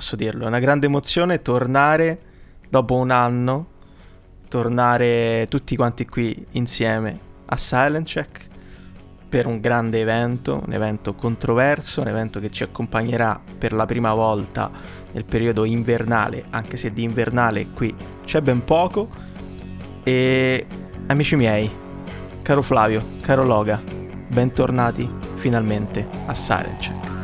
posso 0.00 0.16
dirlo. 0.16 0.44
È 0.44 0.46
una 0.46 0.60
grande 0.60 0.86
emozione 0.86 1.42
tornare 1.42 2.18
dopo 2.70 2.94
un 2.94 3.10
anno, 3.10 3.66
tornare 4.48 5.46
tutti 5.50 5.76
quanti 5.76 6.06
qui 6.06 6.46
insieme 6.52 7.20
a 7.44 7.58
Silent 7.58 8.06
Check 8.06 8.46
per 9.28 9.46
un 9.46 9.60
grande 9.60 10.00
evento, 10.00 10.62
un 10.64 10.72
evento 10.72 11.14
controverso, 11.14 12.00
un 12.00 12.08
evento 12.08 12.40
che 12.40 12.50
ci 12.50 12.62
accompagnerà 12.62 13.38
per 13.58 13.74
la 13.74 13.84
prima 13.84 14.14
volta 14.14 14.70
nel 15.12 15.26
periodo 15.26 15.66
invernale, 15.66 16.44
anche 16.48 16.78
se 16.78 16.94
di 16.94 17.02
invernale 17.02 17.68
qui 17.68 17.94
c'è 18.24 18.40
ben 18.40 18.64
poco. 18.64 19.06
E 20.02 20.66
amici 21.08 21.36
miei, 21.36 21.70
caro 22.40 22.62
Flavio, 22.62 23.18
caro 23.20 23.44
Loga, 23.44 23.82
bentornati 24.28 25.06
finalmente 25.34 26.08
a 26.24 26.34
Silent 26.34 26.78
Check. 26.78 27.19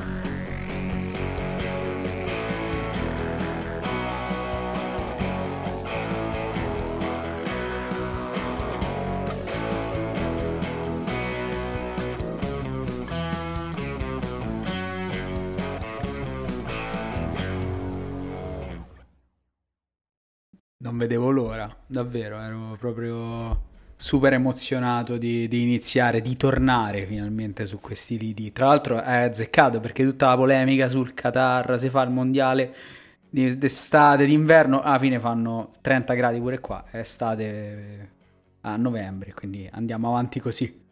Vedevo 21.67 21.73
l'ora, 21.73 21.77
davvero, 21.87 22.41
ero 22.41 22.77
proprio 22.79 23.75
super 23.97 24.35
emozionato 24.35 25.17
di, 25.17 25.49
di 25.49 25.63
iniziare, 25.63 26.21
di 26.21 26.37
tornare 26.37 27.07
finalmente 27.07 27.67
su 27.67 27.81
questi 27.81 28.19
lidi. 28.19 28.53
Tra 28.53 28.67
l'altro 28.67 29.01
è 29.01 29.23
azzeccato 29.23 29.81
perché 29.81 30.05
tutta 30.05 30.29
la 30.29 30.37
polemica 30.37 30.89
sul 30.89 31.15
Qatar, 31.15 31.79
se 31.79 31.91
fa 31.91 32.03
il 32.03 32.11
mondiale 32.11 32.75
d'estate, 33.31 34.25
d'inverno, 34.27 34.83
alla 34.83 34.99
fine 34.99 35.19
fanno 35.19 35.73
30 35.81 36.15
gradi 36.15 36.39
pure 36.39 36.61
qua, 36.61 36.85
è 36.91 36.99
estate 36.99 38.11
a 38.63 38.77
novembre, 38.77 39.33
quindi 39.35 39.69
andiamo 39.71 40.09
avanti 40.09 40.41
così. 40.41 40.85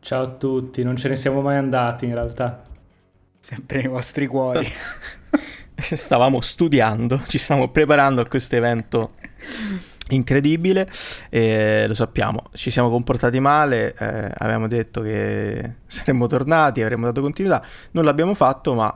Ciao 0.00 0.22
a 0.22 0.28
tutti, 0.28 0.82
non 0.82 0.96
ce 0.96 1.08
ne 1.08 1.16
siamo 1.16 1.40
mai 1.42 1.56
andati 1.56 2.06
in 2.06 2.14
realtà. 2.14 2.64
Sempre 3.38 3.78
nei 3.78 3.88
vostri 3.88 4.26
cuori. 4.26 4.66
stavamo 5.96 6.40
studiando, 6.40 7.22
ci 7.26 7.38
stiamo 7.38 7.68
preparando 7.68 8.20
a 8.20 8.26
questo 8.26 8.56
evento 8.56 9.12
incredibile 10.10 10.88
e 11.30 11.86
lo 11.86 11.94
sappiamo, 11.94 12.44
ci 12.52 12.70
siamo 12.70 12.90
comportati 12.90 13.40
male, 13.40 13.94
eh, 13.94 14.32
avevamo 14.36 14.68
detto 14.68 15.00
che 15.00 15.74
saremmo 15.86 16.26
tornati, 16.26 16.82
avremmo 16.82 17.06
dato 17.06 17.20
continuità, 17.20 17.64
non 17.92 18.04
l'abbiamo 18.04 18.34
fatto 18.34 18.74
ma 18.74 18.92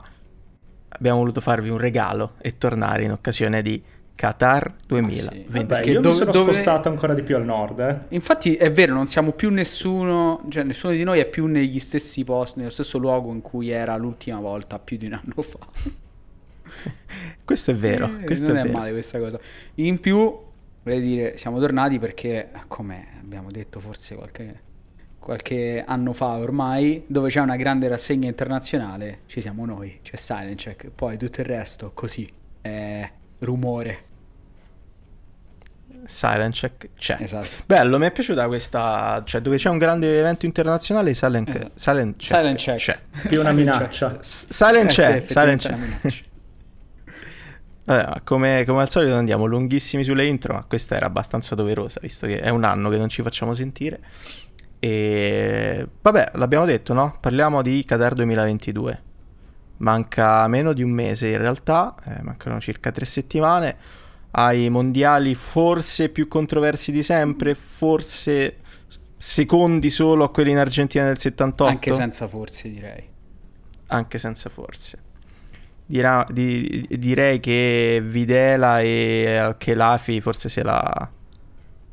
abbiamo 0.89 1.19
voluto 1.19 1.41
farvi 1.41 1.69
un 1.69 1.77
regalo 1.77 2.33
e 2.39 2.57
tornare 2.57 3.03
in 3.03 3.11
occasione 3.11 3.61
di 3.61 3.81
Qatar 4.15 4.73
2020. 4.87 5.27
Ah, 5.27 5.31
sì. 5.31 5.45
Vabbè, 5.47 5.85
io 5.85 6.01
dove, 6.01 6.07
mi 6.07 6.13
sono 6.15 6.31
dove... 6.31 6.51
spostato 6.53 6.89
ancora 6.89 7.13
di 7.13 7.21
più 7.21 7.35
al 7.35 7.45
nord. 7.45 7.79
Eh. 7.79 8.15
Infatti 8.15 8.55
è 8.55 8.71
vero, 8.71 8.95
non 8.95 9.05
siamo 9.05 9.31
più 9.31 9.51
nessuno, 9.51 10.43
cioè 10.49 10.63
nessuno 10.63 10.93
di 10.93 11.03
noi 11.03 11.19
è 11.19 11.25
più 11.25 11.45
negli 11.45 11.79
stessi 11.79 12.23
posti, 12.23 12.57
nello 12.57 12.71
stesso 12.71 12.97
luogo 12.97 13.31
in 13.31 13.41
cui 13.41 13.69
era 13.69 13.95
l'ultima 13.95 14.39
volta, 14.39 14.79
più 14.79 14.97
di 14.97 15.05
un 15.05 15.13
anno 15.13 15.41
fa. 15.43 15.59
questo 17.43 17.71
è 17.71 17.75
vero. 17.75 18.09
Eh, 18.21 18.25
questo 18.25 18.47
non 18.47 18.57
è, 18.57 18.61
è 18.61 18.63
vero. 18.63 18.77
male 18.77 18.91
questa 18.91 19.19
cosa. 19.19 19.39
In 19.75 19.99
più, 19.99 20.37
voglio 20.83 20.99
dire, 20.99 21.37
siamo 21.37 21.59
tornati 21.59 21.99
perché, 21.99 22.49
come 22.67 23.07
abbiamo 23.21 23.51
detto 23.51 23.79
forse 23.79 24.15
qualche, 24.15 24.61
qualche 25.19 25.83
anno 25.85 26.13
fa 26.13 26.37
ormai, 26.37 27.03
dove 27.07 27.29
c'è 27.29 27.41
una 27.41 27.55
grande 27.55 27.87
rassegna 27.87 28.27
internazionale, 28.27 29.19
ci 29.25 29.41
siamo 29.41 29.65
noi, 29.65 29.99
c'è 30.01 30.15
Silent 30.15 30.59
Check, 30.59 30.89
poi 30.89 31.17
tutto 31.17 31.41
il 31.41 31.47
resto 31.47 31.91
così, 31.93 32.29
è 32.61 33.09
rumore. 33.39 34.05
Silent 36.05 36.53
Check 36.53 36.89
c'è. 36.97 37.17
Esatto. 37.19 37.47
Bello, 37.65 37.97
mi 37.97 38.05
è 38.05 38.11
piaciuta 38.11 38.47
questa, 38.47 39.21
cioè 39.25 39.41
dove 39.41 39.57
c'è 39.57 39.69
un 39.69 39.77
grande 39.77 40.17
evento 40.17 40.45
internazionale, 40.45 41.13
Silent, 41.13 41.49
esatto. 41.49 41.71
Silent 41.75 42.15
Check. 42.15 42.39
Silent 42.39 42.57
Check. 42.57 42.77
C'è. 42.77 43.27
Più 43.27 43.39
una 43.41 43.51
minaccia. 43.51 44.19
Silent 44.21 44.91
Check. 44.91 45.29
Silent 45.29 45.61
Check. 45.61 46.25
Vabbè, 47.87 48.21
come, 48.25 48.65
come, 48.65 48.81
al 48.81 48.89
solito 48.89 49.15
andiamo 49.15 49.45
lunghissimi 49.45 50.03
sulle 50.03 50.25
intro, 50.25 50.53
ma 50.53 50.65
questa 50.65 50.97
era 50.97 51.05
abbastanza 51.05 51.55
doverosa, 51.55 52.01
visto 52.01 52.27
che 52.27 52.41
è 52.41 52.49
un 52.49 52.65
anno 52.65 52.89
che 52.89 52.97
non 52.97 53.07
ci 53.07 53.21
facciamo 53.21 53.53
sentire. 53.53 54.01
E 54.77 55.87
vabbè, 56.01 56.31
l'abbiamo 56.33 56.65
detto, 56.65 56.93
no? 56.93 57.17
Parliamo 57.21 57.61
di 57.61 57.85
Qatar 57.85 58.13
2022. 58.13 59.03
Manca 59.77 60.45
meno 60.49 60.73
di 60.73 60.83
un 60.83 60.89
mese 60.89 61.29
in 61.29 61.37
realtà, 61.37 61.95
eh, 62.03 62.21
mancano 62.23 62.59
circa 62.59 62.91
tre 62.91 63.05
settimane 63.05 63.77
ai 64.31 64.69
mondiali 64.69 65.33
forse 65.33 66.09
più 66.09 66.27
controversi 66.27 66.91
di 66.91 67.03
sempre, 67.03 67.55
forse 67.55 68.57
secondi 69.15 69.89
solo 69.89 70.25
a 70.25 70.29
quelli 70.29 70.51
in 70.51 70.57
Argentina 70.57 71.05
del 71.05 71.17
78. 71.17 71.63
Anche 71.63 71.93
senza 71.93 72.27
forse 72.27 72.69
direi. 72.69 73.07
Anche 73.87 74.17
senza 74.17 74.49
forse. 74.49 75.05
Dirà, 75.89 76.25
di, 76.29 76.85
direi 76.89 77.39
che 77.39 78.01
Videla 78.03 78.81
e 78.81 79.37
Al-Khelafi 79.37 80.19
forse 80.19 80.49
se 80.49 80.61
la, 80.61 81.09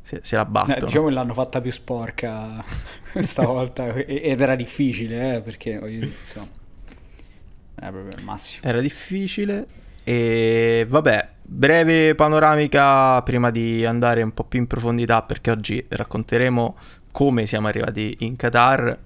se, 0.01 0.19
se 0.21 0.35
la 0.35 0.43
battono. 0.43 0.75
Eh, 0.75 0.85
diciamo 0.85 1.07
che 1.07 1.13
l'hanno 1.13 1.33
fatta 1.33 1.61
più 1.61 1.71
sporca 1.71 2.61
stavolta 3.21 3.87
ed 3.93 4.41
era 4.41 4.55
difficile 4.55 5.37
eh, 5.37 5.41
perché 5.41 5.71
insomma, 5.71 6.47
era 7.75 7.91
proprio 7.91 8.17
il 8.17 8.23
massimo. 8.23 8.67
Era 8.67 8.81
difficile 8.81 9.65
e 10.03 10.85
vabbè, 10.87 11.29
breve 11.41 12.13
panoramica 12.13 13.23
prima 13.23 13.49
di 13.49 13.83
andare 13.85 14.21
un 14.21 14.33
po' 14.33 14.43
più 14.43 14.59
in 14.59 14.67
profondità 14.67 15.23
perché 15.23 15.49
oggi 15.49 15.83
racconteremo 15.87 16.75
come 17.11 17.45
siamo 17.47 17.67
arrivati 17.67 18.17
in 18.19 18.35
Qatar. 18.35 18.99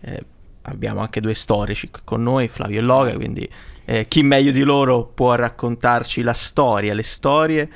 Eh, 0.00 0.24
abbiamo 0.62 1.00
anche 1.00 1.20
due 1.20 1.34
storici 1.34 1.90
con 2.04 2.22
noi, 2.22 2.48
Flavio 2.48 2.78
e 2.78 2.82
Loga, 2.82 3.12
quindi 3.14 3.46
eh, 3.90 4.04
chi 4.06 4.22
meglio 4.22 4.50
di 4.50 4.62
loro 4.64 5.04
può 5.06 5.34
raccontarci 5.34 6.20
la 6.20 6.34
storia, 6.34 6.92
le 6.92 7.02
storie 7.02 7.70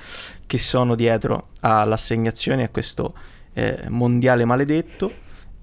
che 0.47 0.59
sono 0.59 0.95
dietro 0.95 1.49
all'assegnazione 1.61 2.65
a 2.65 2.69
questo 2.69 3.15
eh, 3.55 3.85
mondiale 3.89 4.45
maledetto 4.45 5.11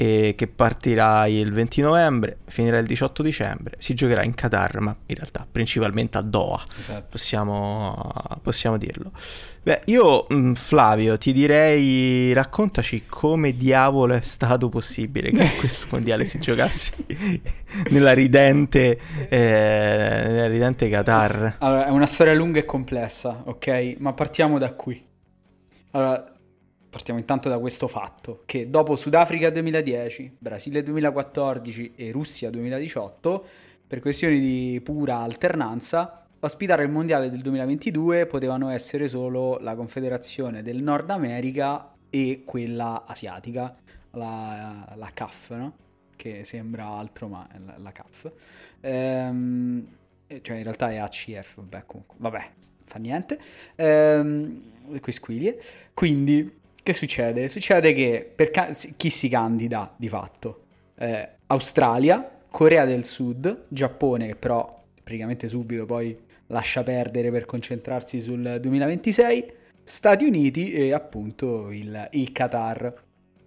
e 0.01 0.33
che 0.37 0.47
partirà 0.47 1.27
il 1.27 1.51
20 1.51 1.81
novembre, 1.81 2.37
finirà 2.45 2.77
il 2.77 2.85
18 2.85 3.21
dicembre, 3.21 3.75
si 3.79 3.93
giocherà 3.95 4.23
in 4.23 4.33
Qatar, 4.33 4.79
ma 4.79 4.95
in 5.07 5.15
realtà 5.15 5.45
principalmente 5.51 6.17
a 6.17 6.21
Doha, 6.21 6.63
esatto. 6.77 7.07
possiamo, 7.09 8.09
possiamo, 8.41 8.77
dirlo. 8.77 9.11
Beh, 9.61 9.81
io 9.87 10.25
mm, 10.33 10.53
Flavio 10.53 11.17
ti 11.17 11.33
direi 11.33 12.31
raccontaci 12.31 13.07
come 13.09 13.57
diavolo 13.57 14.13
è 14.13 14.21
stato 14.21 14.69
possibile 14.69 15.31
che 15.31 15.57
questo 15.57 15.87
mondiale 15.91 16.23
si 16.23 16.39
giocasse 16.39 16.93
nella 17.89 18.13
ridente, 18.13 18.97
eh, 19.27 20.23
nella 20.27 20.47
ridente 20.47 20.87
Qatar. 20.87 21.57
Allora, 21.59 21.87
è 21.87 21.89
una 21.89 22.05
storia 22.05 22.33
lunga 22.33 22.59
e 22.59 22.63
complessa, 22.63 23.41
ok? 23.43 23.95
Ma 23.97 24.13
partiamo 24.13 24.57
da 24.59 24.71
qui. 24.71 25.05
Allora, 25.91 26.38
Partiamo 26.89 27.19
intanto 27.19 27.49
da 27.49 27.59
questo 27.59 27.87
fatto, 27.87 28.41
che 28.45 28.67
dopo 28.67 28.95
Sudafrica 28.95 29.51
2010, 29.51 30.37
Brasile 30.39 30.81
2014 30.81 31.93
e 31.95 32.09
Russia 32.09 32.49
2018, 32.49 33.45
per 33.85 33.99
questioni 33.99 34.39
di 34.39 34.81
pura 34.83 35.17
alternanza, 35.17 36.25
ospitare 36.39 36.83
il 36.83 36.89
mondiale 36.89 37.29
del 37.29 37.41
2022 37.41 38.25
potevano 38.25 38.69
essere 38.69 39.07
solo 39.07 39.59
la 39.59 39.75
Confederazione 39.75 40.63
del 40.63 40.81
Nord 40.81 41.11
America 41.11 41.93
e 42.09 42.41
quella 42.43 43.03
asiatica, 43.05 43.75
la, 44.11 44.91
la 44.95 45.11
CAF, 45.13 45.51
no? 45.51 45.73
che 46.15 46.43
sembra 46.43 46.87
altro 46.87 47.27
ma 47.27 47.47
è 47.51 47.59
la, 47.63 47.75
la 47.77 47.91
CAF. 47.91 48.31
Ehm, 48.81 49.87
cioè 50.41 50.57
in 50.57 50.63
realtà 50.63 50.91
è 50.91 50.97
ACF, 50.97 51.57
vabbè 51.57 51.83
comunque, 51.85 52.17
vabbè, 52.17 52.49
fa 52.83 52.97
niente. 52.97 53.39
Ehm, 53.75 54.99
qui 54.99 55.11
squiglie. 55.11 55.59
Quindi 55.93 56.57
che 56.83 56.93
succede? 56.93 57.47
Succede 57.47 57.93
che 57.93 58.29
per 58.33 58.49
ca- 58.49 58.69
chi 58.95 59.09
si 59.09 59.29
candida 59.29 59.93
di 59.97 60.07
fatto? 60.07 60.63
Eh, 60.95 61.29
Australia, 61.47 62.39
Corea 62.49 62.85
del 62.85 63.05
Sud, 63.05 63.65
Giappone 63.67 64.27
che 64.27 64.35
però 64.35 64.83
praticamente 65.03 65.47
subito 65.47 65.85
poi 65.85 66.17
lascia 66.47 66.83
perdere 66.83 67.31
per 67.31 67.45
concentrarsi 67.45 68.21
sul 68.21 68.59
2026, 68.61 69.51
Stati 69.83 70.25
Uniti 70.25 70.71
e 70.71 70.93
appunto 70.93 71.71
il, 71.71 72.09
il 72.11 72.31
Qatar. 72.31 72.93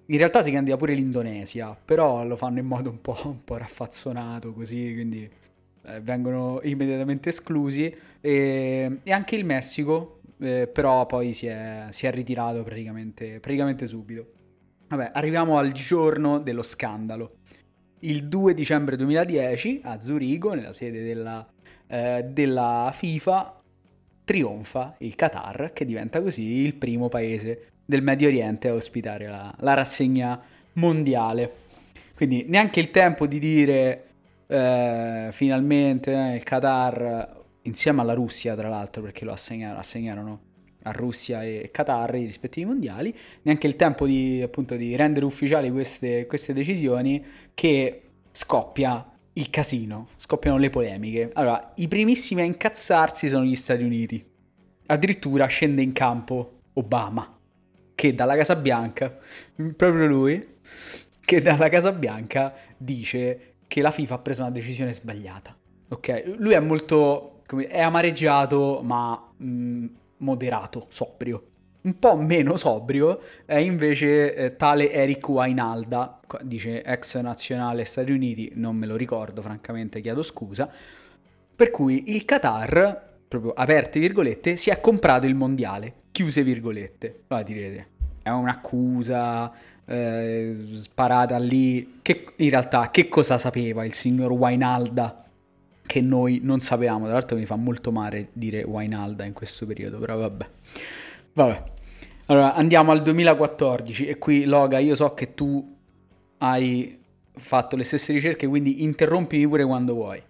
In 0.06 0.16
realtà 0.16 0.42
si 0.42 0.50
candida 0.50 0.76
pure 0.76 0.94
l'Indonesia, 0.94 1.76
però 1.84 2.24
lo 2.24 2.36
fanno 2.36 2.58
in 2.58 2.66
modo 2.66 2.90
un 2.90 3.00
po', 3.00 3.16
un 3.24 3.44
po 3.44 3.56
raffazzonato 3.56 4.52
così, 4.52 4.92
quindi 4.92 5.28
eh, 5.84 6.00
vengono 6.00 6.60
immediatamente 6.64 7.28
esclusi. 7.28 7.94
E, 8.20 8.98
e 9.02 9.12
anche 9.12 9.36
il 9.36 9.44
Messico, 9.44 10.20
eh, 10.42 10.66
però 10.66 11.06
poi 11.06 11.32
si 11.32 11.46
è, 11.46 11.86
si 11.90 12.06
è 12.06 12.10
ritirato 12.10 12.62
praticamente, 12.62 13.40
praticamente 13.40 13.86
subito. 13.86 14.26
Vabbè, 14.88 15.12
arriviamo 15.14 15.58
al 15.58 15.72
giorno 15.72 16.38
dello 16.38 16.62
scandalo. 16.62 17.36
Il 18.00 18.28
2 18.28 18.52
dicembre 18.52 18.96
2010 18.96 19.80
a 19.84 20.00
Zurigo, 20.00 20.54
nella 20.54 20.72
sede 20.72 21.02
della 21.04 21.46
eh, 21.92 22.24
della 22.26 22.90
FIFA 22.90 23.60
trionfa 24.24 24.94
il 25.00 25.14
Qatar, 25.14 25.72
che 25.74 25.84
diventa 25.84 26.22
così 26.22 26.42
il 26.42 26.74
primo 26.76 27.08
paese 27.08 27.66
del 27.84 28.00
Medio 28.00 28.28
Oriente 28.28 28.68
a 28.68 28.74
ospitare 28.74 29.26
la, 29.26 29.54
la 29.58 29.74
rassegna 29.74 30.40
mondiale. 30.74 31.52
Quindi 32.14 32.46
neanche 32.48 32.80
il 32.80 32.90
tempo 32.90 33.26
di 33.26 33.38
dire 33.38 34.04
eh, 34.46 35.28
finalmente 35.32 36.14
eh, 36.14 36.34
il 36.36 36.42
Qatar, 36.44 37.41
insieme 37.62 38.00
alla 38.00 38.14
Russia 38.14 38.54
tra 38.54 38.68
l'altro, 38.68 39.02
perché 39.02 39.24
lo 39.24 39.32
assegnarono, 39.32 39.78
assegnarono 39.78 40.40
a 40.84 40.90
Russia 40.90 41.44
e 41.44 41.68
Qatar 41.70 42.16
i 42.16 42.24
rispettivi 42.24 42.66
mondiali, 42.66 43.14
neanche 43.42 43.66
il 43.66 43.76
tempo 43.76 44.06
di, 44.06 44.42
appunto, 44.42 44.74
di 44.76 44.96
rendere 44.96 45.24
ufficiali 45.24 45.70
queste, 45.70 46.26
queste 46.26 46.52
decisioni 46.52 47.24
che 47.54 48.02
scoppia 48.32 49.08
il 49.34 49.48
casino, 49.48 50.08
scoppiano 50.16 50.58
le 50.58 50.70
polemiche. 50.70 51.30
Allora, 51.34 51.72
i 51.76 51.88
primissimi 51.88 52.40
a 52.40 52.44
incazzarsi 52.44 53.28
sono 53.28 53.44
gli 53.44 53.54
Stati 53.54 53.84
Uniti. 53.84 54.24
Addirittura 54.86 55.46
scende 55.46 55.82
in 55.82 55.92
campo 55.92 56.58
Obama, 56.74 57.38
che 57.94 58.14
dalla 58.14 58.36
Casa 58.36 58.56
Bianca, 58.56 59.16
proprio 59.76 60.06
lui, 60.06 60.48
che 61.24 61.40
dalla 61.40 61.68
Casa 61.68 61.92
Bianca 61.92 62.54
dice 62.76 63.54
che 63.68 63.80
la 63.80 63.90
FIFA 63.90 64.14
ha 64.14 64.18
preso 64.18 64.42
una 64.42 64.50
decisione 64.50 64.92
sbagliata. 64.92 65.56
Ok? 65.88 66.34
Lui 66.38 66.54
è 66.54 66.60
molto... 66.60 67.31
Come, 67.52 67.66
è 67.66 67.82
amareggiato, 67.82 68.80
ma 68.82 69.30
mh, 69.36 69.86
moderato, 70.18 70.86
sobrio. 70.88 71.48
Un 71.82 71.98
po' 71.98 72.16
meno 72.16 72.56
sobrio 72.56 73.20
è 73.44 73.56
invece 73.56 74.34
eh, 74.34 74.56
tale 74.56 74.90
Eric 74.90 75.28
Wainalda, 75.28 76.18
dice 76.40 76.82
ex 76.82 77.20
nazionale 77.20 77.84
Stati 77.84 78.10
Uniti, 78.10 78.52
non 78.54 78.76
me 78.76 78.86
lo 78.86 78.96
ricordo 78.96 79.42
francamente, 79.42 80.00
chiedo 80.00 80.22
scusa, 80.22 80.66
per 81.54 81.70
cui 81.70 82.14
il 82.14 82.24
Qatar, 82.24 83.16
proprio 83.28 83.52
aperte 83.52 84.00
virgolette, 84.00 84.56
si 84.56 84.70
è 84.70 84.80
comprato 84.80 85.26
il 85.26 85.34
mondiale, 85.34 85.92
chiuse 86.10 86.42
virgolette. 86.42 87.24
Allora 87.26 87.44
direte, 87.44 87.86
è 88.22 88.30
un'accusa 88.30 89.52
eh, 89.84 90.56
sparata 90.72 91.36
lì, 91.36 91.98
che 92.00 92.32
in 92.36 92.48
realtà 92.48 92.90
che 92.90 93.08
cosa 93.08 93.36
sapeva 93.36 93.84
il 93.84 93.92
signor 93.92 94.30
Wainalda 94.32 95.21
che 95.92 96.00
noi 96.00 96.40
non 96.42 96.58
sapevamo. 96.60 97.04
Tra 97.04 97.12
l'altro 97.12 97.36
mi 97.36 97.44
fa 97.44 97.56
molto 97.56 97.92
male 97.92 98.28
dire 98.32 98.62
Wainalda 98.62 99.26
in 99.26 99.34
questo 99.34 99.66
periodo, 99.66 99.98
però 99.98 100.16
vabbè. 100.16 100.46
Vabbè. 101.34 101.64
Allora, 102.26 102.54
andiamo 102.54 102.92
al 102.92 103.02
2014 103.02 104.06
e 104.06 104.16
qui 104.16 104.44
Loga, 104.44 104.78
io 104.78 104.94
so 104.94 105.12
che 105.12 105.34
tu 105.34 105.76
hai 106.38 106.98
fatto 107.34 107.76
le 107.76 107.84
stesse 107.84 108.14
ricerche, 108.14 108.46
quindi 108.46 108.84
interrompimi 108.84 109.46
pure 109.46 109.66
quando 109.66 109.92
vuoi. 109.92 110.22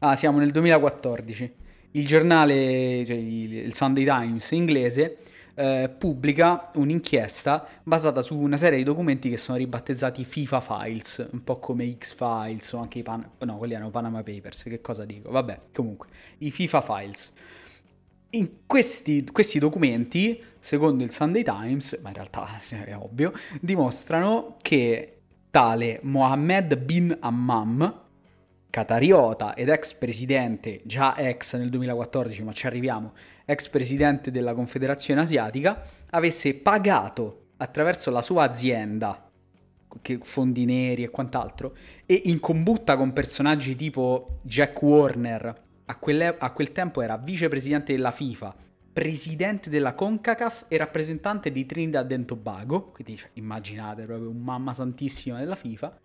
Ah, 0.00 0.16
siamo 0.16 0.38
nel 0.40 0.50
2014. 0.50 1.52
Il 1.92 2.04
giornale, 2.04 3.04
cioè 3.06 3.16
il 3.16 3.72
Sunday 3.74 4.02
Times 4.02 4.50
inglese, 4.50 5.18
eh, 5.56 5.88
pubblica 5.96 6.70
un'inchiesta 6.74 7.66
basata 7.82 8.20
su 8.20 8.36
una 8.36 8.58
serie 8.58 8.78
di 8.78 8.84
documenti 8.84 9.30
che 9.30 9.38
sono 9.38 9.56
ribattezzati 9.56 10.24
FIFA 10.24 10.60
Files, 10.60 11.28
un 11.32 11.42
po' 11.42 11.58
come 11.58 11.90
X-Files 11.90 12.72
o 12.72 12.78
anche 12.78 12.98
i 12.98 13.02
Pan- 13.02 13.28
no, 13.38 13.56
quelli 13.56 13.74
erano 13.74 13.90
Panama 13.90 14.22
Papers, 14.22 14.64
che 14.64 14.80
cosa 14.80 15.04
dico? 15.04 15.30
Vabbè, 15.30 15.60
comunque, 15.72 16.08
i 16.38 16.50
FIFA 16.50 16.80
Files. 16.80 17.32
Questi, 18.66 19.24
questi 19.32 19.58
documenti, 19.58 20.42
secondo 20.58 21.02
il 21.02 21.10
Sunday 21.10 21.42
Times, 21.42 21.98
ma 22.02 22.10
in 22.10 22.14
realtà 22.14 22.46
è 22.84 22.94
ovvio, 22.94 23.32
dimostrano 23.60 24.56
che 24.60 25.20
tale 25.50 26.00
Mohammed 26.02 26.76
bin 26.76 27.16
Hammam, 27.18 28.04
catariota 28.76 29.54
ed 29.54 29.70
ex 29.70 29.94
presidente, 29.94 30.82
già 30.84 31.16
ex 31.16 31.56
nel 31.56 31.70
2014, 31.70 32.42
ma 32.42 32.52
ci 32.52 32.66
arriviamo, 32.66 33.14
ex 33.46 33.70
presidente 33.70 34.30
della 34.30 34.52
Confederazione 34.52 35.22
Asiatica, 35.22 35.82
avesse 36.10 36.56
pagato 36.56 37.52
attraverso 37.56 38.10
la 38.10 38.20
sua 38.20 38.42
azienda, 38.42 39.30
fondi 40.20 40.66
neri 40.66 41.04
e 41.04 41.08
quant'altro, 41.08 41.74
e 42.04 42.20
in 42.26 42.38
combutta 42.38 42.98
con 42.98 43.14
personaggi 43.14 43.74
tipo 43.76 44.40
Jack 44.42 44.82
Warner, 44.82 45.54
a, 45.86 45.96
quelle, 45.96 46.36
a 46.36 46.50
quel 46.50 46.72
tempo 46.72 47.00
era 47.00 47.16
vicepresidente 47.16 47.94
della 47.94 48.10
FIFA, 48.10 48.54
presidente 48.92 49.70
della 49.70 49.94
CONCACAF 49.94 50.66
e 50.68 50.76
rappresentante 50.76 51.50
di 51.50 51.64
Trinidad 51.64 52.12
e 52.12 52.24
Tobago, 52.26 52.90
quindi 52.90 53.16
cioè, 53.16 53.30
immaginate 53.34 54.04
proprio 54.04 54.28
un 54.28 54.42
mamma 54.42 54.74
santissima 54.74 55.38
della 55.38 55.54
FIFA. 55.54 55.98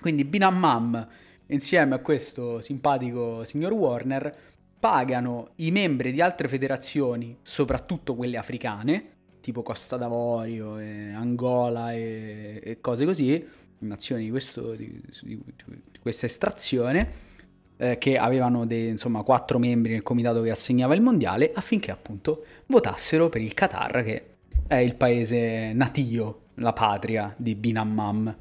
Quindi 0.00 0.24
Bin 0.24 0.44
Hammam 0.44 1.08
insieme 1.46 1.94
a 1.94 1.98
questo 1.98 2.60
simpatico 2.60 3.44
signor 3.44 3.72
Warner, 3.72 4.36
pagano 4.78 5.52
i 5.56 5.70
membri 5.70 6.12
di 6.12 6.20
altre 6.20 6.48
federazioni, 6.48 7.38
soprattutto 7.42 8.14
quelle 8.14 8.36
africane, 8.36 9.12
tipo 9.40 9.62
Costa 9.62 9.96
d'Avorio, 9.96 10.78
e 10.78 11.12
Angola 11.12 11.92
e, 11.92 12.60
e, 12.62 12.80
cose 12.80 13.04
così, 13.04 13.42
nazioni 13.78 14.24
di, 14.24 14.30
questo, 14.30 14.74
di, 14.74 15.00
di, 15.22 15.40
di 15.44 15.98
questa 16.00 16.26
estrazione, 16.26 17.32
eh, 17.76 17.98
che 17.98 18.18
avevano 18.18 18.66
dei, 18.66 18.88
insomma 18.88 19.22
quattro 19.22 19.58
membri 19.58 19.92
nel 19.92 20.02
comitato 20.02 20.42
che 20.42 20.50
assegnava 20.50 20.94
il 20.94 21.00
mondiale, 21.00 21.50
affinché 21.54 21.90
appunto 21.90 22.44
votassero 22.66 23.28
per 23.28 23.40
il 23.40 23.54
Qatar, 23.54 24.02
che 24.02 24.24
è 24.66 24.76
il 24.76 24.96
paese 24.96 25.72
natio, 25.72 26.40
la 26.56 26.72
patria 26.72 27.34
di 27.36 27.54
Bin 27.54 27.78
Hammam. 27.78 28.36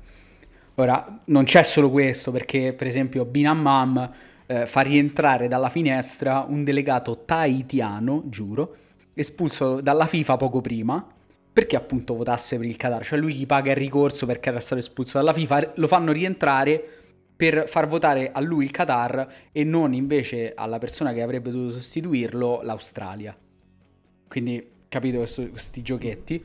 Ora, 0.75 1.20
non 1.25 1.44
c'è 1.44 1.64
solo 1.64 1.92
questo, 1.92 2.31
perché 2.31 2.74
per 2.74 2.88
esempio 2.88 3.25
Bin 3.25 3.48
Hammam 3.48 4.12
eh, 4.48 4.66
fa 4.66 4.81
rientrare 4.81 5.48
dalla 5.48 5.70
finestra 5.70 6.46
un 6.48 6.64
delegato 6.64 7.24
tahitiano, 7.25 8.24
giuro, 8.25 8.75
espulso 9.14 9.81
dalla 9.81 10.08
FIFA 10.08 10.38
poco 10.38 10.62
prima, 10.62 11.06
perché 11.54 11.75
appunto 11.75 12.16
votasse 12.16 12.58
per 12.58 12.66
il 12.66 12.75
Qatar. 12.75 13.06
Cioè 13.06 13.20
lui 13.20 13.36
gli 13.36 13.46
paga 13.46 13.72
il 13.72 13.78
ricorso 13.78 14.25
perché 14.25 14.50
era 14.50 14.60
stato 14.60 14.81
espulso 14.81 15.20
dalla 15.20 15.34
FIFA, 15.34 15.74
lo 15.75 15.88
fanno 15.88 16.12
rientrare 16.12 16.84
per 17.36 17.68
far 17.68 17.88
votare 17.88 18.31
a 18.31 18.40
lui 18.40 18.66
il 18.66 18.72
Qatar 18.72 19.28
e 19.52 19.64
non 19.64 19.94
invece 19.94 20.54
alla 20.56 20.80
persona 20.80 21.14
che 21.14 21.22
avrebbe 21.22 21.52
dovuto 21.52 21.74
sostituirlo 21.74 22.62
l'Australia. 22.64 23.38
Quindi 24.28 24.72
capito 24.88 25.18
questi 25.18 25.81
giochetti. 25.81 26.44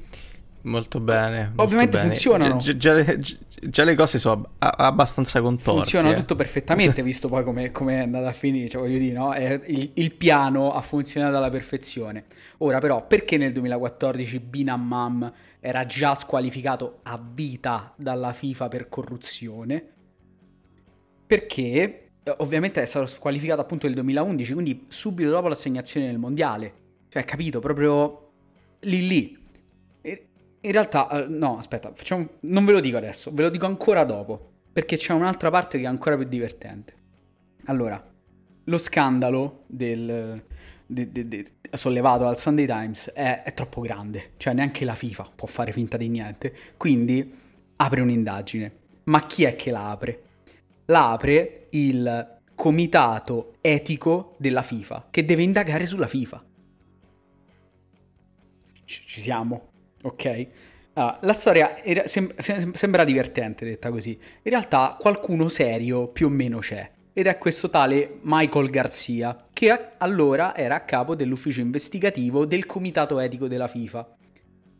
Molto 0.62 1.00
bene. 1.00 1.46
Molto 1.46 1.62
Ovviamente 1.62 1.96
bene. 1.96 2.08
funzionano. 2.10 2.56
Già, 2.56 2.76
già, 2.76 3.16
già, 3.60 3.84
le 3.84 3.94
cose 3.94 4.18
sono 4.18 4.50
abbastanza 4.58 5.40
contorte. 5.40 5.70
Funziona 5.70 6.10
eh. 6.10 6.14
tutto 6.16 6.34
perfettamente, 6.34 7.02
visto 7.04 7.28
poi 7.28 7.44
come, 7.44 7.70
come 7.70 7.94
è 7.94 8.02
andata 8.02 8.28
a 8.28 8.32
finire. 8.32 8.68
Cioè, 8.68 8.80
voglio 8.80 8.98
dire, 8.98 9.14
no? 9.14 9.34
il, 9.34 9.90
il, 9.94 10.12
piano 10.12 10.72
ha 10.72 10.80
funzionato 10.80 11.36
alla 11.36 11.50
perfezione. 11.50 12.24
Ora, 12.58 12.78
però, 12.80 13.06
perché 13.06 13.36
nel 13.36 13.52
2014 13.52 14.40
Bin 14.40 14.70
Hammam 14.70 15.32
era 15.60 15.86
già 15.86 16.14
squalificato 16.14 17.00
a 17.04 17.20
vita 17.22 17.94
dalla 17.96 18.32
FIFA 18.32 18.68
per 18.68 18.88
corruzione? 18.88 19.86
Perché 21.26 22.08
eh, 22.22 22.34
ovviamente 22.38 22.82
è 22.82 22.84
stato 22.84 23.06
squalificato 23.06 23.60
appunto 23.60 23.86
nel 23.86 23.94
2011, 23.94 24.52
quindi 24.52 24.86
subito 24.88 25.30
dopo 25.30 25.48
l'assegnazione 25.48 26.06
del 26.06 26.18
mondiale. 26.18 26.72
Cioè, 27.08 27.24
capito, 27.24 27.60
proprio 27.60 28.24
lì 28.80 29.08
lì 29.08 29.37
in 30.60 30.72
realtà, 30.72 31.08
eh, 31.10 31.26
no, 31.28 31.58
aspetta, 31.58 31.92
facciamo... 31.94 32.28
non 32.40 32.64
ve 32.64 32.72
lo 32.72 32.80
dico 32.80 32.96
adesso, 32.96 33.30
ve 33.32 33.42
lo 33.42 33.50
dico 33.50 33.66
ancora 33.66 34.04
dopo, 34.04 34.52
perché 34.72 34.96
c'è 34.96 35.12
un'altra 35.12 35.50
parte 35.50 35.78
che 35.78 35.84
è 35.84 35.88
ancora 35.88 36.16
più 36.16 36.26
divertente. 36.26 36.94
Allora, 37.66 38.02
lo 38.64 38.78
scandalo 38.78 39.64
del, 39.66 40.42
de, 40.86 41.12
de, 41.12 41.28
de, 41.28 41.46
sollevato 41.72 42.24
dal 42.24 42.38
Sunday 42.38 42.66
Times 42.66 43.10
è, 43.10 43.42
è, 43.42 43.54
troppo 43.54 43.80
grande, 43.80 44.32
cioè 44.36 44.54
neanche 44.54 44.84
la 44.84 44.94
FIFA 44.94 45.32
può 45.34 45.46
fare 45.46 45.72
finta 45.72 45.96
di 45.96 46.08
niente, 46.08 46.54
quindi 46.76 47.32
apre 47.76 48.00
un'indagine. 48.00 48.72
Ma 49.04 49.24
chi 49.26 49.44
è 49.44 49.54
che 49.54 49.70
la 49.70 49.90
apre? 49.90 50.22
La 50.86 51.12
apre 51.12 51.68
il 51.70 52.40
comitato 52.54 53.54
etico 53.60 54.34
della 54.38 54.62
FIFA, 54.62 55.08
che 55.10 55.24
deve 55.24 55.42
indagare 55.42 55.86
sulla 55.86 56.08
FIFA. 56.08 56.44
Ci, 58.84 59.02
ci 59.06 59.20
siamo? 59.20 59.67
Ok? 60.02 60.46
Allora, 60.94 61.18
la 61.22 61.32
storia 61.32 61.82
era, 61.84 62.06
sem- 62.06 62.34
sembra 62.72 63.04
divertente 63.04 63.64
detta 63.64 63.90
così, 63.90 64.10
in 64.10 64.50
realtà 64.50 64.96
qualcuno 64.98 65.48
serio 65.48 66.08
più 66.08 66.26
o 66.26 66.28
meno 66.28 66.58
c'è, 66.58 66.90
ed 67.12 67.26
è 67.26 67.38
questo 67.38 67.70
tale 67.70 68.18
Michael 68.22 68.68
Garcia, 68.70 69.48
che 69.52 69.70
a- 69.70 69.92
allora 69.98 70.56
era 70.56 70.76
a 70.76 70.80
capo 70.80 71.14
dell'ufficio 71.14 71.60
investigativo 71.60 72.44
del 72.44 72.66
comitato 72.66 73.20
etico 73.20 73.46
della 73.46 73.68
FIFA. 73.68 74.16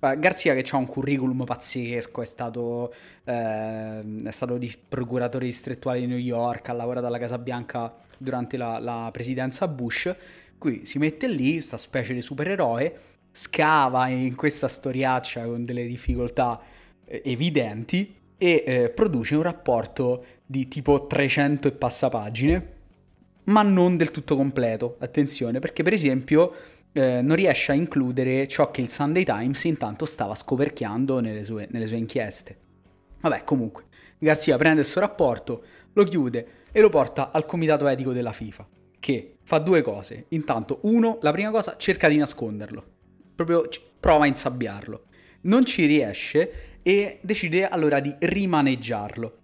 Garzia 0.00 0.54
che 0.54 0.64
ha 0.70 0.76
un 0.76 0.86
curriculum 0.86 1.44
pazzesco, 1.44 2.22
è 2.22 2.24
stato, 2.24 2.92
eh, 3.24 4.22
è 4.24 4.30
stato 4.30 4.56
di 4.56 4.72
procuratore 4.88 5.46
distrettuale 5.46 5.98
di 5.98 6.06
New 6.06 6.18
York, 6.18 6.68
ha 6.68 6.72
lavorato 6.72 7.06
alla 7.06 7.18
Casa 7.18 7.36
Bianca 7.36 7.92
durante 8.16 8.56
la, 8.56 8.78
la 8.78 9.08
presidenza 9.12 9.66
Bush, 9.66 10.14
qui 10.56 10.86
si 10.86 10.98
mette 10.98 11.26
lì, 11.26 11.54
questa 11.54 11.76
specie 11.76 12.14
di 12.14 12.20
supereroe, 12.20 12.96
scava 13.30 14.08
in 14.08 14.34
questa 14.34 14.68
storiaccia 14.68 15.44
con 15.44 15.64
delle 15.64 15.86
difficoltà 15.86 16.60
eh, 17.04 17.22
evidenti 17.24 18.14
e 18.36 18.64
eh, 18.66 18.88
produce 18.90 19.34
un 19.34 19.42
rapporto 19.42 20.24
di 20.44 20.68
tipo 20.68 21.06
300 21.06 21.68
e 21.68 21.72
passapagine 21.72 22.76
ma 23.48 23.62
non 23.62 23.96
del 23.96 24.10
tutto 24.10 24.36
completo, 24.36 24.96
attenzione, 25.00 25.58
perché 25.58 25.82
per 25.82 25.92
esempio 25.92 26.52
eh, 26.92 27.20
non 27.22 27.36
riesce 27.36 27.72
a 27.72 27.74
includere 27.74 28.46
ciò 28.46 28.70
che 28.70 28.80
il 28.80 28.90
Sunday 28.90 29.24
Times 29.24 29.64
intanto 29.64 30.04
stava 30.06 30.34
scoperchiando 30.34 31.20
nelle 31.20 31.44
sue, 31.44 31.66
nelle 31.70 31.86
sue 31.86 31.96
inchieste. 31.96 32.56
Vabbè, 33.20 33.44
comunque, 33.44 33.84
Garzia 34.18 34.56
prende 34.56 34.80
il 34.80 34.86
suo 34.86 35.00
rapporto, 35.00 35.64
lo 35.92 36.04
chiude 36.04 36.46
e 36.70 36.80
lo 36.80 36.88
porta 36.88 37.30
al 37.32 37.46
comitato 37.46 37.86
etico 37.88 38.12
della 38.12 38.32
FIFA, 38.32 38.68
che 39.00 39.36
fa 39.42 39.58
due 39.58 39.82
cose. 39.82 40.26
Intanto, 40.28 40.80
uno, 40.82 41.18
la 41.22 41.32
prima 41.32 41.50
cosa, 41.50 41.76
cerca 41.76 42.08
di 42.08 42.16
nasconderlo, 42.16 42.84
proprio 43.44 43.68
prova 44.00 44.24
a 44.24 44.26
insabbiarlo. 44.26 45.04
Non 45.42 45.64
ci 45.64 45.84
riesce 45.84 46.80
e 46.82 47.20
decide 47.20 47.68
allora 47.68 48.00
di 48.00 48.12
rimaneggiarlo. 48.18 49.38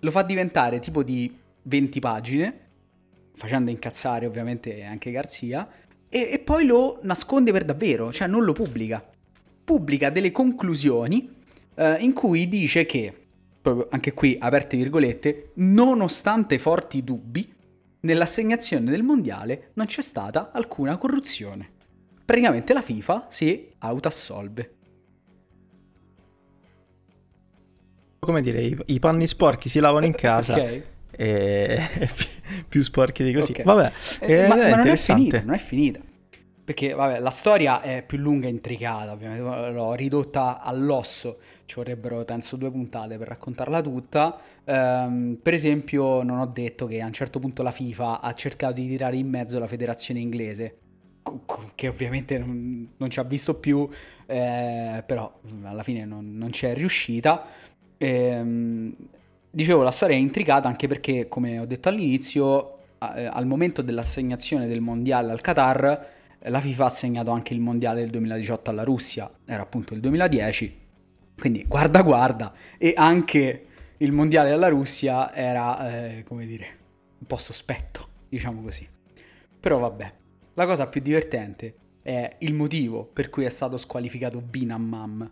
Lo 0.00 0.10
fa 0.10 0.22
diventare 0.22 0.80
tipo 0.80 1.02
di 1.02 1.34
20 1.62 1.98
pagine, 1.98 2.60
facendo 3.34 3.70
incazzare 3.70 4.26
ovviamente 4.26 4.82
anche 4.82 5.10
Garzia, 5.10 5.66
e, 6.10 6.28
e 6.30 6.38
poi 6.40 6.66
lo 6.66 6.98
nasconde 7.04 7.52
per 7.52 7.64
davvero, 7.64 8.12
cioè 8.12 8.28
non 8.28 8.44
lo 8.44 8.52
pubblica. 8.52 9.02
Pubblica 9.64 10.10
delle 10.10 10.30
conclusioni 10.30 11.34
eh, 11.74 11.96
in 12.00 12.12
cui 12.12 12.46
dice 12.48 12.84
che, 12.84 13.14
proprio 13.62 13.88
anche 13.90 14.12
qui 14.12 14.36
aperte 14.38 14.76
virgolette, 14.76 15.52
nonostante 15.54 16.58
forti 16.58 17.02
dubbi, 17.02 17.50
nell'assegnazione 18.00 18.90
del 18.90 19.02
mondiale 19.02 19.70
non 19.74 19.86
c'è 19.86 20.02
stata 20.02 20.50
alcuna 20.52 20.98
corruzione. 20.98 21.80
Praticamente 22.24 22.72
la 22.72 22.82
FIFA 22.82 23.26
si 23.28 23.70
autoassolve. 23.78 24.74
Come 28.18 28.40
dire, 28.40 28.60
i, 28.62 28.78
i 28.86 28.98
panni 28.98 29.26
sporchi 29.26 29.68
si 29.68 29.80
lavano 29.80 30.06
in 30.06 30.14
casa. 30.14 30.54
ok 30.54 30.90
e 31.14 31.78
più 32.66 32.80
sporchi 32.80 33.22
di 33.22 33.32
così. 33.32 33.52
Okay. 33.52 33.64
Vabbè, 33.64 33.92
eh, 34.20 34.32
eh, 34.32 34.48
ma, 34.48 34.56
ma 34.56 34.76
non 34.76 34.88
è 34.88 34.96
finita, 34.96 35.42
non 35.42 35.54
è 35.54 35.58
finita. 35.58 36.00
Perché 36.64 36.94
vabbè, 36.94 37.18
la 37.18 37.30
storia 37.30 37.82
è 37.82 38.04
più 38.06 38.18
lunga 38.18 38.46
e 38.46 38.50
intricata, 38.50 39.12
ovviamente 39.12 39.42
l'ho 39.72 39.94
ridotta 39.94 40.60
all'osso, 40.60 41.38
ci 41.64 41.74
vorrebbero 41.74 42.24
penso 42.24 42.54
due 42.54 42.70
puntate 42.70 43.18
per 43.18 43.28
raccontarla 43.28 43.82
tutta. 43.82 44.38
Um, 44.64 45.38
per 45.42 45.54
esempio 45.54 46.22
non 46.22 46.38
ho 46.38 46.46
detto 46.46 46.86
che 46.86 47.00
a 47.00 47.06
un 47.06 47.12
certo 47.12 47.40
punto 47.40 47.64
la 47.64 47.72
FIFA 47.72 48.20
ha 48.20 48.32
cercato 48.34 48.74
di 48.74 48.86
tirare 48.86 49.16
in 49.16 49.28
mezzo 49.28 49.58
la 49.58 49.66
federazione 49.66 50.20
inglese, 50.20 50.76
che 51.74 51.88
ovviamente 51.88 52.38
non, 52.38 52.88
non 52.96 53.10
ci 53.10 53.20
ha 53.20 53.24
visto 53.24 53.54
più, 53.54 53.88
eh, 54.26 55.02
però 55.06 55.40
alla 55.62 55.82
fine 55.82 56.04
non, 56.04 56.36
non 56.36 56.52
ci 56.52 56.66
è 56.66 56.74
riuscita. 56.74 57.44
Ehm, 57.98 58.94
Dicevo, 59.54 59.82
la 59.82 59.90
storia 59.90 60.16
è 60.16 60.18
intricata 60.18 60.66
anche 60.66 60.86
perché, 60.88 61.28
come 61.28 61.58
ho 61.58 61.66
detto 61.66 61.90
all'inizio, 61.90 62.72
eh, 63.14 63.26
al 63.26 63.44
momento 63.44 63.82
dell'assegnazione 63.82 64.66
del 64.66 64.80
mondiale 64.80 65.30
al 65.30 65.42
Qatar, 65.42 66.08
la 66.38 66.58
FIFA 66.58 66.84
ha 66.84 66.86
assegnato 66.86 67.30
anche 67.32 67.52
il 67.52 67.60
mondiale 67.60 68.00
del 68.00 68.08
2018 68.08 68.70
alla 68.70 68.82
Russia, 68.82 69.30
era 69.44 69.60
appunto 69.60 69.92
il 69.92 70.00
2010, 70.00 70.78
quindi 71.36 71.66
guarda 71.66 72.00
guarda, 72.00 72.50
e 72.78 72.94
anche 72.96 73.66
il 73.98 74.12
mondiale 74.12 74.52
alla 74.52 74.68
Russia 74.68 75.34
era, 75.34 75.90
eh, 75.90 76.24
come 76.24 76.46
dire, 76.46 76.66
un 77.18 77.26
po' 77.26 77.36
sospetto, 77.36 78.08
diciamo 78.30 78.62
così. 78.62 78.88
Però 79.60 79.78
vabbè, 79.80 80.12
la 80.54 80.66
cosa 80.66 80.86
più 80.88 81.00
divertente 81.00 81.74
è 82.02 82.36
il 82.38 82.54
motivo 82.54 83.04
per 83.04 83.30
cui 83.30 83.44
è 83.44 83.48
stato 83.48 83.76
squalificato 83.76 84.40
Bin 84.40 84.72
Hammam 84.72 85.30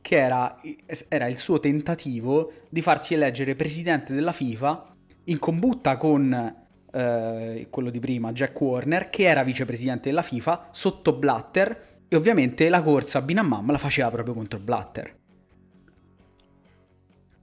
che 0.00 0.16
era, 0.16 0.60
era 1.08 1.26
il 1.26 1.36
suo 1.36 1.60
tentativo 1.60 2.52
di 2.68 2.82
farsi 2.82 3.14
eleggere 3.14 3.54
presidente 3.54 4.14
della 4.14 4.32
FIFA 4.32 4.94
in 5.24 5.38
combutta 5.38 5.96
con 5.96 6.56
eh, 6.92 7.66
quello 7.70 7.90
di 7.90 8.00
prima, 8.00 8.32
Jack 8.32 8.58
Warner, 8.60 9.10
che 9.10 9.24
era 9.24 9.42
vicepresidente 9.42 10.08
della 10.08 10.22
FIFA, 10.22 10.70
sotto 10.72 11.12
Blatter, 11.12 11.98
e 12.08 12.16
ovviamente 12.16 12.68
la 12.68 12.82
corsa 12.82 13.22
Binamam 13.22 13.70
la 13.70 13.78
faceva 13.78 14.10
proprio 14.10 14.34
contro 14.34 14.58
Blatter. 14.58 15.16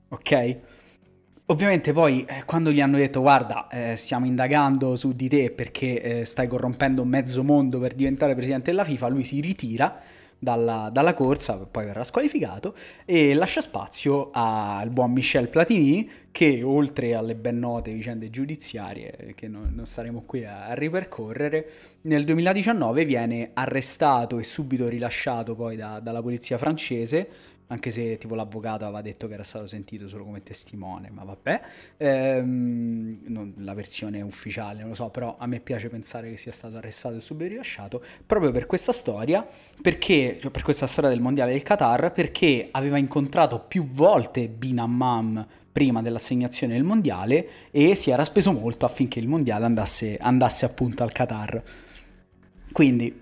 Ok? 0.10 0.58
Ovviamente 1.50 1.94
poi 1.94 2.26
eh, 2.26 2.44
quando 2.46 2.72
gli 2.72 2.82
hanno 2.82 2.98
detto 2.98 3.22
guarda 3.22 3.70
eh, 3.70 3.96
stiamo 3.96 4.26
indagando 4.26 4.98
su 4.98 5.14
di 5.14 5.30
te 5.30 5.50
perché 5.50 6.02
eh, 6.02 6.26
stai 6.26 6.46
corrompendo 6.46 7.06
mezzo 7.06 7.42
mondo 7.42 7.80
per 7.80 7.94
diventare 7.94 8.34
presidente 8.34 8.72
della 8.72 8.84
FIFA, 8.84 9.08
lui 9.08 9.24
si 9.24 9.40
ritira 9.40 9.98
dalla, 10.38 10.90
dalla, 10.92 11.14
corsa, 11.14 11.56
poi 11.58 11.86
verrà 11.86 12.04
squalificato, 12.04 12.76
e 13.06 13.34
lascia 13.34 13.62
spazio 13.62 14.30
al 14.34 14.90
buon 14.90 15.14
Michel 15.14 15.48
Platini 15.48 16.10
che 16.32 16.62
oltre 16.64 17.16
alle 17.16 17.34
ben 17.34 17.60
note 17.60 17.92
vicende 17.92 18.30
giudiziarie 18.30 19.34
che 19.34 19.48
non, 19.48 19.72
non 19.74 19.86
staremo 19.86 20.24
qui 20.26 20.44
a, 20.44 20.68
a, 20.68 20.74
ripercorrere, 20.74 21.70
nel 22.02 22.26
2019 22.26 23.06
viene 23.06 23.52
arrestato 23.54 24.38
e 24.38 24.44
subito 24.44 24.88
rilasciato 24.90 25.56
poi 25.56 25.78
da, 25.78 26.02
dalla 26.02 26.22
polizia 26.22 26.58
francese 26.58 27.56
anche 27.68 27.92
se 27.92 28.18
tipo 28.18 28.36
l'avvocato 28.36 28.86
aveva 28.86 29.02
detto 29.02 29.28
che 29.28 29.34
era 29.34 29.44
stato 29.44 29.68
sentito 29.68 30.08
solo 30.08 30.24
come 30.24 30.42
testimone, 30.42 31.10
ma 31.10 31.24
vabbè, 31.24 31.62
ehm, 31.98 33.20
non, 33.26 33.54
la 33.58 33.74
versione 33.74 34.22
ufficiale 34.22 34.80
non 34.80 34.90
lo 34.90 34.96
so, 34.96 35.10
però 35.10 35.36
a 35.38 35.46
me 35.48 35.60
piace 35.60 35.90
pensare 35.90 36.30
che 36.30 36.38
sia 36.38 36.52
stato 36.52 36.78
arrestato 36.78 37.16
e 37.16 37.20
subito 37.20 37.50
rilasciato, 37.50 38.02
proprio 38.26 38.52
per 38.52 38.66
questa 38.66 38.94
storia, 38.94 39.46
perché, 39.82 40.38
cioè 40.40 40.50
per 40.50 40.64
questa 40.64 40.88
storia 40.88 41.10
del 41.10 41.20
mondiale 41.20 41.52
del 41.52 41.64
Qatar, 41.64 42.12
perché 42.14 42.70
aveva 42.72 42.98
incontrato 42.98 43.60
più 43.60 43.86
volte 43.86 44.48
Bin 44.48 44.80
Hammam 44.80 45.46
prima 45.72 46.02
dell'assegnazione 46.02 46.74
del 46.74 46.84
mondiale 46.84 47.48
e 47.70 47.94
si 47.96 48.10
era 48.10 48.24
speso 48.24 48.52
molto 48.52 48.86
affinché 48.86 49.20
il 49.20 49.28
mondiale 49.28 49.66
andasse, 49.66 50.18
andasse 50.18 50.66
appunto 50.66 51.04
al 51.04 51.12
Qatar. 51.12 51.62
Quindi, 52.72 53.22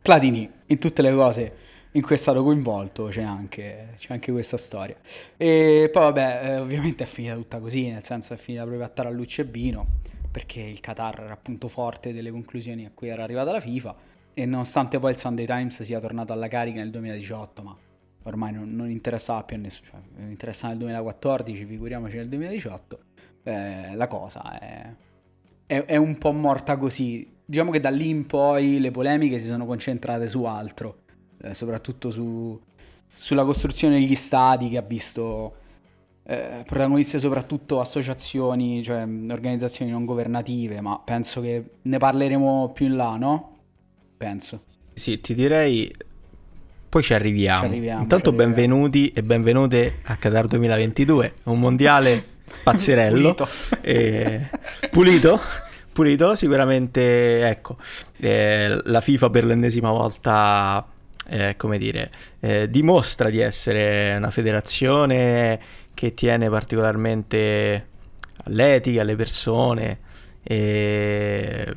Cladini, 0.00 0.50
in 0.66 0.78
tutte 0.78 1.02
le 1.02 1.12
cose 1.12 1.54
in 1.92 2.02
cui 2.02 2.14
è 2.14 2.18
stato 2.18 2.44
coinvolto 2.44 3.06
c'è 3.06 3.22
anche, 3.22 3.94
c'è 3.96 4.12
anche 4.12 4.30
questa 4.30 4.56
storia. 4.56 4.96
E 5.36 5.88
poi 5.90 6.02
vabbè, 6.02 6.40
eh, 6.44 6.58
ovviamente 6.58 7.04
è 7.04 7.06
finita 7.06 7.34
tutta 7.34 7.58
così, 7.58 7.90
nel 7.90 8.04
senso 8.04 8.34
è 8.34 8.36
finita 8.36 8.64
proprio 8.64 8.84
a 8.84 8.88
tarallucce 8.88 9.42
e 9.42 9.44
vino, 9.46 9.86
perché 10.30 10.60
il 10.60 10.80
Qatar 10.80 11.22
era 11.22 11.32
appunto 11.32 11.66
forte 11.66 12.12
delle 12.12 12.30
conclusioni 12.30 12.84
a 12.84 12.90
cui 12.94 13.08
era 13.08 13.24
arrivata 13.24 13.50
la 13.50 13.60
FIFA 13.60 13.96
e 14.34 14.46
nonostante 14.46 14.98
poi 15.00 15.10
il 15.10 15.16
Sunday 15.16 15.46
Times 15.46 15.82
sia 15.82 15.98
tornato 15.98 16.32
alla 16.32 16.46
carica 16.46 16.78
nel 16.78 16.90
2018, 16.90 17.62
ma 17.62 17.76
ormai 18.22 18.52
non, 18.52 18.74
non 18.74 18.88
interessava 18.88 19.42
più 19.42 19.56
a 19.56 19.58
nessuno, 19.58 19.88
cioè 19.90 20.28
interessava 20.28 20.72
nel 20.72 20.82
2014, 20.82 21.64
figuriamoci 21.64 22.16
nel 22.16 22.28
2018, 22.28 22.98
eh, 23.42 23.96
la 23.96 24.06
cosa 24.06 24.58
è, 24.60 24.94
è, 25.66 25.84
è 25.84 25.96
un 25.96 26.16
po' 26.18 26.30
morta 26.30 26.76
così. 26.76 27.38
Diciamo 27.44 27.72
che 27.72 27.80
da 27.80 27.90
lì 27.90 28.08
in 28.08 28.26
poi 28.26 28.78
le 28.78 28.92
polemiche 28.92 29.40
si 29.40 29.46
sono 29.46 29.66
concentrate 29.66 30.28
su 30.28 30.44
altro 30.44 31.08
eh, 31.42 31.54
soprattutto 31.54 32.10
su, 32.10 32.58
sulla 33.12 33.44
costruzione 33.44 33.98
degli 33.98 34.14
stadi 34.14 34.68
che 34.68 34.76
ha 34.76 34.82
visto 34.82 35.54
eh, 36.24 36.62
protagoniste 36.66 37.18
soprattutto 37.18 37.80
associazioni, 37.80 38.82
cioè 38.82 39.06
organizzazioni 39.30 39.90
non 39.90 40.04
governative, 40.04 40.80
ma 40.80 41.00
penso 41.02 41.40
che 41.40 41.64
ne 41.82 41.98
parleremo 41.98 42.70
più 42.72 42.86
in 42.86 42.96
là, 42.96 43.16
no? 43.16 43.56
Penso. 44.16 44.64
Sì, 44.94 45.20
ti 45.20 45.34
direi 45.34 45.90
poi 46.90 47.02
ci 47.04 47.14
arriviamo. 47.14 47.60
Ci 47.60 47.64
arriviamo 47.66 48.02
Intanto 48.02 48.30
ci 48.30 48.36
arriviamo. 48.36 48.54
benvenuti 48.54 49.12
e 49.12 49.22
benvenute 49.22 49.98
a 50.06 50.16
Qatar 50.16 50.46
2022, 50.48 51.34
un 51.44 51.60
mondiale 51.60 52.24
pazzerello. 52.64 53.34
pulito. 53.34 53.48
E... 53.80 54.50
pulito. 54.90 55.40
Pulito, 55.92 56.34
sicuramente, 56.34 57.48
ecco, 57.48 57.76
eh, 58.18 58.76
la 58.84 59.00
FIFA 59.00 59.30
per 59.30 59.44
l'ennesima 59.44 59.90
volta 59.90 60.84
eh, 61.28 61.54
come 61.56 61.78
dire, 61.78 62.10
eh, 62.40 62.68
dimostra 62.70 63.30
di 63.30 63.38
essere 63.40 64.14
una 64.16 64.30
federazione 64.30 65.60
che 65.94 66.14
tiene 66.14 66.48
particolarmente 66.48 67.88
all'etica, 68.44 69.02
alle 69.02 69.16
persone. 69.16 69.98
E, 70.42 71.76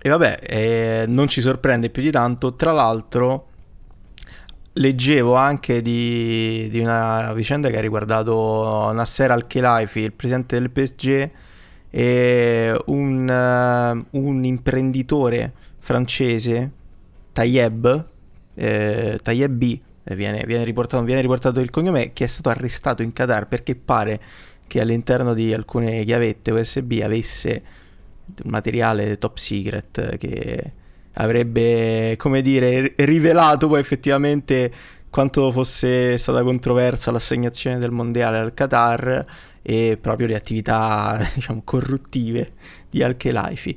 e 0.00 0.08
vabbè, 0.08 0.38
eh, 0.42 1.04
non 1.06 1.28
ci 1.28 1.40
sorprende 1.40 1.90
più 1.90 2.02
di 2.02 2.10
tanto. 2.10 2.54
Tra 2.54 2.72
l'altro, 2.72 3.48
leggevo 4.74 5.34
anche 5.34 5.82
di, 5.82 6.68
di 6.70 6.80
una 6.80 7.32
vicenda 7.34 7.68
che 7.68 7.76
ha 7.76 7.80
riguardato 7.80 8.90
Nasser 8.92 9.30
Al-Khelaifi, 9.30 10.00
il 10.00 10.12
presidente 10.12 10.58
del 10.58 10.70
PSG, 10.70 11.30
e 11.90 12.82
un, 12.86 13.28
uh, 13.28 14.18
un 14.18 14.44
imprenditore 14.44 15.52
francese, 15.78 16.70
Tayeb, 17.32 18.10
eh, 18.54 19.18
Tayeb 19.22 19.52
B, 19.52 19.80
viene, 20.14 20.44
viene, 20.46 20.64
riportato, 20.64 21.02
viene 21.04 21.20
riportato 21.20 21.60
il 21.60 21.70
cognome, 21.70 22.12
che 22.12 22.24
è 22.24 22.26
stato 22.26 22.48
arrestato 22.48 23.02
in 23.02 23.12
Qatar 23.12 23.48
perché 23.48 23.74
pare 23.74 24.20
che 24.66 24.80
all'interno 24.80 25.34
di 25.34 25.52
alcune 25.52 26.04
chiavette 26.04 26.50
USB 26.50 27.00
avesse 27.02 27.62
materiale 28.44 29.18
top 29.18 29.36
secret 29.36 30.16
che 30.16 30.72
avrebbe, 31.14 32.14
come 32.16 32.40
dire, 32.40 32.94
rivelato 32.96 33.68
poi 33.68 33.80
effettivamente 33.80 34.72
quanto 35.10 35.52
fosse 35.52 36.16
stata 36.16 36.42
controversa 36.42 37.10
l'assegnazione 37.10 37.78
del 37.78 37.90
mondiale 37.90 38.38
al 38.38 38.54
Qatar 38.54 39.24
e 39.60 39.98
proprio 40.00 40.26
le 40.26 40.36
attività 40.36 41.20
diciamo 41.34 41.60
corruttive 41.64 42.52
di 42.88 43.02
Alkelaifi. 43.02 43.76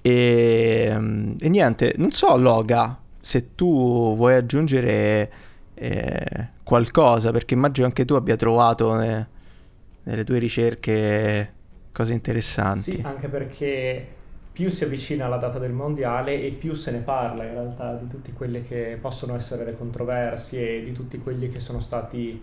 E, 0.00 1.34
e 1.38 1.48
niente, 1.48 1.94
non 1.98 2.10
so 2.10 2.36
Loga 2.36 3.01
se 3.22 3.54
tu 3.54 4.16
vuoi 4.16 4.34
aggiungere 4.34 5.32
eh, 5.74 6.48
qualcosa, 6.64 7.30
perché 7.30 7.54
immagino 7.54 7.86
anche 7.86 8.04
tu 8.04 8.14
abbia 8.14 8.34
trovato 8.34 8.94
ne, 8.94 9.28
nelle 10.02 10.24
tue 10.24 10.38
ricerche 10.38 11.54
cose 11.92 12.14
interessanti. 12.14 12.80
Sì, 12.80 13.00
anche 13.04 13.28
perché 13.28 14.06
più 14.50 14.68
si 14.70 14.82
avvicina 14.82 15.26
alla 15.26 15.36
data 15.36 15.60
del 15.60 15.70
mondiale 15.70 16.42
e 16.42 16.50
più 16.50 16.74
se 16.74 16.90
ne 16.90 16.98
parla 16.98 17.44
in 17.44 17.52
realtà 17.52 17.94
di 17.94 18.08
tutte 18.08 18.32
quelle 18.32 18.62
che 18.62 18.98
possono 19.00 19.36
essere 19.36 19.64
le 19.64 19.76
controversie 19.78 20.78
e 20.78 20.82
di 20.82 20.92
tutti 20.92 21.18
quelli 21.18 21.48
che 21.48 21.60
sono 21.60 21.78
stati 21.78 22.42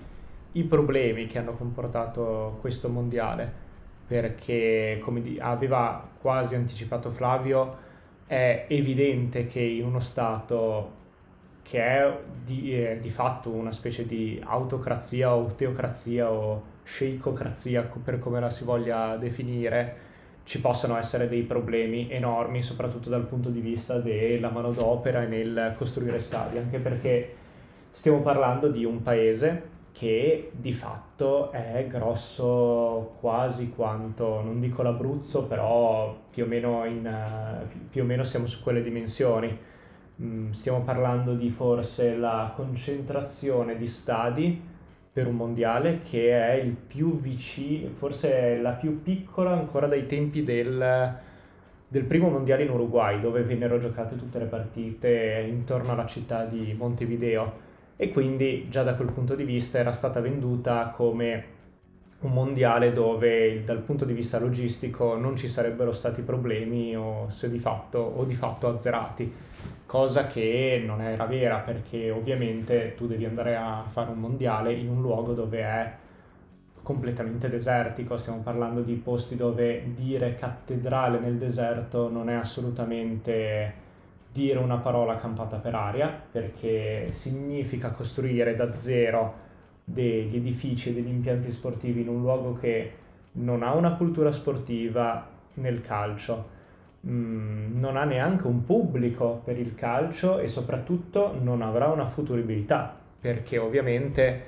i 0.54 0.64
problemi 0.64 1.28
che 1.28 1.40
hanno 1.40 1.56
comportato 1.56 2.58
questo 2.62 2.88
mondiale 2.88 3.68
perché 4.08 4.98
come 5.04 5.22
aveva 5.40 6.08
quasi 6.20 6.56
anticipato 6.56 7.12
Flavio 7.12 7.88
è 8.30 8.66
evidente 8.68 9.48
che 9.48 9.60
in 9.60 9.84
uno 9.86 10.00
Stato 10.00 10.98
che 11.64 11.82
è 11.82 12.16
di, 12.46 12.76
eh, 12.76 13.00
di 13.02 13.10
fatto 13.10 13.50
una 13.50 13.72
specie 13.72 14.06
di 14.06 14.40
autocrazia 14.46 15.34
o 15.34 15.48
teocrazia 15.56 16.30
o 16.30 16.62
sceicocrazia 16.84 17.90
per 18.04 18.20
come 18.20 18.40
la 18.40 18.52
si 18.52 18.66
voglia 18.66 19.18
definire 19.18 19.96
ci 20.44 20.62
possono 20.62 20.96
essere 20.96 21.28
dei 21.28 21.42
problemi 21.42 22.12
enormi 22.12 22.62
soprattutto 22.62 23.10
dal 23.10 23.26
punto 23.26 23.50
di 23.50 23.62
vista 23.62 23.98
della 23.98 24.52
manodopera 24.52 25.24
e 25.24 25.28
nel 25.28 25.74
costruire 25.76 26.20
stadi 26.20 26.60
anche 26.60 26.78
perché 26.78 27.36
stiamo 27.90 28.22
parlando 28.22 28.70
di 28.70 28.86
un 28.86 29.02
paese 29.02 29.78
che 29.92 30.52
di 30.54 30.72
fatto 30.74 31.52
è 31.52 31.86
grosso 31.90 33.16
quasi 33.20 33.72
quanto, 33.72 34.42
non 34.42 34.60
dico 34.60 34.82
l'Abruzzo, 34.82 35.46
però 35.48 36.18
più 36.30 36.44
o 36.44 36.48
meno, 36.48 36.86
in, 36.86 37.68
più 37.90 38.04
o 38.04 38.06
meno 38.06 38.24
siamo 38.24 38.48
su 38.48 38.62
quelle 38.62 38.82
dimensioni. 38.82 39.58
Mm, 40.22 40.52
stiamo 40.52 40.82
parlando 40.82 41.34
di 41.34 41.50
forse 41.50 42.16
la 42.16 42.52
concentrazione 42.56 43.78
di 43.78 43.88
stadi 43.88 44.62
per 45.12 45.28
un 45.28 45.36
mondiale 45.36 46.00
che 46.02 46.32
è 46.32 46.54
il 46.54 46.74
più 46.74 47.20
vicino, 47.20 47.90
forse 47.96 48.58
la 48.58 48.72
più 48.72 49.02
piccola 49.02 49.52
ancora 49.52 49.88
dai 49.88 50.06
tempi 50.06 50.44
del, 50.44 51.18
del 51.88 52.04
primo 52.04 52.30
mondiale 52.30 52.64
in 52.64 52.70
Uruguay, 52.70 53.20
dove 53.20 53.44
vennero 53.44 53.80
giocate 53.80 54.16
tutte 54.16 54.40
le 54.40 54.46
partite 54.46 55.46
intorno 55.48 55.92
alla 55.92 56.06
città 56.06 56.46
di 56.46 56.74
Montevideo 56.78 57.68
e 58.02 58.14
quindi 58.14 58.68
già 58.70 58.82
da 58.84 58.96
quel 58.96 59.12
punto 59.12 59.36
di 59.36 59.44
vista 59.44 59.78
era 59.78 59.92
stata 59.92 60.22
venduta 60.22 60.88
come 60.88 61.58
un 62.20 62.32
mondiale 62.32 62.94
dove 62.94 63.62
dal 63.66 63.80
punto 63.80 64.06
di 64.06 64.14
vista 64.14 64.40
logistico 64.40 65.18
non 65.18 65.36
ci 65.36 65.50
sarebbero 65.50 65.92
stati 65.92 66.22
problemi 66.22 66.96
o, 66.96 67.28
di 67.48 67.60
fatto, 67.60 68.00
o 68.00 68.24
di 68.24 68.36
fatto 68.36 68.70
azzerati, 68.70 69.30
cosa 69.86 70.28
che 70.28 70.82
non 70.86 71.02
era 71.02 71.26
vera 71.26 71.58
perché 71.58 72.10
ovviamente 72.10 72.94
tu 72.96 73.06
devi 73.06 73.26
andare 73.26 73.58
a 73.58 73.84
fare 73.90 74.12
un 74.12 74.20
mondiale 74.20 74.72
in 74.72 74.88
un 74.88 75.02
luogo 75.02 75.34
dove 75.34 75.60
è 75.60 75.94
completamente 76.82 77.50
desertico, 77.50 78.18
stiamo 78.18 78.40
parlando 78.40 78.80
di 78.80 78.94
posti 78.94 79.36
dove 79.36 79.92
dire 79.94 80.36
cattedrale 80.36 81.20
nel 81.20 81.36
deserto 81.36 82.10
non 82.10 82.30
è 82.30 82.36
assolutamente 82.36 83.88
dire 84.32 84.60
una 84.60 84.78
parola 84.78 85.16
campata 85.16 85.58
per 85.58 85.76
aria, 85.76 86.08
perché 86.08 87.10
significa 87.14 87.92
costruire 87.92 88.56
da 88.56 88.76
zero 88.76 89.48
degli 89.84 90.36
edifici 90.36 90.90
e 90.90 90.94
degli 90.94 91.08
impianti 91.08 91.52
sportivi 91.52 92.02
in 92.02 92.10
un 92.10 92.22
luogo 92.22 92.54
che 92.54 92.94
non 93.34 93.64
ha 93.64 93.74
una 93.74 93.96
cultura 93.96 94.32
sportiva 94.32 95.28
nel 95.56 95.82
calcio, 95.82 96.50
mm, 97.08 97.80
non 97.80 97.98
ha 97.98 98.04
neanche 98.04 98.48
un 98.48 98.66
pubblico 98.66 99.42
per 99.44 99.58
il 99.58 99.76
calcio 99.76 100.40
e 100.40 100.48
soprattutto 100.48 101.38
non 101.42 101.62
avrà 101.62 101.88
una 101.88 102.08
futuribilità, 102.08 102.96
perché 103.20 103.58
ovviamente 103.58 104.44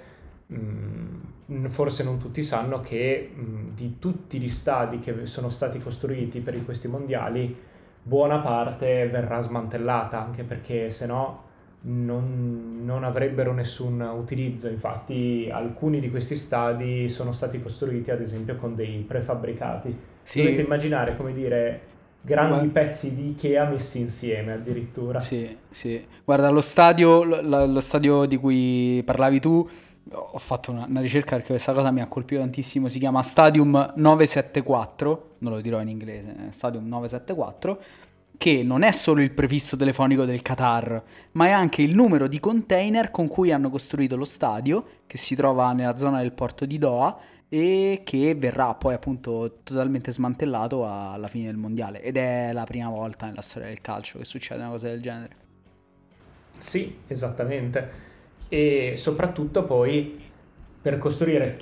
mm, 0.54 1.66
forse 1.68 2.04
non 2.04 2.18
tutti 2.18 2.44
sanno 2.44 2.80
che 2.80 3.32
mm, 3.34 3.70
di 3.74 3.98
tutti 4.00 4.40
gli 4.40 4.50
stadi 4.50 5.00
che 5.00 5.26
sono 5.26 5.50
stati 5.50 5.80
costruiti 5.80 6.40
per 6.40 6.64
questi 6.64 6.88
mondiali, 6.88 7.70
buona 8.04 8.40
parte 8.40 9.08
verrà 9.08 9.40
smantellata, 9.40 10.24
anche 10.24 10.44
perché 10.44 10.92
se 10.92 11.06
no 11.06 11.50
non, 11.84 12.82
non, 12.84 13.04
avrebbero 13.04 13.54
nessun 13.54 14.02
utilizzo. 14.02 14.68
Infatti 14.68 15.50
alcuni 15.52 16.00
di 16.00 16.10
questi 16.10 16.36
stadi 16.36 17.10
sono 17.10 17.32
stati 17.32 17.62
costruiti 17.62 18.12
ad 18.12 18.22
esempio 18.22 18.56
con 18.56 18.76
dei 18.76 19.04
prefabbricati. 19.08 19.98
Sì. 20.22 20.44
Dovete 20.44 20.62
immaginare, 20.62 21.16
come 21.16 21.34
dire, 21.34 21.82
grandi 22.22 22.70
Guarda. 22.70 22.80
pezzi 22.80 23.16
di 23.16 23.30
Ikea 23.30 23.66
messi 23.66 24.00
insieme 24.00 24.54
addirittura. 24.54 25.20
Sì, 25.20 25.58
sì. 25.70 26.06
Guarda, 26.24 26.50
lo 26.50 26.62
stadio, 26.62 27.24
lo, 27.24 27.66
lo 27.66 27.80
stadio 27.80 28.26
di 28.26 28.38
cui 28.38 29.02
parlavi 29.04 29.40
tu 29.40 29.68
ho 30.14 30.38
fatto 30.38 30.72
una, 30.72 30.86
una, 30.88 31.02
ricerca 31.02 31.36
perché 31.36 31.52
questa 31.52 31.74
cosa 31.74 31.92
mi 31.92 32.02
ha 32.02 32.08
colpito 32.08 32.42
tantissimo, 32.42 32.88
si 32.88 33.00
chiama 33.00 33.24
Stadium 33.24 33.94
974, 33.96 35.36
non 35.40 35.54
lo 35.54 35.62
dirò 35.62 35.80
in 35.82 35.90
inglese, 35.90 36.36
eh, 36.48 36.52
Stadium 36.52 36.88
974, 36.88 37.82
che 38.38 38.64
non 38.64 38.82
è 38.82 38.92
solo 38.92 39.22
il 39.22 39.32
prefisso 39.32 39.78
telefonico 39.78 40.26
del 40.26 40.42
Qatar, 40.42 41.04
ma 41.34 41.46
è 41.46 41.52
anche 41.52 41.82
il 41.82 41.94
numero 41.94 42.28
di 42.28 42.40
container 42.40 43.12
con 43.12 43.28
cui 43.28 43.52
hanno 43.52 43.70
costruito 43.70 44.16
lo 44.16 44.26
stadio, 44.26 44.86
che 45.06 45.18
si 45.18 45.36
trova 45.36 45.72
nella 45.74 45.96
zona 45.96 46.22
del 46.22 46.32
porto 46.32 46.66
di 46.66 46.78
Doha 46.78 47.18
e 47.48 48.02
che 48.04 48.34
verrà 48.36 48.74
poi 48.74 48.94
appunto 48.94 49.60
totalmente 49.64 50.12
smantellato 50.12 50.88
alla 50.88 51.28
fine 51.28 51.46
del 51.46 51.58
mondiale. 51.58 52.02
Ed 52.02 52.18
è 52.18 52.52
la 52.54 52.64
prima 52.64 52.90
volta 52.90 53.28
nella 53.28 53.42
storia 53.42 53.68
del 53.68 53.82
calcio 53.82 54.18
che 54.18 54.26
succede 54.26 54.62
una 54.62 54.72
cosa 54.72 54.88
del 54.88 55.02
genere. 55.02 55.36
Sì, 56.58 56.98
esattamente 57.08 58.10
e 58.54 58.96
soprattutto 58.98 59.64
poi 59.64 60.20
per 60.82 60.98
costruire 60.98 61.56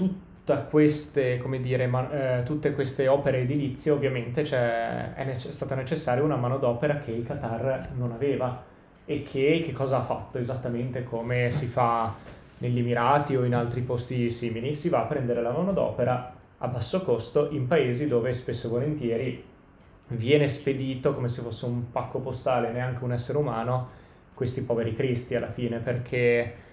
queste, 0.67 1.39
dire, 1.61 1.85
ma, 1.85 2.39
eh, 2.39 2.43
tutte 2.43 2.73
queste 2.73 3.07
opere 3.07 3.41
edilizie 3.41 3.91
ovviamente 3.91 4.41
è 4.41 5.23
nece- 5.23 5.51
stata 5.51 5.75
necessaria 5.75 6.23
una 6.23 6.35
manodopera 6.35 6.97
che 6.97 7.11
il 7.11 7.23
Qatar 7.23 7.91
non 7.95 8.11
aveva. 8.11 8.63
E 9.05 9.21
che, 9.21 9.61
che 9.63 9.71
cosa 9.71 9.99
ha 9.99 10.01
fatto? 10.01 10.39
Esattamente 10.39 11.03
come 11.03 11.51
si 11.51 11.67
fa 11.67 12.15
negli 12.57 12.79
Emirati 12.79 13.35
o 13.35 13.43
in 13.43 13.53
altri 13.53 13.81
posti 13.81 14.31
simili, 14.31 14.73
si 14.73 14.89
va 14.89 15.01
a 15.01 15.05
prendere 15.05 15.43
la 15.43 15.51
manodopera 15.51 16.33
a 16.57 16.67
basso 16.67 17.03
costo 17.03 17.49
in 17.51 17.67
paesi 17.67 18.07
dove 18.07 18.33
spesso 18.33 18.65
e 18.65 18.69
volentieri 18.71 19.43
viene 20.07 20.47
spedito 20.47 21.13
come 21.13 21.27
se 21.27 21.43
fosse 21.43 21.65
un 21.65 21.91
pacco 21.91 22.17
postale, 22.17 22.71
neanche 22.71 23.03
un 23.03 23.11
essere 23.11 23.37
umano, 23.37 23.89
questi 24.33 24.63
poveri 24.63 24.95
cristi 24.95 25.35
alla 25.35 25.51
fine, 25.51 25.77
perché 25.77 26.67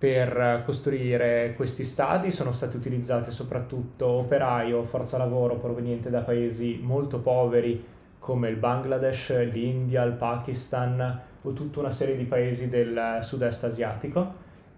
per 0.00 0.62
costruire 0.64 1.52
questi 1.54 1.84
stadi 1.84 2.30
sono 2.30 2.52
stati 2.52 2.74
utilizzati 2.74 3.30
soprattutto 3.30 4.06
operai 4.06 4.72
o 4.72 4.82
forza 4.82 5.18
lavoro 5.18 5.56
proveniente 5.56 6.08
da 6.08 6.22
paesi 6.22 6.80
molto 6.82 7.18
poveri 7.18 7.84
come 8.18 8.48
il 8.48 8.56
Bangladesh, 8.56 9.52
l'India, 9.52 10.02
il 10.04 10.14
Pakistan 10.14 11.20
o 11.42 11.52
tutta 11.52 11.80
una 11.80 11.90
serie 11.90 12.16
di 12.16 12.24
paesi 12.24 12.70
del 12.70 13.18
sud-est 13.20 13.64
asiatico 13.64 14.32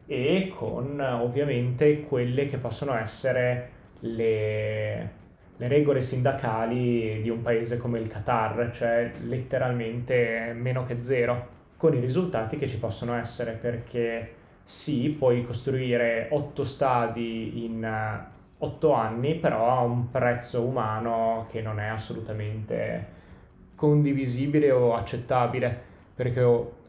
e 0.07 0.53
con 0.53 0.99
ovviamente 0.99 2.01
quelle 2.01 2.47
che 2.47 2.59
possono 2.59 2.97
essere 2.97 3.71
le, 4.01 5.11
le 5.57 5.69
regole 5.69 6.01
sindacali 6.01 7.23
di 7.23 7.31
un 7.31 7.43
paese 7.43 7.77
come 7.77 8.01
il 8.01 8.09
Qatar, 8.09 8.73
cioè 8.73 9.13
letteralmente 9.23 10.53
meno 10.53 10.85
che 10.85 11.01
zero, 11.01 11.47
con 11.77 11.95
i 11.95 12.01
risultati 12.01 12.57
che 12.57 12.67
ci 12.67 12.81
possono 12.81 13.15
essere 13.15 13.53
perché 13.53 14.41
sì, 14.65 15.15
puoi 15.19 15.45
costruire 15.45 16.29
otto 16.31 16.65
stadi 16.65 17.65
in 17.65 17.85
eh, 17.85 18.27
otto 18.59 18.93
anni, 18.93 19.35
però 19.35 19.79
a 19.79 19.81
un 19.81 20.11
prezzo 20.11 20.63
umano 20.63 21.47
che 21.51 21.61
non 21.61 21.81
è 21.81 21.87
assolutamente 21.87 23.21
condivisibile 23.75 24.71
o 24.71 24.95
accettabile, 24.95 25.91
perché 26.15 26.41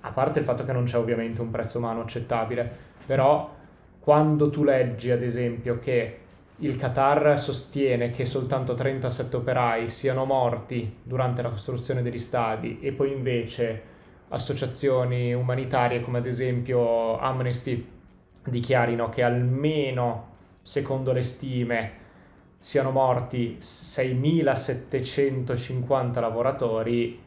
a 0.02 0.12
parte 0.12 0.40
il 0.40 0.46
fatto 0.46 0.66
che 0.66 0.72
non 0.72 0.84
c'è 0.84 0.98
ovviamente 0.98 1.42
un 1.42 1.50
prezzo 1.50 1.80
umano 1.80 2.02
accettabile, 2.02 2.70
però 3.06 3.52
quando 4.00 4.50
tu 4.50 4.64
leggi 4.64 5.12
ad 5.12 5.24
esempio 5.24 5.80
che 5.80 6.20
il 6.58 6.78
Qatar 6.78 7.40
sostiene 7.40 8.12
che 8.12 8.26
soltanto 8.26 8.76
37 8.76 9.36
operai 9.38 9.88
siano 9.88 10.26
morti 10.26 10.98
durante 11.02 11.42
la 11.42 11.50
costruzione 11.50 12.02
degli 12.02 12.20
stadi 12.20 12.80
e 12.80 12.92
poi 12.92 13.12
invece 13.12 13.92
associazioni 14.34 15.34
umanitarie 15.34 16.02
come 16.02 16.18
ad 16.18 16.26
esempio 16.26 17.18
Amnesty 17.20 17.88
dichiarino 18.46 19.08
che 19.10 19.24
almeno, 19.24 20.32
secondo 20.62 21.14
le 21.14 21.22
stime, 21.22 22.02
siano 22.58 22.92
morti 22.92 23.58
6.750 23.60 26.20
lavoratori, 26.20 27.22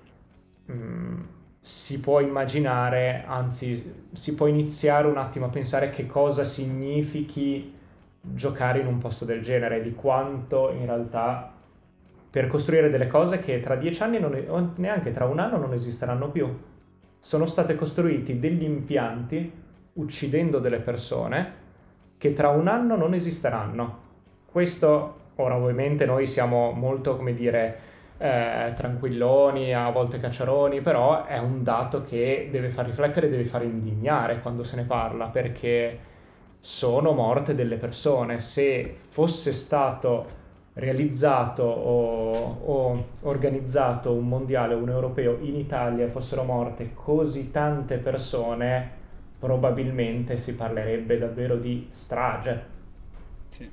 mh, 0.66 0.72
mm, 0.72 1.20
si 1.60 2.00
può 2.00 2.20
immaginare, 2.20 3.24
anzi 3.26 4.06
si 4.12 4.34
può 4.34 4.46
iniziare 4.46 5.06
un 5.06 5.16
attimo 5.18 5.46
a 5.46 5.48
pensare 5.48 5.90
che 5.90 6.06
cosa 6.06 6.44
significhi 6.44 7.74
giocare 8.20 8.80
in 8.80 8.86
un 8.86 8.98
posto 8.98 9.24
del 9.24 9.40
genere, 9.42 9.82
di 9.82 9.94
quanto 9.94 10.70
in 10.72 10.86
realtà 10.86 11.52
per 12.30 12.46
costruire 12.48 12.90
delle 12.90 13.06
cose 13.06 13.38
che 13.38 13.60
tra 13.60 13.76
dieci 13.76 14.02
anni 14.02 14.18
non, 14.18 14.44
o 14.48 14.72
neanche 14.76 15.10
tra 15.10 15.24
un 15.24 15.38
anno 15.38 15.56
non 15.58 15.72
esisteranno 15.72 16.30
più. 16.30 16.74
Sono 17.26 17.46
stati 17.46 17.74
costruiti 17.74 18.38
degli 18.38 18.62
impianti 18.62 19.50
uccidendo 19.94 20.60
delle 20.60 20.78
persone 20.78 21.54
che 22.18 22.32
tra 22.32 22.50
un 22.50 22.68
anno 22.68 22.94
non 22.94 23.14
esisteranno. 23.14 23.98
Questo, 24.46 25.14
ora 25.34 25.56
ovviamente 25.56 26.06
noi 26.06 26.24
siamo 26.28 26.70
molto, 26.70 27.16
come 27.16 27.34
dire, 27.34 27.78
eh, 28.18 28.72
tranquilloni, 28.76 29.74
a 29.74 29.90
volte 29.90 30.20
cacciaroni, 30.20 30.80
però 30.82 31.24
è 31.24 31.38
un 31.38 31.64
dato 31.64 32.04
che 32.04 32.46
deve 32.48 32.70
far 32.70 32.84
riflettere, 32.86 33.28
deve 33.28 33.44
far 33.44 33.64
indignare 33.64 34.38
quando 34.38 34.62
se 34.62 34.76
ne 34.76 34.84
parla, 34.84 35.26
perché 35.26 35.98
sono 36.60 37.10
morte 37.10 37.56
delle 37.56 37.76
persone. 37.76 38.38
Se 38.38 38.94
fosse 39.08 39.50
stato 39.50 40.44
realizzato 40.76 41.62
o, 41.62 42.60
o, 42.64 43.06
organizzato 43.22 44.12
un 44.12 44.28
mondiale 44.28 44.74
o 44.74 44.78
un 44.78 44.90
europeo 44.90 45.38
in 45.40 45.56
Italia 45.56 46.08
fossero 46.08 46.42
morte 46.42 46.90
così 46.92 47.50
tante 47.50 47.96
persone, 47.96 48.90
probabilmente 49.38 50.36
si 50.36 50.54
parlerebbe 50.54 51.18
davvero 51.18 51.56
di 51.56 51.86
strage. 51.88 52.74
Sì. 53.48 53.68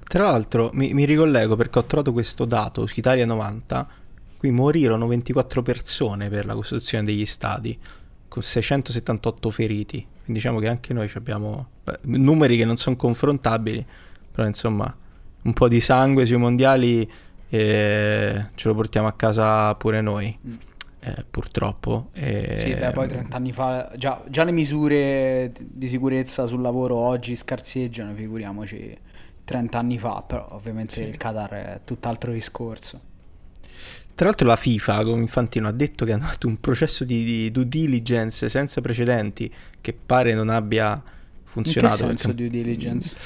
Tra 0.00 0.24
l'altro 0.24 0.70
mi, 0.72 0.92
mi, 0.92 1.04
ricollego 1.04 1.54
perché 1.54 1.78
ho 1.78 1.84
trovato 1.84 2.12
questo 2.12 2.44
dato 2.44 2.86
su 2.86 2.98
Italia 2.98 3.24
90, 3.24 3.88
qui 4.36 4.50
morirono 4.50 5.06
24 5.06 5.62
persone 5.62 6.28
per 6.28 6.44
la 6.44 6.54
costruzione 6.54 7.04
degli 7.04 7.24
stadi, 7.24 7.78
con 8.26 8.42
678 8.42 9.50
feriti, 9.50 9.98
quindi 10.24 10.32
diciamo 10.32 10.58
che 10.58 10.68
anche 10.68 10.92
noi 10.92 11.08
abbiamo 11.14 11.68
beh, 11.84 12.00
numeri 12.02 12.56
che 12.56 12.64
non 12.64 12.76
sono 12.76 12.96
confrontabili, 12.96 13.86
però 14.32 14.46
insomma 14.46 14.92
un 15.42 15.52
po' 15.52 15.68
di 15.68 15.80
sangue 15.80 16.26
sui 16.26 16.36
mondiali 16.36 17.10
e 17.48 18.46
ce 18.54 18.68
lo 18.68 18.74
portiamo 18.74 19.06
a 19.06 19.12
casa 19.12 19.74
pure 19.74 20.00
noi. 20.00 20.36
Mm. 20.46 20.52
Eh, 21.04 21.24
purtroppo. 21.28 22.10
E... 22.12 22.54
Sì, 22.54 22.72
beh, 22.72 22.92
poi 22.92 23.08
30 23.08 23.36
anni 23.36 23.52
fa 23.52 23.90
già, 23.96 24.22
già, 24.28 24.44
le 24.44 24.52
misure 24.52 25.52
di 25.60 25.88
sicurezza 25.88 26.46
sul 26.46 26.60
lavoro 26.60 26.96
oggi 26.96 27.34
scarseggiano, 27.34 28.14
figuriamoci 28.14 28.96
30 29.44 29.78
anni 29.78 29.98
fa, 29.98 30.22
però 30.24 30.46
ovviamente 30.52 30.94
sì. 30.94 31.00
il 31.02 31.16
Qatar 31.16 31.50
è 31.50 31.80
tutt'altro 31.84 32.32
discorso. 32.32 33.00
Tra 34.14 34.26
l'altro 34.26 34.46
la 34.46 34.56
FIFA, 34.56 35.04
come 35.04 35.22
Infantino, 35.22 35.66
ha 35.66 35.72
detto 35.72 36.04
che 36.04 36.12
hanno 36.12 36.26
fatto 36.26 36.46
un 36.46 36.60
processo 36.60 37.04
di, 37.04 37.24
di 37.24 37.50
due 37.50 37.66
diligence 37.66 38.48
senza 38.48 38.80
precedenti 38.80 39.52
che 39.80 39.92
pare 39.94 40.34
non 40.34 40.50
abbia 40.50 41.02
funzionato. 41.42 42.04
In 42.04 42.10
che 42.10 42.16
senso 42.16 42.28
perché... 42.28 42.48
due 42.48 42.62
diligence? 42.62 43.16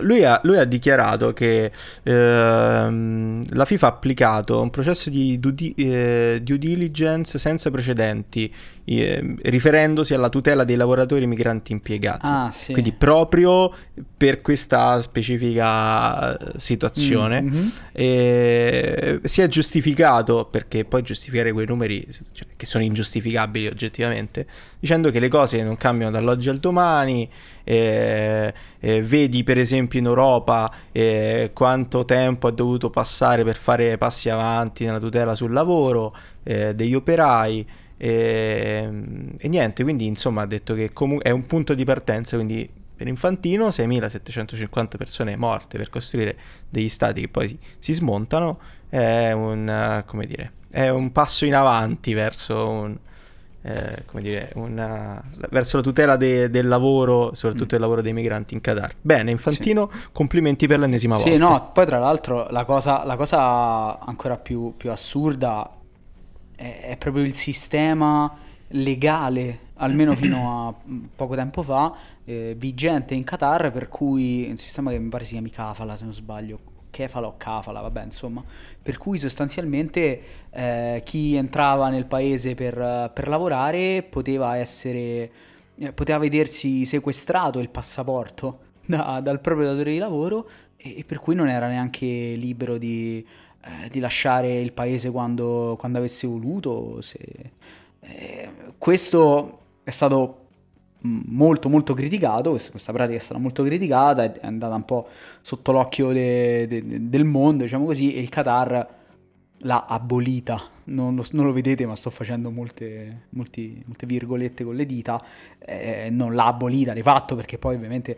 Lui 0.00 0.24
ha, 0.24 0.40
lui 0.42 0.58
ha, 0.58 0.64
dichiarato 0.64 1.32
che 1.32 1.70
ehm, 2.02 3.42
la 3.50 3.64
FIFA 3.64 3.86
ha 3.86 3.90
applicato 3.90 4.60
un 4.60 4.70
processo 4.70 5.10
di 5.10 5.38
due, 5.38 5.54
eh, 5.76 6.40
due 6.42 6.58
diligence 6.58 7.38
senza 7.38 7.70
precedenti, 7.70 8.52
eh, 8.84 9.36
riferendosi 9.42 10.14
alla 10.14 10.28
tutela 10.28 10.64
dei 10.64 10.76
lavoratori 10.76 11.26
migranti 11.26 11.72
impiegati. 11.72 12.26
Ah, 12.26 12.50
sì. 12.50 12.72
Quindi 12.72 12.92
proprio 12.92 13.72
per 14.16 14.42
questa 14.42 15.00
specifica 15.00 16.36
situazione 16.56 17.42
mm-hmm. 17.42 17.66
eh, 17.92 19.20
si 19.22 19.42
è 19.42 19.48
giustificato, 19.48 20.48
perché 20.50 20.84
poi 20.84 21.02
giustificare 21.02 21.52
quei 21.52 21.66
numeri 21.66 22.06
cioè, 22.32 22.48
che 22.56 22.66
sono 22.66 22.84
ingiustificabili 22.84 23.66
oggettivamente, 23.66 24.46
dicendo 24.78 25.10
che 25.10 25.20
le 25.20 25.28
cose 25.28 25.62
non 25.62 25.76
cambiano 25.76 26.12
dall'oggi 26.12 26.48
al 26.48 26.58
domani. 26.58 27.30
Eh, 27.64 28.52
eh, 28.78 29.02
vedi 29.02 29.42
per 29.42 29.56
esempio 29.56 29.98
in 29.98 30.04
Europa 30.04 30.70
eh, 30.92 31.50
quanto 31.54 32.04
tempo 32.04 32.46
ha 32.46 32.50
dovuto 32.50 32.90
passare 32.90 33.42
per 33.42 33.56
fare 33.56 33.96
passi 33.96 34.28
avanti 34.28 34.84
nella 34.84 35.00
tutela 35.00 35.34
sul 35.34 35.50
lavoro 35.50 36.14
eh, 36.42 36.74
degli 36.74 36.94
operai 36.94 37.66
e, 37.96 38.90
e, 39.38 39.48
niente, 39.48 39.82
quindi 39.82 40.06
insomma 40.06 40.42
ha 40.42 40.46
detto 40.46 40.74
che 40.74 40.92
comu- 40.92 41.22
è 41.22 41.30
un 41.30 41.46
punto 41.46 41.74
di 41.74 41.84
partenza, 41.84 42.36
quindi 42.36 42.68
per 42.96 43.08
Infantino 43.08 43.68
6.750 43.68 44.96
persone 44.96 45.36
morte 45.36 45.78
per 45.78 45.90
costruire 45.90 46.36
degli 46.68 46.88
stati 46.88 47.22
che 47.22 47.28
poi 47.28 47.48
si, 47.48 47.58
si 47.78 47.92
smontano 47.92 48.60
è 48.88 49.32
un, 49.32 50.04
dire, 50.26 50.52
è 50.70 50.88
un 50.88 51.10
passo 51.12 51.44
in 51.44 51.54
avanti 51.54 52.14
verso 52.14 52.68
un, 52.68 52.96
eh, 53.66 54.04
come 54.04 54.20
dire, 54.20 54.50
una, 54.56 55.22
verso 55.48 55.78
la 55.78 55.82
tutela 55.82 56.16
de, 56.16 56.50
del 56.50 56.68
lavoro, 56.68 57.30
soprattutto 57.32 57.64
mm. 57.64 57.68
del 57.68 57.80
lavoro 57.80 58.02
dei 58.02 58.12
migranti 58.12 58.52
in 58.52 58.60
Qatar. 58.60 58.94
Bene, 59.00 59.30
Infantino, 59.30 59.88
sì. 59.90 60.08
complimenti 60.12 60.66
per 60.66 60.80
l'ennesima 60.80 61.14
volta. 61.14 61.30
Sì, 61.30 61.38
no, 61.38 61.70
poi 61.72 61.86
tra 61.86 61.98
l'altro 61.98 62.46
la 62.50 62.66
cosa, 62.66 63.04
la 63.04 63.16
cosa 63.16 63.98
ancora 64.00 64.36
più, 64.36 64.74
più 64.76 64.90
assurda 64.90 65.78
è, 66.54 66.80
è, 66.90 66.96
proprio 66.98 67.24
il 67.24 67.32
sistema 67.32 68.30
legale, 68.68 69.60
almeno 69.76 70.12
fino 70.14 70.68
a 70.68 70.74
poco 71.16 71.34
tempo 71.34 71.62
fa, 71.62 71.94
eh, 72.26 72.54
vigente 72.58 73.14
in 73.14 73.24
Qatar, 73.24 73.72
per 73.72 73.88
cui 73.88 74.46
un 74.46 74.58
sistema 74.58 74.90
che 74.90 74.98
mi 74.98 75.08
pare 75.08 75.24
si 75.24 75.32
chiami 75.32 75.48
Kafala, 75.48 75.96
se 75.96 76.04
non 76.04 76.12
sbaglio, 76.12 76.58
Kefala 76.94 77.26
o 77.26 77.34
Kafala, 77.36 77.80
vabbè, 77.80 78.04
insomma, 78.04 78.44
per 78.80 78.98
cui 78.98 79.18
sostanzialmente 79.18 80.20
eh, 80.50 81.02
chi 81.04 81.34
entrava 81.34 81.88
nel 81.88 82.06
paese 82.06 82.54
per, 82.54 83.10
per 83.12 83.26
lavorare 83.26 84.06
poteva 84.08 84.56
essere, 84.56 85.30
eh, 85.74 85.92
poteva 85.92 86.18
vedersi 86.18 86.84
sequestrato 86.84 87.58
il 87.58 87.68
passaporto 87.68 88.58
da, 88.86 89.18
dal 89.20 89.40
proprio 89.40 89.66
datore 89.66 89.90
di 89.90 89.98
lavoro 89.98 90.48
e, 90.76 90.98
e, 90.98 91.04
per 91.04 91.18
cui 91.18 91.34
non 91.34 91.48
era 91.48 91.66
neanche 91.66 92.06
libero 92.06 92.78
di, 92.78 93.26
eh, 93.64 93.88
di 93.88 93.98
lasciare 93.98 94.60
il 94.60 94.72
paese 94.72 95.10
quando, 95.10 95.74
quando 95.76 95.98
avesse 95.98 96.28
voluto. 96.28 97.00
Se... 97.00 97.18
Eh, 97.98 98.50
questo 98.78 99.58
è 99.82 99.90
stato 99.90 100.43
molto 101.04 101.68
molto 101.68 101.92
criticato, 101.94 102.50
questa 102.50 102.92
pratica 102.92 103.18
è 103.18 103.20
stata 103.20 103.38
molto 103.38 103.62
criticata, 103.62 104.22
è 104.22 104.46
andata 104.46 104.74
un 104.74 104.84
po' 104.84 105.08
sotto 105.40 105.72
l'occhio 105.72 106.12
de, 106.12 106.66
de, 106.66 107.08
del 107.08 107.24
mondo, 107.24 107.64
diciamo 107.64 107.84
così, 107.84 108.14
e 108.14 108.20
il 108.20 108.28
Qatar 108.28 108.88
l'ha 109.58 109.84
abolita. 109.86 110.72
Non 110.86 111.14
lo, 111.14 111.24
non 111.32 111.46
lo 111.46 111.52
vedete, 111.52 111.86
ma 111.86 111.96
sto 111.96 112.10
facendo 112.10 112.50
molte, 112.50 113.26
molti, 113.30 113.82
molte 113.86 114.06
virgolette 114.06 114.64
con 114.64 114.74
le 114.74 114.86
dita. 114.86 115.22
Eh, 115.58 116.08
non 116.10 116.34
l'ha 116.34 116.46
abolita 116.46 116.92
di 116.92 117.02
fatto, 117.02 117.36
perché 117.36 117.58
poi 117.58 117.74
ovviamente 117.74 118.16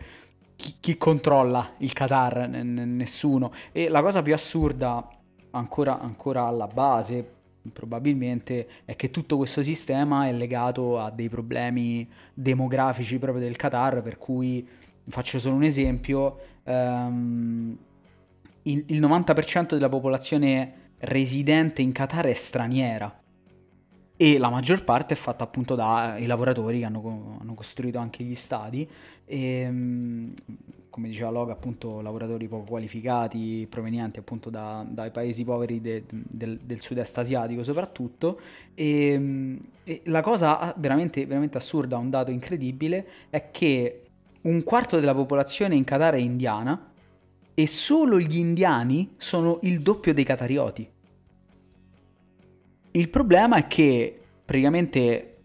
chi, 0.55 0.75
chi 0.79 0.97
controlla 0.97 1.73
il 1.77 1.93
Qatar? 1.93 2.49
N- 2.49 2.95
nessuno. 2.95 3.51
E 3.71 3.89
la 3.89 4.01
cosa 4.01 4.21
più 4.21 4.33
assurda, 4.33 5.07
ancora, 5.51 5.99
ancora 5.99 6.43
alla 6.43 6.67
base, 6.67 7.35
probabilmente 7.71 8.67
è 8.85 8.95
che 8.95 9.11
tutto 9.11 9.37
questo 9.37 9.61
sistema 9.61 10.27
è 10.27 10.31
legato 10.31 10.99
a 10.99 11.09
dei 11.11 11.29
problemi 11.29 12.07
demografici 12.33 13.17
proprio 13.19 13.43
del 13.43 13.55
Qatar, 13.55 14.01
per 14.01 14.17
cui 14.17 14.67
faccio 15.07 15.39
solo 15.39 15.55
un 15.55 15.63
esempio, 15.63 16.39
um, 16.63 17.77
il, 18.63 18.83
il 18.87 19.01
90% 19.01 19.69
della 19.69 19.89
popolazione 19.89 20.73
residente 20.99 21.81
in 21.81 21.91
Qatar 21.91 22.25
è 22.25 22.33
straniera 22.33 23.21
e 24.19 24.39
la 24.39 24.49
maggior 24.49 24.83
parte 24.83 25.13
è 25.13 25.17
fatta 25.17 25.43
appunto 25.43 25.75
dai 25.75 26.25
lavoratori 26.25 26.79
che 26.79 26.85
hanno, 26.85 27.37
hanno 27.39 27.53
costruito 27.53 27.99
anche 27.99 28.23
gli 28.23 28.33
stadi. 28.33 28.89
E 29.25 29.59
ehm, 29.61 30.33
come 30.97 31.09
diceva 31.09 31.29
Loga 31.29 31.53
appunto 31.53 32.01
lavoratori 32.01 32.47
poco 32.47 32.63
qualificati 32.63 33.67
provenienti 33.69 34.17
appunto 34.17 34.49
da, 34.49 34.83
dai 34.89 35.11
paesi 35.11 35.43
poveri 35.43 35.79
de, 35.79 36.05
del, 36.09 36.57
del 36.63 36.81
sud-est 36.81 37.15
asiatico 37.19 37.61
soprattutto. 37.61 38.39
E, 38.73 39.59
e, 39.83 40.01
la 40.05 40.21
cosa 40.21 40.73
veramente, 40.75 41.23
veramente 41.27 41.57
assurda, 41.57 41.97
un 41.97 42.09
dato 42.09 42.31
incredibile 42.31 43.07
è 43.29 43.51
che 43.51 44.01
un 44.41 44.63
quarto 44.63 44.99
della 44.99 45.13
popolazione 45.13 45.75
in 45.75 45.83
Qatar 45.83 46.15
è 46.15 46.17
indiana 46.17 46.91
e 47.53 47.67
solo 47.67 48.19
gli 48.19 48.37
indiani 48.37 49.13
sono 49.17 49.59
il 49.61 49.81
doppio 49.81 50.15
dei 50.15 50.23
qatarioti 50.23 50.89
il 52.97 53.09
problema 53.09 53.57
è 53.57 53.67
che 53.67 54.19
praticamente 54.43 55.37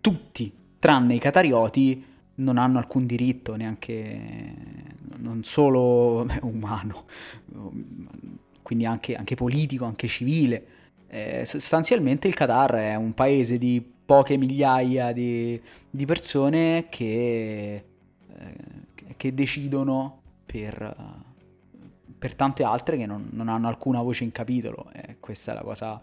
tutti, 0.00 0.50
tranne 0.78 1.14
i 1.14 1.18
catarioti, 1.18 2.04
non 2.36 2.58
hanno 2.58 2.78
alcun 2.78 3.06
diritto, 3.06 3.56
neanche 3.56 4.62
non 5.18 5.42
solo 5.44 6.24
beh, 6.24 6.40
umano, 6.46 7.04
quindi 8.62 8.86
anche, 8.86 9.14
anche, 9.14 9.34
politico, 9.34 9.84
anche 9.84 10.06
civile. 10.08 10.66
Eh, 11.08 11.44
sostanzialmente 11.46 12.26
il 12.26 12.34
Qatar 12.34 12.72
è 12.72 12.94
un 12.96 13.14
paese 13.14 13.56
di 13.58 13.92
poche 14.04 14.36
migliaia 14.36 15.12
di, 15.12 15.60
di 15.88 16.04
persone 16.06 16.86
che, 16.88 17.84
eh, 18.36 18.54
che 19.16 19.34
decidono 19.34 20.20
per, 20.44 21.22
per, 22.18 22.34
tante 22.34 22.64
altre 22.64 22.96
che 22.96 23.06
non, 23.06 23.28
non, 23.32 23.48
hanno 23.48 23.68
alcuna 23.68 24.02
voce 24.02 24.24
in 24.24 24.32
capitolo. 24.32 24.90
E 24.92 25.16
questa 25.20 25.52
è 25.52 25.54
la 25.54 25.62
cosa 25.62 26.00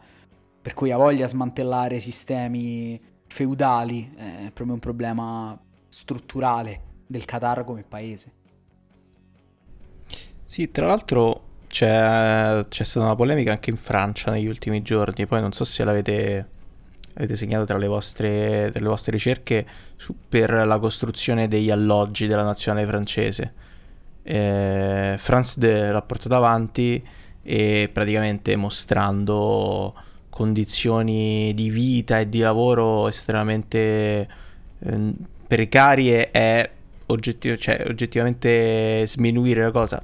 per 0.61 0.73
cui 0.75 0.91
ha 0.91 0.97
voglia 0.97 1.27
smantellare 1.27 1.99
sistemi 1.99 2.99
feudali, 3.27 4.11
è 4.15 4.51
proprio 4.53 4.73
un 4.73 4.79
problema 4.79 5.59
strutturale 5.91 6.81
del 7.05 7.25
Qatar 7.25 7.65
come 7.65 7.83
paese. 7.83 8.31
Sì, 10.45 10.71
tra 10.71 10.85
l'altro 10.87 11.49
c'è, 11.67 12.65
c'è 12.69 12.83
stata 12.83 13.05
una 13.05 13.15
polemica 13.15 13.51
anche 13.51 13.69
in 13.69 13.77
Francia 13.77 14.31
negli 14.31 14.47
ultimi 14.47 14.81
giorni, 14.81 15.25
poi 15.25 15.41
non 15.41 15.51
so 15.51 15.65
se 15.65 15.83
l'avete 15.83 16.59
avete 17.15 17.35
segnato 17.35 17.65
tra 17.65 17.77
le 17.77 17.87
vostre, 17.87 18.71
le 18.71 18.87
vostre 18.87 19.11
ricerche 19.11 19.65
su, 19.97 20.15
per 20.29 20.49
la 20.65 20.79
costruzione 20.79 21.49
degli 21.49 21.69
alloggi 21.69 22.25
della 22.25 22.43
nazionale 22.43 22.85
francese. 22.85 23.53
Eh, 24.23 25.15
France 25.17 25.59
de 25.59 25.91
l'ha 25.91 26.01
portato 26.01 26.35
avanti 26.35 27.03
e 27.43 27.89
praticamente 27.91 28.55
mostrando 28.55 29.93
condizioni 30.29 31.53
di 31.53 31.69
vita 31.69 32.19
e 32.19 32.29
di 32.29 32.39
lavoro 32.39 33.07
estremamente 33.09 34.27
eh, 34.79 35.13
precarie 35.51 36.31
e 36.31 36.69
oggettiv- 37.07 37.57
cioè, 37.57 37.83
oggettivamente 37.85 39.05
sminuire 39.05 39.63
la 39.63 39.71
cosa, 39.71 40.01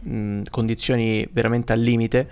mh, 0.00 0.44
condizioni 0.50 1.28
veramente 1.32 1.74
al 1.74 1.80
limite 1.80 2.26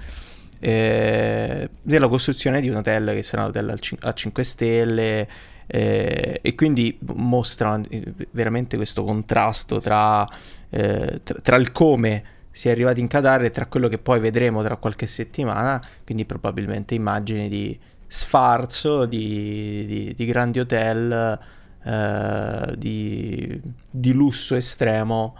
eh, 0.60 1.68
della 1.82 2.08
costruzione 2.08 2.62
di 2.62 2.70
un 2.70 2.76
hotel 2.76 3.10
che 3.12 3.22
sarà 3.22 3.42
un 3.42 3.48
hotel 3.48 3.78
a 4.00 4.12
5 4.14 4.42
stelle 4.42 5.28
eh, 5.66 6.38
e 6.40 6.54
quindi 6.54 6.98
mostra 7.12 7.78
eh, 7.86 8.02
veramente 8.30 8.76
questo 8.76 9.04
contrasto 9.04 9.78
tra, 9.78 10.26
eh, 10.70 11.20
tra, 11.22 11.38
tra, 11.42 11.56
il 11.56 11.70
come 11.70 12.24
si 12.50 12.68
è 12.68 12.70
arrivati 12.70 13.00
in 13.00 13.08
Qatar 13.08 13.44
e 13.44 13.50
tra 13.50 13.66
quello 13.66 13.88
che 13.88 13.98
poi 13.98 14.20
vedremo 14.20 14.62
tra 14.62 14.76
qualche 14.76 15.06
settimana, 15.06 15.78
quindi 16.02 16.24
probabilmente 16.24 16.94
immagini 16.94 17.50
di 17.50 17.78
sfarzo, 18.06 19.04
di, 19.04 19.84
di, 19.84 20.14
di 20.14 20.24
grandi 20.24 20.60
hotel, 20.60 21.38
eh, 21.84 22.74
di, 22.76 23.60
di, 23.90 24.12
lusso 24.12 24.54
estremo 24.54 25.36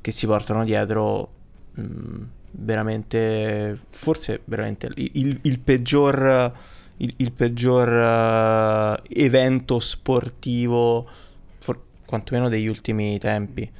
che 0.00 0.10
si 0.10 0.26
portano 0.26 0.64
dietro... 0.64 1.32
Mh, 1.74 1.82
mm, 1.82 2.22
veramente, 2.50 3.78
forse 3.90 4.40
veramente 4.44 4.90
il, 4.94 5.38
il 5.42 5.58
peggior, 5.60 6.52
il, 6.98 7.14
il 7.16 7.32
peggior 7.32 8.98
uh, 8.98 9.02
evento 9.08 9.80
sportivo, 9.80 11.08
for, 11.58 11.80
quantomeno 12.04 12.48
degli 12.48 12.66
ultimi 12.66 13.18
tempi. 13.18 13.70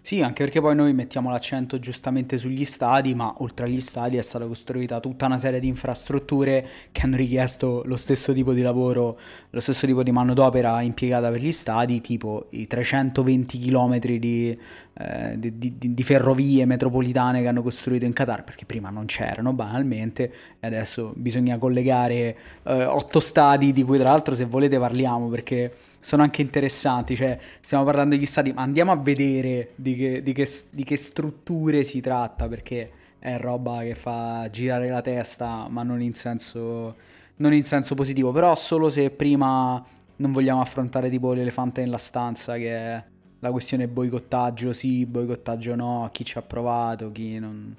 Sì, 0.00 0.22
anche 0.22 0.44
perché 0.44 0.60
poi 0.60 0.74
noi 0.74 0.92
mettiamo 0.92 1.30
l'accento 1.30 1.78
giustamente 1.78 2.36
sugli 2.38 2.64
stadi, 2.64 3.14
ma 3.14 3.34
oltre 3.38 3.66
agli 3.66 3.80
stadi 3.80 4.16
è 4.16 4.22
stata 4.22 4.46
costruita 4.46 5.00
tutta 5.00 5.26
una 5.26 5.38
serie 5.38 5.60
di 5.60 5.68
infrastrutture 5.68 6.66
che 6.92 7.02
hanno 7.02 7.16
richiesto 7.16 7.82
lo 7.86 7.96
stesso 7.96 8.32
tipo 8.32 8.52
di 8.52 8.62
lavoro, 8.62 9.18
lo 9.50 9.60
stesso 9.60 9.86
tipo 9.86 10.02
di 10.02 10.10
manodopera 10.10 10.80
impiegata 10.82 11.30
per 11.30 11.40
gli 11.40 11.52
stadi, 11.52 12.00
tipo 12.00 12.46
i 12.50 12.66
320 12.66 13.58
km 13.58 13.98
di, 13.98 14.58
eh, 14.96 15.38
di, 15.38 15.58
di, 15.58 15.94
di 15.94 16.02
ferrovie 16.02 16.64
metropolitane 16.66 17.42
che 17.42 17.48
hanno 17.48 17.62
costruito 17.62 18.04
in 18.04 18.12
Qatar, 18.12 18.44
perché 18.44 18.64
prima 18.64 18.90
non 18.90 19.06
c'erano 19.06 19.52
banalmente, 19.52 20.32
e 20.60 20.66
adesso 20.66 21.12
bisogna 21.16 21.58
collegare 21.58 22.36
eh, 22.62 22.84
otto 22.84 23.20
stadi, 23.20 23.72
di 23.72 23.82
cui 23.82 23.98
tra 23.98 24.10
l'altro 24.10 24.34
se 24.34 24.44
volete 24.44 24.78
parliamo, 24.78 25.28
perché 25.28 25.74
sono 25.98 26.22
anche 26.22 26.42
interessanti, 26.42 27.16
cioè 27.16 27.38
stiamo 27.60 27.84
parlando 27.84 28.14
degli 28.14 28.26
stati, 28.26 28.52
ma 28.52 28.62
andiamo 28.62 28.92
a 28.92 28.96
vedere 28.96 29.70
di 29.74 29.96
che, 29.96 30.22
di 30.22 30.32
che, 30.32 30.48
che 30.84 30.96
strutture 30.96 31.82
si 31.84 32.00
tratta, 32.00 32.46
perché 32.46 32.90
è 33.18 33.38
roba 33.38 33.80
che 33.80 33.94
fa 33.94 34.48
girare 34.50 34.88
la 34.90 35.00
testa, 35.00 35.66
ma 35.68 35.82
non 35.82 36.00
in 36.02 36.14
senso, 36.14 36.94
non 37.36 37.52
in 37.52 37.64
senso 37.64 37.94
positivo, 37.94 38.30
però 38.32 38.54
solo 38.54 38.90
se 38.90 39.10
prima 39.10 39.82
non 40.16 40.30
vogliamo 40.30 40.60
affrontare 40.60 41.10
tipo 41.10 41.32
l'elefante 41.32 41.80
nella 41.80 41.98
stanza, 41.98 42.54
che 42.54 42.76
è 42.76 43.04
la 43.44 43.50
questione 43.50 43.88
boicottaggio 43.88 44.72
sì, 44.72 45.04
boicottaggio 45.04 45.74
no, 45.74 46.08
chi 46.10 46.24
ci 46.24 46.38
ha 46.38 46.42
provato, 46.42 47.12
chi 47.12 47.38
non, 47.38 47.76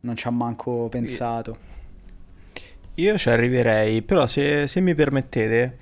non 0.00 0.16
ci 0.16 0.28
ha 0.28 0.30
manco 0.30 0.88
pensato. 0.88 1.70
Io 2.94 3.18
ci 3.18 3.28
arriverei, 3.28 4.02
però 4.02 4.28
se, 4.28 4.68
se 4.68 4.80
mi 4.80 4.94
permettete 4.94 5.78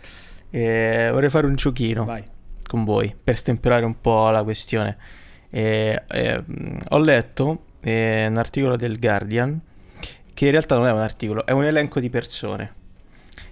e 0.48 1.10
vorrei 1.12 1.28
fare 1.28 1.46
un 1.46 1.54
giochino 1.54 2.06
Vai. 2.06 2.24
con 2.66 2.84
voi 2.84 3.14
per 3.22 3.36
stemperare 3.36 3.84
un 3.84 4.00
po' 4.00 4.30
la 4.30 4.42
questione. 4.42 4.96
E, 5.50 6.02
e, 6.08 6.44
ho 6.88 6.98
letto 6.98 7.64
eh, 7.80 8.26
un 8.26 8.38
articolo 8.38 8.76
del 8.76 8.98
Guardian 8.98 9.60
che 10.32 10.46
in 10.46 10.50
realtà 10.52 10.78
non 10.78 10.86
è 10.86 10.92
un 10.92 11.00
articolo, 11.00 11.44
è 11.44 11.50
un 11.50 11.64
elenco 11.64 12.00
di 12.00 12.08
persone. 12.08 12.74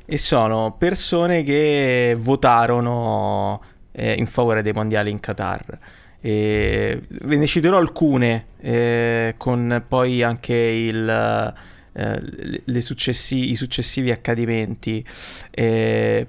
E 0.06 0.16
sono 0.16 0.74
persone 0.78 1.42
che 1.42 2.16
votarono 2.18 3.60
eh, 3.98 4.12
in 4.12 4.26
favore 4.26 4.62
dei 4.62 4.72
mondiali 4.72 5.10
in 5.10 5.18
Qatar. 5.18 5.78
E 6.20 7.02
ve 7.08 7.36
ne 7.36 7.46
citerò 7.46 7.78
alcune, 7.78 8.46
eh, 8.60 9.34
con 9.36 9.84
poi 9.86 10.22
anche 10.22 10.54
il, 10.54 11.54
eh, 11.92 12.80
successi- 12.80 13.50
i 13.50 13.56
successivi 13.56 14.12
accadimenti. 14.12 15.04
Eh, 15.50 16.26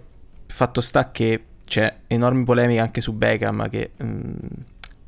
fatto 0.48 0.82
sta 0.82 1.12
che 1.12 1.44
c'è 1.66 2.00
enorme 2.08 2.44
polemica 2.44 2.82
anche 2.82 3.02
su 3.02 3.14
Beckham 3.14 3.70
che 3.70 3.92
mh, 3.96 4.06
mm, 4.06 4.34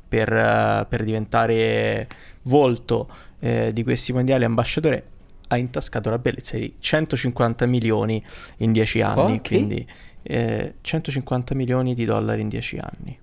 per, 0.08 0.30
uh, 0.30 0.86
per, 0.88 1.04
diventare 1.04 2.06
volto 2.42 3.08
eh, 3.40 3.72
di 3.72 3.82
questi 3.82 4.12
mondiali 4.12 4.44
ambasciatore 4.44 5.06
ha 5.48 5.56
intascato 5.56 6.10
la 6.10 6.18
bellezza 6.18 6.56
di 6.56 6.76
150 6.78 7.66
milioni 7.66 8.22
in 8.58 8.72
10 8.72 9.00
anni, 9.02 9.20
okay. 9.36 9.40
quindi 9.40 9.86
eh, 10.22 10.74
150 10.80 11.54
milioni 11.54 11.94
di 11.94 12.04
dollari 12.04 12.40
in 12.40 12.48
10 12.48 12.78
anni. 12.78 13.18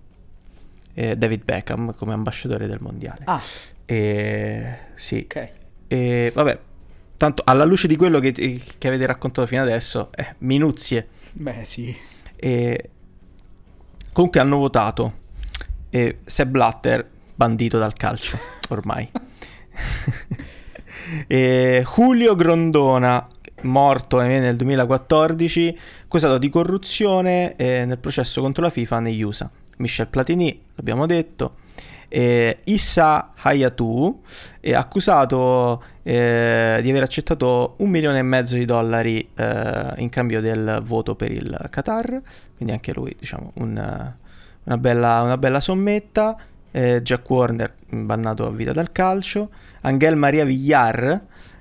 Eh, 0.94 1.16
David 1.16 1.44
Beckham 1.44 1.94
come 1.96 2.14
ambasciatore 2.14 2.68
del 2.68 2.80
mondiale. 2.82 3.22
Ah. 3.26 3.42
E, 3.86 4.78
sì. 4.96 5.26
Ok. 5.26 5.50
E, 5.88 6.32
vabbè, 6.34 6.60
tanto 7.18 7.42
alla 7.46 7.64
luce 7.66 7.88
di 7.88 7.96
quello 7.96 8.20
che, 8.20 8.32
che 8.32 8.88
avete 8.88 9.06
raccontato 9.06 9.48
fino 9.48 9.62
adesso, 9.62 10.10
eh, 10.16 10.36
minuzie. 10.40 11.08
Beh, 11.34 11.64
sì. 11.64 11.96
E 12.36 12.90
comunque 14.12 14.40
hanno 14.40 14.58
votato 14.58 15.14
e 15.90 16.20
Seb 16.26 16.50
Blatter 16.50 17.08
bandito 17.36 17.78
dal 17.78 17.94
calcio 17.94 18.38
ormai. 18.70 19.10
Julio 21.28 22.36
Grondona 22.36 23.28
morto 23.62 24.20
nel 24.20 24.56
2014 24.56 25.78
accusato 26.04 26.38
di 26.38 26.50
corruzione 26.50 27.56
eh, 27.56 27.86
nel 27.86 27.98
processo 27.98 28.42
contro 28.42 28.64
la 28.64 28.70
FIFA 28.70 29.00
negli 29.00 29.22
USA. 29.22 29.50
Michel 29.78 30.08
Platini, 30.08 30.62
l'abbiamo 30.76 31.06
detto, 31.06 31.56
eh, 32.10 32.60
Issa 32.66 33.34
Hayatu 33.36 34.22
è 34.60 34.74
accusato 34.74 35.82
eh, 36.02 36.80
di 36.82 36.90
aver 36.90 37.04
accettato 37.04 37.76
un 37.78 37.90
milione 37.90 38.20
e 38.20 38.24
mezzo 38.24 38.56
di 38.56 38.66
dollari 38.66 39.30
eh, 39.36 39.94
in 39.98 40.10
cambio 40.10 40.42
del 40.42 40.82
voto 40.84 41.16
per 41.16 41.32
il 41.32 41.56
Qatar, 41.70 42.22
quindi 42.56 42.74
anche 42.74 42.94
lui 42.94 43.16
diciamo 43.18 43.52
un, 43.56 44.14
una, 44.64 44.78
bella, 44.78 45.22
una, 45.22 45.38
bella, 45.38 45.60
sommetta. 45.60 46.36
Eh, 46.72 47.02
Jack 47.02 47.28
Warner 47.28 47.74
bannato 47.90 48.46
a 48.46 48.52
vita 48.52 48.74
dal 48.74 48.92
calcio, 48.92 49.50
Angel 49.82 50.16
Maria 50.16 50.46
Villar 50.46 51.20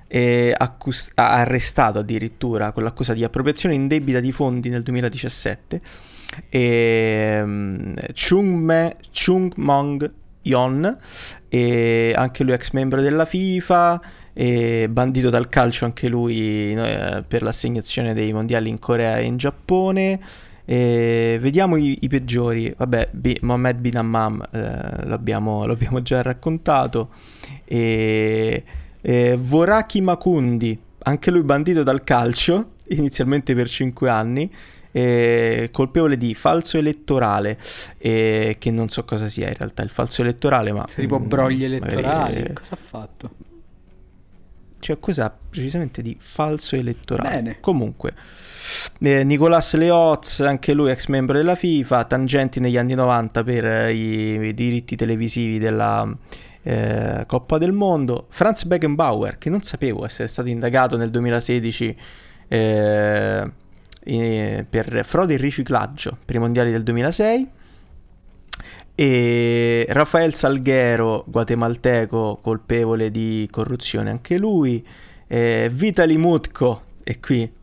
è 0.09 0.51
accus- 0.57 1.11
arrestato 1.13 1.99
addirittura 1.99 2.71
con 2.71 2.81
l'accusa 2.81 3.13
di 3.13 3.23
appropriazione 3.23 3.75
indebita 3.75 4.19
di 4.19 4.31
fondi 4.31 4.69
nel 4.69 4.81
2017 4.81 5.81
e 6.49 7.39
um, 7.43 7.93
Chung, 8.13 8.55
Me, 8.55 8.95
Chung 9.11 9.53
Mong 9.57 10.11
Yon, 10.41 10.97
e 11.47 12.13
anche 12.15 12.43
lui 12.43 12.53
ex 12.53 12.71
membro 12.71 13.01
della 13.01 13.25
FIFA, 13.25 14.01
bandito 14.89 15.29
dal 15.29 15.49
calcio 15.49 15.85
anche 15.85 16.07
lui 16.07 16.73
eh, 16.73 17.23
per 17.27 17.43
l'assegnazione 17.43 18.13
dei 18.13 18.31
mondiali 18.31 18.69
in 18.69 18.79
Corea 18.79 19.17
e 19.17 19.23
in 19.23 19.37
Giappone. 19.37 20.19
E 20.65 21.39
vediamo 21.41 21.77
i, 21.77 21.97
i, 22.01 22.07
peggiori. 22.07 22.73
Vabbè, 22.77 23.09
B- 23.11 23.39
Mohamed 23.41 23.77
Bin 23.77 23.97
Hammam 23.97 24.47
eh, 24.51 25.07
l'abbiamo, 25.07 25.65
l'abbiamo, 25.65 26.01
già 26.03 26.21
raccontato. 26.21 27.09
E, 27.65 28.63
e 29.01 29.37
Voraki 29.39 30.01
Makundi, 30.01 30.79
anche 31.03 31.31
lui 31.31 31.43
bandito 31.43 31.83
dal 31.83 32.03
calcio, 32.03 32.73
inizialmente 32.89 33.53
per 33.55 33.69
5 33.69 34.09
anni 34.09 34.51
eh, 34.91 35.69
colpevole 35.71 36.17
di 36.17 36.33
falso 36.33 36.77
elettorale, 36.77 37.57
eh, 37.97 38.55
che 38.59 38.71
non 38.71 38.89
so 38.89 39.05
cosa 39.05 39.27
sia 39.27 39.47
in 39.47 39.55
realtà 39.55 39.83
il 39.83 39.89
falso 39.89 40.21
elettorale, 40.21 40.71
ma... 40.71 40.85
Cioè, 40.87 41.01
tipo 41.01 41.19
brogli 41.19 41.63
elettorali, 41.63 42.35
magari, 42.35 42.53
cosa 42.53 42.73
ha 42.73 42.77
fatto? 42.77 43.29
Cioè, 44.79 44.97
cosa 44.99 45.35
precisamente 45.49 46.01
di 46.01 46.15
falso 46.17 46.75
elettorale? 46.75 47.29
Bene. 47.29 47.57
Comunque, 47.59 48.13
eh, 48.99 49.23
Nicolas 49.23 49.73
Leoz, 49.75 50.39
anche 50.39 50.73
lui 50.73 50.89
ex 50.89 51.07
membro 51.07 51.37
della 51.37 51.55
FIFA, 51.55 52.05
tangenti 52.05 52.59
negli 52.59 52.77
anni 52.77 52.93
90 52.93 53.43
per 53.43 53.65
eh, 53.65 53.93
i, 53.93 54.47
i, 54.47 54.53
diritti 54.53 54.95
televisivi 54.95 55.59
della 55.59 56.07
eh, 56.63 57.23
Coppa 57.25 57.57
del 57.57 57.71
Mondo. 57.71 58.27
Franz 58.29 58.63
Beckenbauer, 58.65 59.37
che 59.37 59.49
non 59.49 59.61
sapevo 59.61 60.05
essere 60.05 60.27
stato 60.27 60.49
indagato 60.49 60.97
nel 60.97 61.09
2016 61.09 61.97
eh, 62.47 63.51
per 64.69 65.01
frode 65.05 65.33
e 65.35 65.37
riciclaggio 65.37 66.17
per 66.25 66.35
i 66.35 66.39
mondiali 66.39 66.71
del 66.71 66.81
2006 66.83 67.49
E 68.95 69.85
Rafael 69.89 70.33
Salguero, 70.33 71.25
guatemalteco, 71.27 72.39
colpevole 72.41 73.11
di 73.11 73.47
corruzione 73.51 74.09
anche 74.09 74.37
lui. 74.37 74.85
Eh, 75.27 75.69
Vitali 75.71 76.17
Mutko, 76.17 76.83
e 77.03 77.19
qui 77.19 77.57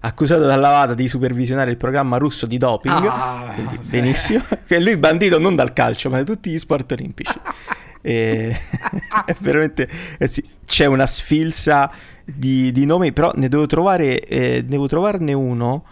accusato 0.00 0.42
dalla 0.42 0.70
Vada 0.70 0.94
di 0.94 1.08
supervisionare 1.08 1.70
il 1.70 1.76
programma 1.76 2.16
russo 2.16 2.46
di 2.46 2.56
doping. 2.56 3.04
Ah, 3.06 3.54
benissimo. 3.82 4.44
che 4.66 4.80
lui 4.80 4.96
bandito 4.96 5.38
non 5.38 5.56
dal 5.56 5.72
calcio, 5.72 6.08
ma 6.08 6.18
da 6.18 6.24
tutti 6.24 6.50
gli 6.50 6.58
sport 6.58 6.92
olimpici. 6.92 7.38
e... 8.00 8.54
è 9.26 9.36
veramente 9.40 9.88
eh 10.18 10.28
sì, 10.28 10.46
c'è 10.64 10.86
una 10.86 11.06
sfilza 11.06 11.90
di, 12.24 12.72
di, 12.72 12.84
nomi, 12.84 13.12
però 13.12 13.32
ne 13.34 13.48
devo 13.48 13.66
trovare 13.66 14.20
eh, 14.20 14.64
devo 14.64 14.86
trovarne 14.86 15.32
uno 15.32 15.84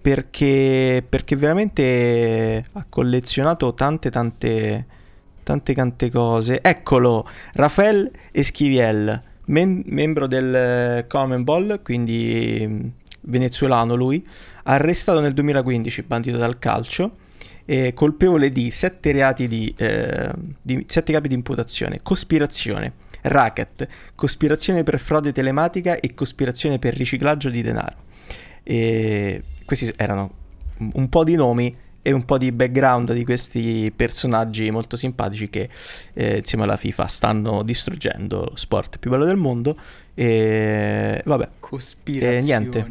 perché, 0.00 1.04
perché 1.08 1.36
veramente 1.36 2.66
ha 2.72 2.86
collezionato 2.88 3.72
tante 3.74 4.10
tante 4.10 4.86
tante 5.44 5.74
tante 5.74 6.10
cose. 6.10 6.60
Eccolo, 6.60 7.28
Rafael 7.52 8.10
Esquiviel, 8.32 9.22
men- 9.46 9.82
membro 9.86 10.26
del 10.26 11.06
Common 11.06 11.44
Ball, 11.44 11.82
quindi 11.82 12.92
venezuelano 13.26 13.94
lui, 13.94 14.26
arrestato 14.64 15.20
nel 15.20 15.32
2015, 15.32 16.02
bandito 16.02 16.36
dal 16.36 16.58
calcio, 16.58 17.16
eh, 17.64 17.92
colpevole 17.94 18.50
di 18.50 18.70
sette 18.70 19.12
reati 19.12 19.48
di, 19.48 19.74
eh, 19.76 20.30
di 20.60 20.84
sette 20.88 21.12
capi 21.12 21.28
di 21.28 21.34
imputazione, 21.34 22.00
cospirazione, 22.02 22.92
racket, 23.22 23.88
cospirazione 24.14 24.82
per 24.82 24.98
frode 24.98 25.32
telematica 25.32 25.98
e 25.98 26.14
cospirazione 26.14 26.78
per 26.78 26.94
riciclaggio 26.94 27.48
di 27.48 27.62
denaro. 27.62 27.96
E 28.62 29.42
questi 29.64 29.92
erano 29.96 30.42
un 30.78 31.08
po' 31.08 31.24
di 31.24 31.34
nomi 31.34 31.74
e 32.06 32.12
un 32.12 32.24
po' 32.26 32.36
di 32.36 32.52
background 32.52 33.14
di 33.14 33.24
questi 33.24 33.90
personaggi 33.94 34.70
molto 34.70 34.94
simpatici 34.94 35.48
che 35.48 35.70
eh, 36.12 36.36
insieme 36.36 36.64
alla 36.64 36.76
FIFA 36.76 37.06
stanno 37.06 37.62
distruggendo 37.62 38.44
lo 38.50 38.56
sport 38.56 38.98
più 38.98 39.10
bello 39.10 39.24
del 39.24 39.36
mondo. 39.36 39.74
E 40.12 41.22
vabbè. 41.24 41.48
Cospirazione. 41.60 42.36
e 42.36 42.42
niente. 42.42 42.86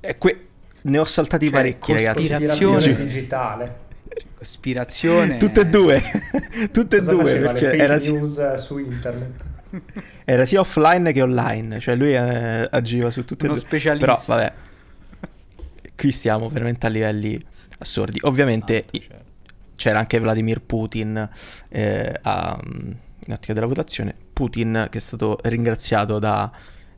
E 0.00 0.18
que- 0.18 0.46
ne 0.82 0.98
ho 0.98 1.04
saltati 1.04 1.46
cioè, 1.46 1.54
parecchi 1.54 1.92
ragazzi. 1.92 2.28
cospirazione 2.28 2.96
digitale. 2.96 3.76
Cospirazione. 4.34 5.36
Tutte 5.36 5.60
e 5.60 5.66
due. 5.66 6.02
Tutte 6.72 6.96
e 6.96 7.00
due 7.00 7.38
perché 7.38 7.76
era 7.76 7.96
news 7.96 8.54
su 8.54 8.78
internet? 8.78 9.44
Era 10.24 10.44
sia 10.44 10.60
offline 10.60 11.12
che 11.12 11.22
online 11.22 11.80
cioè 11.80 11.94
lui 11.94 12.14
eh, 12.14 12.68
agiva 12.70 13.10
su 13.10 13.24
tutte 13.24 13.44
Uno 13.44 13.54
e 13.54 13.56
due. 13.56 13.66
specialista. 13.66 14.06
Però 14.06 14.18
vabbè 14.26 14.52
qui 15.96 16.10
stiamo 16.10 16.48
veramente 16.48 16.86
a 16.86 16.88
livelli 16.88 17.40
assurdi. 17.78 18.18
Ovviamente 18.22 18.84
esatto, 18.90 18.98
certo. 18.98 19.24
c'era 19.76 19.98
anche 20.00 20.18
Vladimir 20.18 20.60
Putin 20.60 21.28
eh, 21.68 22.18
a, 22.22 22.58
in 22.64 23.32
ottica 23.32 23.52
della 23.52 23.66
votazione. 23.66 24.12
Putin 24.32 24.88
che 24.90 24.98
è 24.98 25.00
stato 25.00 25.38
ringraziato 25.42 26.18
da 26.18 26.50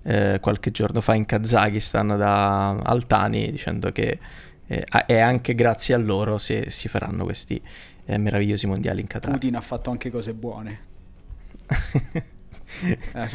eh, 0.05 0.39
qualche 0.41 0.71
giorno 0.71 1.01
fa 1.01 1.15
in 1.15 1.27
Kazakistan 1.27 2.09
da 2.09 2.77
Altani 2.77 3.51
dicendo 3.51 3.91
che 3.91 4.19
eh, 4.67 4.85
è 5.07 5.19
anche 5.19 5.55
grazie 5.55 5.95
a 5.95 5.99
loro 5.99 6.39
se 6.39 6.71
si 6.71 6.89
faranno 6.89 7.25
questi 7.25 7.61
eh, 8.05 8.19
meravigliosi 8.19 8.67
mondiali 8.67 9.01
in 9.01 9.07
Qatar. 9.07 9.33
Putin 9.33 9.57
ha 9.57 9.61
fatto 9.61 9.91
anche 9.91 10.11
cose 10.11 10.35
buone. 10.35 10.93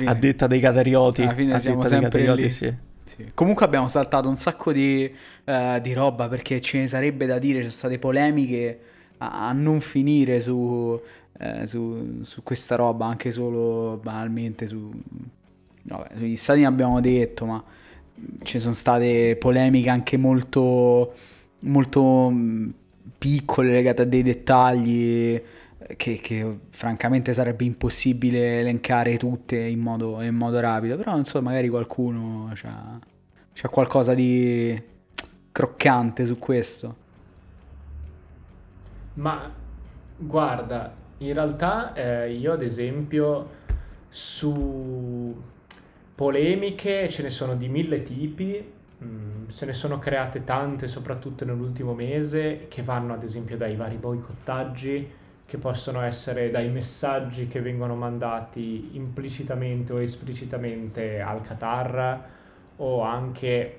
a 0.05 0.13
detta 0.13 0.47
dei 0.47 0.59
catarioti. 0.59 1.23
Alla 1.23 1.33
fine 1.33 1.59
siamo 1.59 1.85
sempre 1.85 2.33
lì. 2.35 2.49
Sì. 2.49 2.87
Sì. 3.03 3.31
Comunque 3.33 3.65
abbiamo 3.65 3.87
saltato 3.87 4.29
un 4.29 4.35
sacco 4.35 4.71
di, 4.71 5.11
uh, 5.45 5.79
di, 5.79 5.93
roba 5.93 6.27
perché 6.27 6.61
ce 6.61 6.77
ne 6.77 6.85
sarebbe 6.85 7.25
da 7.25 7.39
dire, 7.39 7.55
ci 7.55 7.63
sono 7.63 7.73
state 7.73 7.97
polemiche 7.97 8.79
a, 9.17 9.47
a 9.47 9.51
non 9.51 9.79
finire 9.79 10.39
su, 10.41 10.53
uh, 10.53 11.65
su, 11.65 12.19
su, 12.21 12.43
questa 12.43 12.75
roba, 12.75 13.07
anche 13.07 13.31
solo 13.31 13.99
banalmente 14.01 14.67
su... 14.67 14.91
Vabbè, 15.97 16.15
sugli 16.15 16.35
stati 16.35 16.61
ne 16.61 16.67
abbiamo 16.67 16.99
detto, 16.99 17.45
ma 17.45 17.63
ci 18.43 18.59
sono 18.59 18.73
state 18.73 19.35
polemiche 19.37 19.89
anche 19.89 20.17
molto, 20.17 21.13
molto 21.61 22.29
mm, 22.31 22.69
piccole 23.17 23.71
legate 23.71 24.03
a 24.03 24.05
dei 24.05 24.21
dettagli 24.21 25.41
che, 25.95 26.19
che, 26.19 26.59
francamente 26.69 27.33
sarebbe 27.33 27.63
impossibile 27.65 28.59
elencare 28.59 29.17
tutte 29.17 29.57
in 29.57 29.79
modo, 29.79 30.21
in 30.21 30.35
modo 30.35 30.59
rapido, 30.59 30.97
però 30.97 31.11
non 31.11 31.23
so, 31.23 31.41
magari 31.41 31.69
qualcuno 31.69 32.51
ha 32.51 33.69
qualcosa 33.69 34.13
di 34.13 34.81
croccante 35.51 36.25
su 36.25 36.37
questo. 36.37 36.95
Ma 39.15 39.51
guarda, 40.15 40.93
in 41.17 41.33
realtà 41.33 41.93
eh, 41.93 42.31
io 42.31 42.53
ad 42.53 42.61
esempio 42.61 43.57
su 44.07 45.35
polemiche 46.19 47.07
ce 47.07 47.23
ne 47.23 47.29
sono 47.29 47.55
di 47.55 47.69
mille 47.69 48.03
tipi, 48.03 48.61
mm, 49.01 49.47
se 49.47 49.65
ne 49.65 49.71
sono 49.71 49.99
create 49.99 50.43
tante 50.43 50.85
soprattutto 50.85 51.45
nell'ultimo 51.45 51.93
mese 51.93 52.65
che 52.67 52.83
vanno 52.83 53.13
ad 53.13 53.23
esempio 53.23 53.55
dai 53.55 53.77
vari 53.77 53.95
boicottaggi 53.95 55.09
che 55.45 55.57
possono 55.57 56.01
essere 56.01 56.51
dai 56.51 56.67
messaggi 56.67 57.47
che 57.47 57.61
vengono 57.61 57.95
mandati 57.95 58.97
implicitamente 58.97 59.93
o 59.93 60.01
esplicitamente 60.01 61.21
al 61.21 61.39
Qatar 61.41 62.25
o 62.75 63.01
anche 63.01 63.77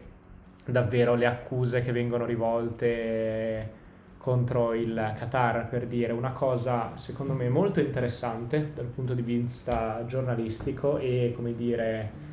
davvero 0.64 1.14
le 1.16 1.26
accuse 1.26 1.82
che 1.82 1.92
vengono 1.92 2.24
rivolte 2.24 3.70
contro 4.16 4.72
il 4.72 5.12
Qatar 5.14 5.68
per 5.68 5.86
dire. 5.86 6.14
Una 6.14 6.32
cosa 6.32 6.92
secondo 6.96 7.34
me 7.34 7.50
molto 7.50 7.80
interessante 7.80 8.70
dal 8.74 8.86
punto 8.86 9.12
di 9.12 9.20
vista 9.20 10.04
giornalistico 10.06 10.96
e 10.96 11.34
come 11.36 11.54
dire 11.54 12.28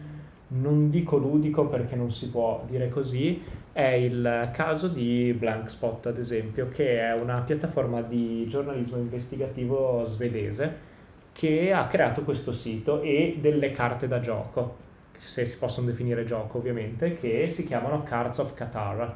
non 0.50 0.90
dico 0.90 1.18
ludico 1.18 1.68
perché 1.68 1.96
non 1.96 2.12
si 2.12 2.30
può 2.30 2.64
dire 2.68 2.90
così, 2.90 3.42
è 3.74 3.90
il 3.90 4.50
caso 4.54 4.88
di 4.88 5.36
Blank 5.38 5.70
Spot, 5.70 6.08
ad 6.08 6.18
esempio, 6.18 6.70
che 6.70 7.00
è 7.00 7.14
una 7.14 7.42
piattaforma 7.42 8.02
di 8.02 8.48
giornalismo 8.48 8.98
investigativo 8.98 10.04
svedese 10.06 10.86
che 11.34 11.72
ha 11.72 11.86
creato 11.86 12.24
questo 12.24 12.52
sito 12.52 13.02
e 13.02 13.38
delle 13.40 13.72
carte 13.72 14.08
da 14.08 14.20
gioco, 14.20 14.78
se 15.20 15.46
si 15.46 15.58
possono 15.58 15.88
definire 15.88 16.24
gioco 16.24 16.58
ovviamente, 16.58 17.16
che 17.16 17.50
si 17.52 17.66
chiamano 17.66 18.02
Cards 18.02 18.40
of 18.40 18.56
Qatar. 18.56 19.16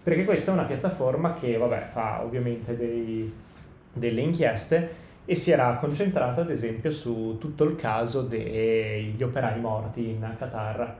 Perché 0.00 0.24
questa 0.24 0.52
è 0.52 0.54
una 0.54 0.64
piattaforma 0.64 1.34
che, 1.34 1.56
vabbè, 1.56 1.88
fa 1.90 2.22
ovviamente 2.22 2.76
dei, 2.76 3.32
delle 3.92 4.20
inchieste 4.20 5.06
e 5.30 5.34
si 5.34 5.50
era 5.50 5.76
concentrata 5.76 6.40
ad 6.40 6.48
esempio 6.48 6.90
su 6.90 7.36
tutto 7.38 7.64
il 7.64 7.76
caso 7.76 8.22
degli 8.22 9.22
operai 9.22 9.60
morti 9.60 10.08
in 10.08 10.26
Qatar. 10.38 10.96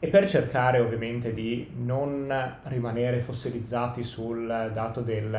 E 0.00 0.08
per 0.08 0.28
cercare 0.28 0.80
ovviamente 0.80 1.32
di 1.32 1.70
non 1.76 2.56
rimanere 2.64 3.20
fossilizzati 3.20 4.02
sul 4.02 4.72
dato 4.74 5.00
del 5.00 5.30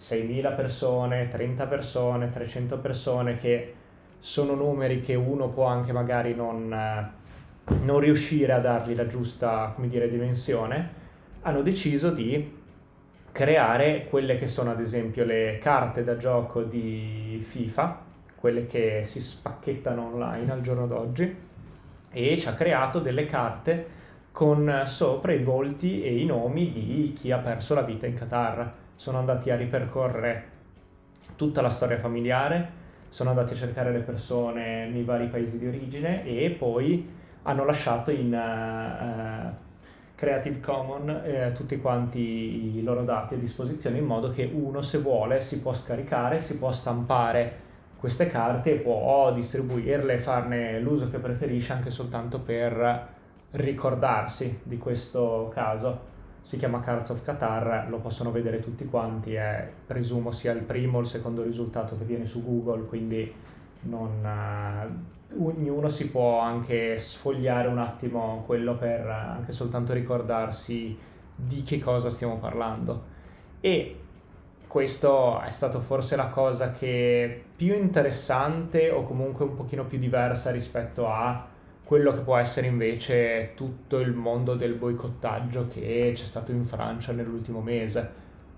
6.000 0.00 0.56
persone, 0.56 1.28
30 1.28 1.66
persone, 1.66 2.28
300 2.28 2.78
persone 2.78 3.36
che 3.36 3.74
sono 4.18 4.56
numeri 4.56 4.98
che 4.98 5.14
uno 5.14 5.50
può 5.50 5.66
anche 5.66 5.92
magari 5.92 6.34
non, 6.34 6.74
non 7.84 8.00
riuscire 8.00 8.52
a 8.52 8.58
dargli 8.58 8.96
la 8.96 9.06
giusta 9.06 9.70
come 9.76 9.86
dire, 9.86 10.10
dimensione, 10.10 10.88
hanno 11.42 11.62
deciso 11.62 12.10
di 12.10 12.59
creare 13.32 14.06
quelle 14.08 14.36
che 14.36 14.48
sono 14.48 14.70
ad 14.70 14.80
esempio 14.80 15.24
le 15.24 15.58
carte 15.60 16.04
da 16.04 16.16
gioco 16.16 16.62
di 16.62 17.44
FIFA, 17.46 18.00
quelle 18.34 18.66
che 18.66 19.02
si 19.04 19.20
spacchettano 19.20 20.12
online 20.12 20.52
al 20.52 20.60
giorno 20.60 20.86
d'oggi, 20.86 21.36
e 22.12 22.38
ci 22.38 22.48
ha 22.48 22.54
creato 22.54 22.98
delle 22.98 23.26
carte 23.26 23.98
con 24.32 24.82
sopra 24.84 25.32
i 25.32 25.42
volti 25.42 26.02
e 26.02 26.18
i 26.18 26.24
nomi 26.24 26.72
di 26.72 27.12
chi 27.14 27.30
ha 27.30 27.38
perso 27.38 27.74
la 27.74 27.82
vita 27.82 28.06
in 28.06 28.14
Qatar. 28.14 28.72
Sono 28.94 29.18
andati 29.18 29.50
a 29.50 29.56
ripercorrere 29.56 30.44
tutta 31.36 31.60
la 31.62 31.70
storia 31.70 31.98
familiare, 31.98 32.78
sono 33.08 33.30
andati 33.30 33.52
a 33.54 33.56
cercare 33.56 33.92
le 33.92 34.00
persone 34.00 34.88
nei 34.88 35.04
vari 35.04 35.26
paesi 35.28 35.58
di 35.58 35.66
origine 35.66 36.24
e 36.24 36.50
poi 36.50 37.08
hanno 37.42 37.64
lasciato 37.64 38.10
in... 38.10 38.32
Uh, 38.32 39.68
Creative 40.20 40.60
Commons 40.60 41.22
eh, 41.24 41.52
tutti 41.54 41.80
quanti 41.80 42.76
i 42.76 42.82
loro 42.82 43.04
dati 43.04 43.32
a 43.32 43.38
disposizione 43.38 43.96
in 43.96 44.04
modo 44.04 44.28
che 44.28 44.50
uno 44.52 44.82
se 44.82 44.98
vuole 44.98 45.40
si 45.40 45.62
può 45.62 45.72
scaricare, 45.72 46.42
si 46.42 46.58
può 46.58 46.70
stampare 46.72 47.68
queste 47.96 48.26
carte 48.26 48.72
e 48.72 48.76
può 48.80 49.32
distribuirle 49.32 50.18
farne 50.18 50.78
l'uso 50.78 51.08
che 51.08 51.16
preferisce 51.16 51.72
anche 51.72 51.88
soltanto 51.88 52.38
per 52.38 53.08
ricordarsi 53.52 54.60
di 54.62 54.76
questo 54.76 55.50
caso. 55.54 56.08
Si 56.42 56.58
chiama 56.58 56.80
Cards 56.80 57.08
of 57.08 57.22
Qatar, 57.24 57.86
lo 57.88 57.96
possono 58.00 58.30
vedere 58.30 58.60
tutti 58.60 58.84
quanti, 58.84 59.32
è, 59.32 59.66
presumo 59.86 60.32
sia 60.32 60.52
il 60.52 60.64
primo 60.64 60.98
o 60.98 61.00
il 61.00 61.06
secondo 61.06 61.42
risultato 61.42 61.96
che 61.96 62.04
viene 62.04 62.26
su 62.26 62.44
Google, 62.44 62.84
quindi 62.84 63.32
non, 63.82 64.88
uh, 65.32 65.44
ognuno 65.44 65.88
si 65.88 66.10
può 66.10 66.40
anche 66.40 66.98
sfogliare 66.98 67.68
un 67.68 67.78
attimo 67.78 68.42
quello 68.46 68.76
per 68.76 69.06
uh, 69.06 69.36
anche 69.36 69.52
soltanto 69.52 69.92
ricordarsi 69.92 70.98
di 71.34 71.62
che 71.62 71.78
cosa 71.78 72.10
stiamo 72.10 72.38
parlando. 72.38 73.18
E 73.60 73.96
questo 74.66 75.40
è 75.40 75.50
stato 75.50 75.80
forse 75.80 76.14
la 76.16 76.28
cosa 76.28 76.70
che 76.70 77.42
più 77.56 77.74
interessante 77.74 78.90
o 78.90 79.02
comunque 79.02 79.44
un 79.44 79.54
pochino 79.54 79.84
più 79.84 79.98
diversa 79.98 80.50
rispetto 80.50 81.08
a 81.08 81.46
quello 81.82 82.12
che 82.12 82.20
può 82.20 82.36
essere 82.36 82.68
invece 82.68 83.50
tutto 83.56 83.98
il 83.98 84.12
mondo 84.12 84.54
del 84.54 84.74
boicottaggio 84.74 85.66
che 85.66 86.12
c'è 86.14 86.24
stato 86.24 86.52
in 86.52 86.64
Francia 86.64 87.10
nell'ultimo 87.10 87.60
mese, 87.60 88.08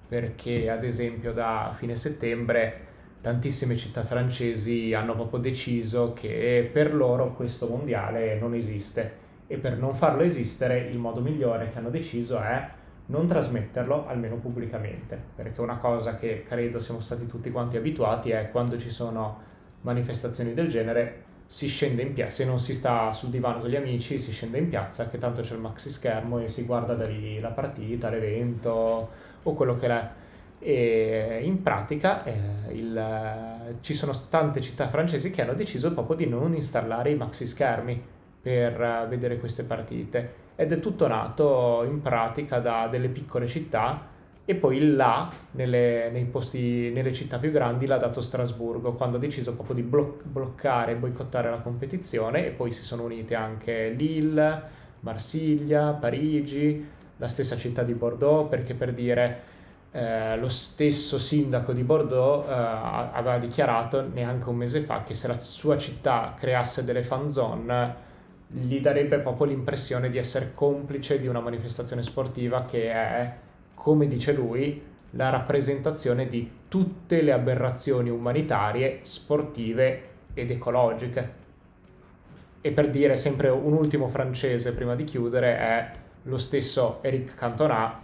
perché 0.07 0.69
ad 0.69 0.85
esempio 0.85 1.33
da 1.33 1.73
fine 1.75 1.97
settembre 1.97 2.89
tantissime 3.23 3.77
città 3.77 4.03
francesi 4.03 4.93
hanno 4.93 5.15
proprio 5.15 5.39
deciso 5.39 6.13
che 6.13 6.69
per 6.71 6.93
loro 6.93 7.35
questo 7.35 7.69
mondiale 7.69 8.39
non 8.39 8.53
esiste 8.53 9.21
e 9.47 9.57
per 9.59 9.79
non 9.79 9.95
farlo 9.95 10.23
esistere 10.23 10.81
il 10.81 10.99
modo 10.99 11.21
migliore 11.21 11.71
che 11.71 11.79
hanno 11.79 11.91
deciso 11.91 12.41
è 12.41 12.69
non 13.07 13.29
trasmetterlo 13.29 14.07
almeno 14.09 14.37
pubblicamente, 14.37 15.19
perché 15.37 15.61
una 15.61 15.77
cosa 15.77 16.17
che 16.17 16.45
credo 16.47 16.81
siamo 16.81 17.01
stati 17.01 17.27
tutti 17.27 17.51
quanti 17.51 17.77
abituati 17.77 18.31
è 18.31 18.51
quando 18.51 18.77
ci 18.77 18.91
sono 18.91 19.51
manifestazioni 19.83 20.55
del 20.55 20.69
genere 20.69 21.31
si 21.47 21.67
scende 21.69 22.03
in 22.03 22.15
piazza, 22.15 22.31
se 22.31 22.45
non 22.45 22.59
si 22.59 22.75
sta 22.75 23.13
sul 23.13 23.29
divano 23.29 23.61
con 23.61 23.69
gli 23.69 23.77
amici 23.77 24.19
si 24.19 24.33
scende 24.33 24.59
in 24.59 24.69
piazza 24.69 25.09
che 25.09 25.19
tanto 25.19 25.43
c'è 25.43 25.55
il 25.55 25.61
maxi 25.61 25.91
schermo 25.91 26.39
e 26.39 26.49
si 26.49 26.65
guarda 26.65 26.95
da 26.95 27.07
lì 27.07 27.39
la 27.39 27.51
partita, 27.51 28.09
l'evento 28.09 29.11
o 29.43 29.55
quello 29.55 29.77
che 29.77 29.87
è. 29.87 30.09
E 30.65 31.41
in 31.43 31.61
pratica 31.61 32.23
eh, 32.23 32.39
il, 32.73 33.77
ci 33.81 33.95
sono 33.95 34.13
tante 34.31 34.61
città 34.61 34.89
francesi 34.89 35.31
che 35.31 35.43
hanno 35.43 35.55
deciso 35.55 35.93
proprio 35.93 36.17
di 36.17 36.29
non 36.29 36.55
installare 36.55 37.11
i 37.11 37.17
maxi 37.17 37.47
schermi 37.47 38.01
per 38.41 38.81
uh, 38.81 39.09
vedere 39.09 39.39
queste 39.39 39.65
partite. 39.65 40.41
Ed 40.55 40.71
è 40.71 40.79
tutto 40.79 41.09
nato 41.09 41.83
in 41.85 42.01
pratica 42.01 42.61
da 42.61 42.87
delle 42.87 43.09
piccole 43.09 43.47
città 43.49 44.11
e 44.45 44.55
poi 44.57 44.95
là, 44.95 45.31
nelle, 45.53 46.27
posti, 46.31 46.91
nelle 46.93 47.13
città 47.13 47.39
più 47.39 47.53
grandi, 47.53 47.87
l'ha 47.87 47.97
dato 47.97 48.21
Strasburgo, 48.21 48.93
quando 48.95 49.17
ha 49.17 49.21
deciso 49.21 49.55
proprio 49.55 49.77
di 49.77 49.83
bloc- 49.83 50.25
bloccare 50.25 50.93
e 50.93 50.97
boicottare 50.97 51.49
la 51.49 51.59
competizione. 51.59 52.47
E 52.47 52.51
poi 52.51 52.73
si 52.73 52.83
sono 52.83 53.05
unite 53.05 53.35
anche 53.37 53.91
Lille, 53.91 54.63
Marsiglia, 55.01 55.93
Parigi, 55.93 56.85
la 57.17 57.29
stessa 57.29 57.57
città 57.57 57.85
di 57.85 57.95
Bordeaux, 57.95 58.49
perché 58.49 58.75
per 58.75 58.93
dire 58.93 59.51
eh, 59.95 60.39
lo 60.39 60.49
stesso 60.49 61.19
sindaco 61.19 61.73
di 61.73 61.83
Bordeaux 61.83 62.49
eh, 62.49 62.53
aveva 62.53 63.39
dichiarato 63.39 64.01
neanche 64.09 64.49
un 64.49 64.57
mese 64.57 64.81
fa 64.81 65.03
che 65.03 65.13
se 65.13 65.29
la 65.29 65.43
sua 65.43 65.77
città 65.77 66.35
creasse 66.35 66.83
delle 66.85 67.03
fan 67.03 67.31
zone 67.31 68.11
gli 68.47 68.81
darebbe 68.81 69.19
proprio 69.19 69.47
l'impressione 69.47 70.09
di 70.09 70.19
essere 70.19 70.53
complice 70.55 71.21
di 71.21 71.27
una 71.27 71.41
manifestazione 71.41 72.03
sportiva 72.03 72.65
che 72.65 72.91
è, 72.91 73.35
come 73.75 74.07
dice 74.09 74.33
lui, 74.33 74.83
la 75.11 75.31
rappresentazione 75.31 76.27
di 76.27 76.51
tutte 76.69 77.21
le 77.21 77.33
aberrazioni 77.33 78.09
umanitarie, 78.11 79.01
sportive 79.03 80.09
ed 80.35 80.51
ecologiche. 80.51 81.41
E 82.61 82.71
per 82.73 82.91
dire 82.91 83.17
sempre 83.17 83.49
un 83.49 83.73
ultimo 83.73 84.09
francese 84.09 84.73
prima 84.73 84.95
di 84.95 85.05
chiudere 85.05 85.59
è 85.59 85.91
lo 86.25 86.39
stesso 86.39 86.99
Eric 87.03 87.35
Cantona 87.35 88.01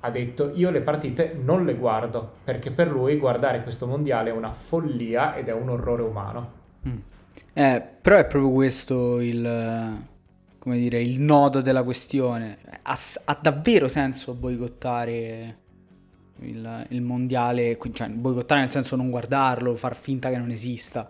ha 0.00 0.10
detto 0.10 0.52
io 0.54 0.70
le 0.70 0.80
partite 0.80 1.36
non 1.40 1.64
le 1.64 1.74
guardo 1.74 2.36
perché 2.44 2.70
per 2.70 2.88
lui 2.88 3.16
guardare 3.16 3.62
questo 3.62 3.86
mondiale 3.86 4.30
è 4.30 4.32
una 4.32 4.52
follia 4.52 5.34
ed 5.34 5.48
è 5.48 5.52
un 5.52 5.68
orrore 5.68 6.02
umano. 6.02 6.52
Mm. 6.86 6.96
Eh, 7.52 7.82
però 8.00 8.16
è 8.16 8.26
proprio 8.26 8.52
questo 8.52 9.20
il, 9.20 10.02
dire, 10.62 11.02
il 11.02 11.20
nodo 11.20 11.60
della 11.60 11.82
questione. 11.82 12.58
Ha, 12.82 12.96
ha 13.24 13.38
davvero 13.40 13.88
senso 13.88 14.34
boicottare 14.34 15.56
il, 16.40 16.86
il, 16.90 17.02
mondiale, 17.02 17.76
cioè 17.92 18.08
boicottare 18.08 18.60
nel 18.60 18.70
senso 18.70 18.96
non 18.96 19.10
guardarlo, 19.10 19.74
far 19.74 19.96
finta 19.96 20.30
che 20.30 20.38
non 20.38 20.50
esista, 20.50 21.08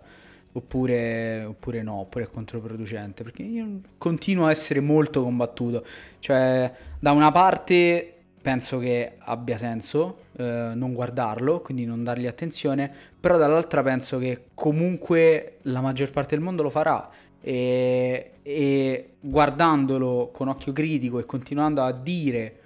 oppure, 0.51 1.43
oppure 1.43 1.83
no, 1.83 1.99
oppure 1.99 2.25
è 2.25 2.29
controproducente, 2.29 3.23
perché 3.23 3.43
io 3.43 3.81
continuo 3.97 4.47
a 4.47 4.51
essere 4.51 4.79
molto 4.79 5.21
combattuto. 5.21 5.85
Cioè, 6.19 6.71
da 6.99 7.11
una 7.11 7.31
parte 7.31 8.18
penso 8.41 8.79
che 8.79 9.13
abbia 9.19 9.57
senso 9.57 10.25
eh, 10.37 10.71
non 10.73 10.93
guardarlo, 10.93 11.61
quindi 11.61 11.85
non 11.85 12.03
dargli 12.03 12.27
attenzione, 12.27 12.91
però 13.19 13.37
dall'altra 13.37 13.83
penso 13.83 14.17
che 14.17 14.45
comunque 14.53 15.57
la 15.63 15.81
maggior 15.81 16.11
parte 16.11 16.35
del 16.35 16.43
mondo 16.43 16.63
lo 16.63 16.69
farà. 16.69 17.09
E, 17.41 18.31
e 18.41 19.09
guardandolo 19.19 20.29
con 20.33 20.49
occhio 20.49 20.73
critico 20.73 21.19
e 21.19 21.25
continuando 21.25 21.81
a 21.81 21.91
dire 21.91 22.59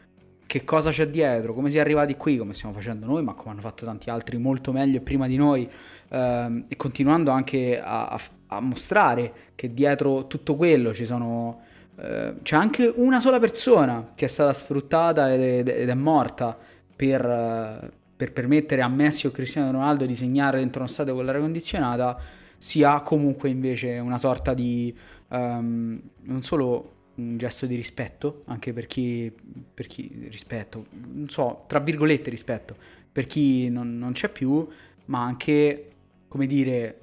che 0.53 0.63
cosa 0.63 0.91
c'è 0.91 1.07
dietro, 1.07 1.55
come 1.55 1.71
si 1.71 1.77
è 1.77 1.79
arrivati 1.79 2.15
qui, 2.15 2.37
come 2.37 2.53
stiamo 2.53 2.75
facendo 2.75 3.07
noi, 3.07 3.23
ma 3.23 3.33
come 3.33 3.51
hanno 3.51 3.61
fatto 3.61 3.85
tanti 3.85 4.11
altri 4.11 4.37
molto 4.37 4.71
meglio 4.71 4.97
e 4.97 5.01
prima 5.01 5.25
di 5.25 5.35
noi, 5.35 5.67
ehm, 6.09 6.65
e 6.67 6.75
continuando 6.75 7.31
anche 7.31 7.81
a, 7.81 8.05
a, 8.05 8.19
a, 8.47 8.59
mostrare 8.59 9.33
che 9.55 9.73
dietro 9.73 10.27
tutto 10.27 10.55
quello 10.55 10.93
ci 10.93 11.05
sono 11.05 11.61
eh, 11.95 12.35
c'è 12.41 12.55
anche 12.55 12.91
una 12.95 13.19
sola 13.19 13.39
persona 13.39 14.13
che 14.15 14.25
è 14.25 14.27
stata 14.27 14.51
sfruttata 14.51 15.31
ed, 15.31 15.67
ed 15.67 15.89
è 15.89 15.93
morta 15.93 16.57
per, 16.95 17.23
uh, 17.23 17.89
per, 18.15 18.31
permettere 18.31 18.81
a 18.81 18.87
Messi 18.87 19.27
o 19.27 19.31
Cristiano 19.31 19.71
Ronaldo 19.71 20.05
di 20.05 20.15
segnare 20.15 20.59
dentro 20.59 20.81
uno 20.81 20.89
stadio 20.89 21.13
con 21.13 21.25
l'aria 21.25 21.41
condizionata, 21.41 22.17
si 22.57 22.83
ha 22.83 23.01
comunque 23.01 23.49
invece 23.49 23.99
una 23.99 24.17
sorta 24.17 24.53
di 24.53 24.95
um, 25.29 26.01
non 26.21 26.41
solo 26.41 26.91
un 27.15 27.37
gesto 27.37 27.67
di 27.67 27.75
rispetto, 27.75 28.41
anche 28.45 28.73
per 28.73 28.87
chi, 28.87 29.31
per 29.73 29.85
chi 29.85 30.27
rispetto, 30.31 30.85
non 30.91 31.29
so, 31.29 31.65
tra 31.67 31.79
virgolette 31.79 32.29
rispetto, 32.29 32.75
per 33.11 33.27
chi 33.27 33.69
non, 33.69 33.97
non 33.99 34.13
c'è 34.13 34.29
più, 34.29 34.67
ma 35.05 35.23
anche, 35.23 35.91
come 36.27 36.47
dire, 36.47 37.01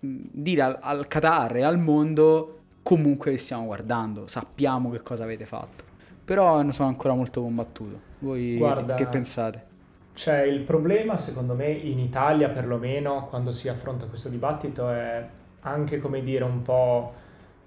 dire 0.00 0.60
al, 0.60 0.78
al 0.80 1.08
Qatar 1.08 1.56
e 1.56 1.62
al 1.62 1.78
mondo 1.78 2.55
comunque 2.86 3.32
vi 3.32 3.36
stiamo 3.36 3.64
guardando, 3.64 4.28
sappiamo 4.28 4.90
che 4.92 5.02
cosa 5.02 5.24
avete 5.24 5.44
fatto. 5.44 5.82
Però 6.24 6.62
ne 6.62 6.70
sono 6.70 6.86
ancora 6.86 7.14
molto 7.14 7.42
combattuto. 7.42 7.98
Voi 8.20 8.56
Guarda, 8.56 8.94
che 8.94 9.06
pensate? 9.06 9.64
C'è 10.14 10.44
il 10.44 10.60
problema, 10.60 11.18
secondo 11.18 11.54
me, 11.54 11.68
in 11.68 11.98
Italia 11.98 12.48
perlomeno, 12.48 13.26
quando 13.26 13.50
si 13.50 13.68
affronta 13.68 14.06
questo 14.06 14.28
dibattito, 14.28 14.88
è 14.88 15.26
anche, 15.62 15.98
come 15.98 16.22
dire, 16.22 16.44
un 16.44 16.62
po' 16.62 17.12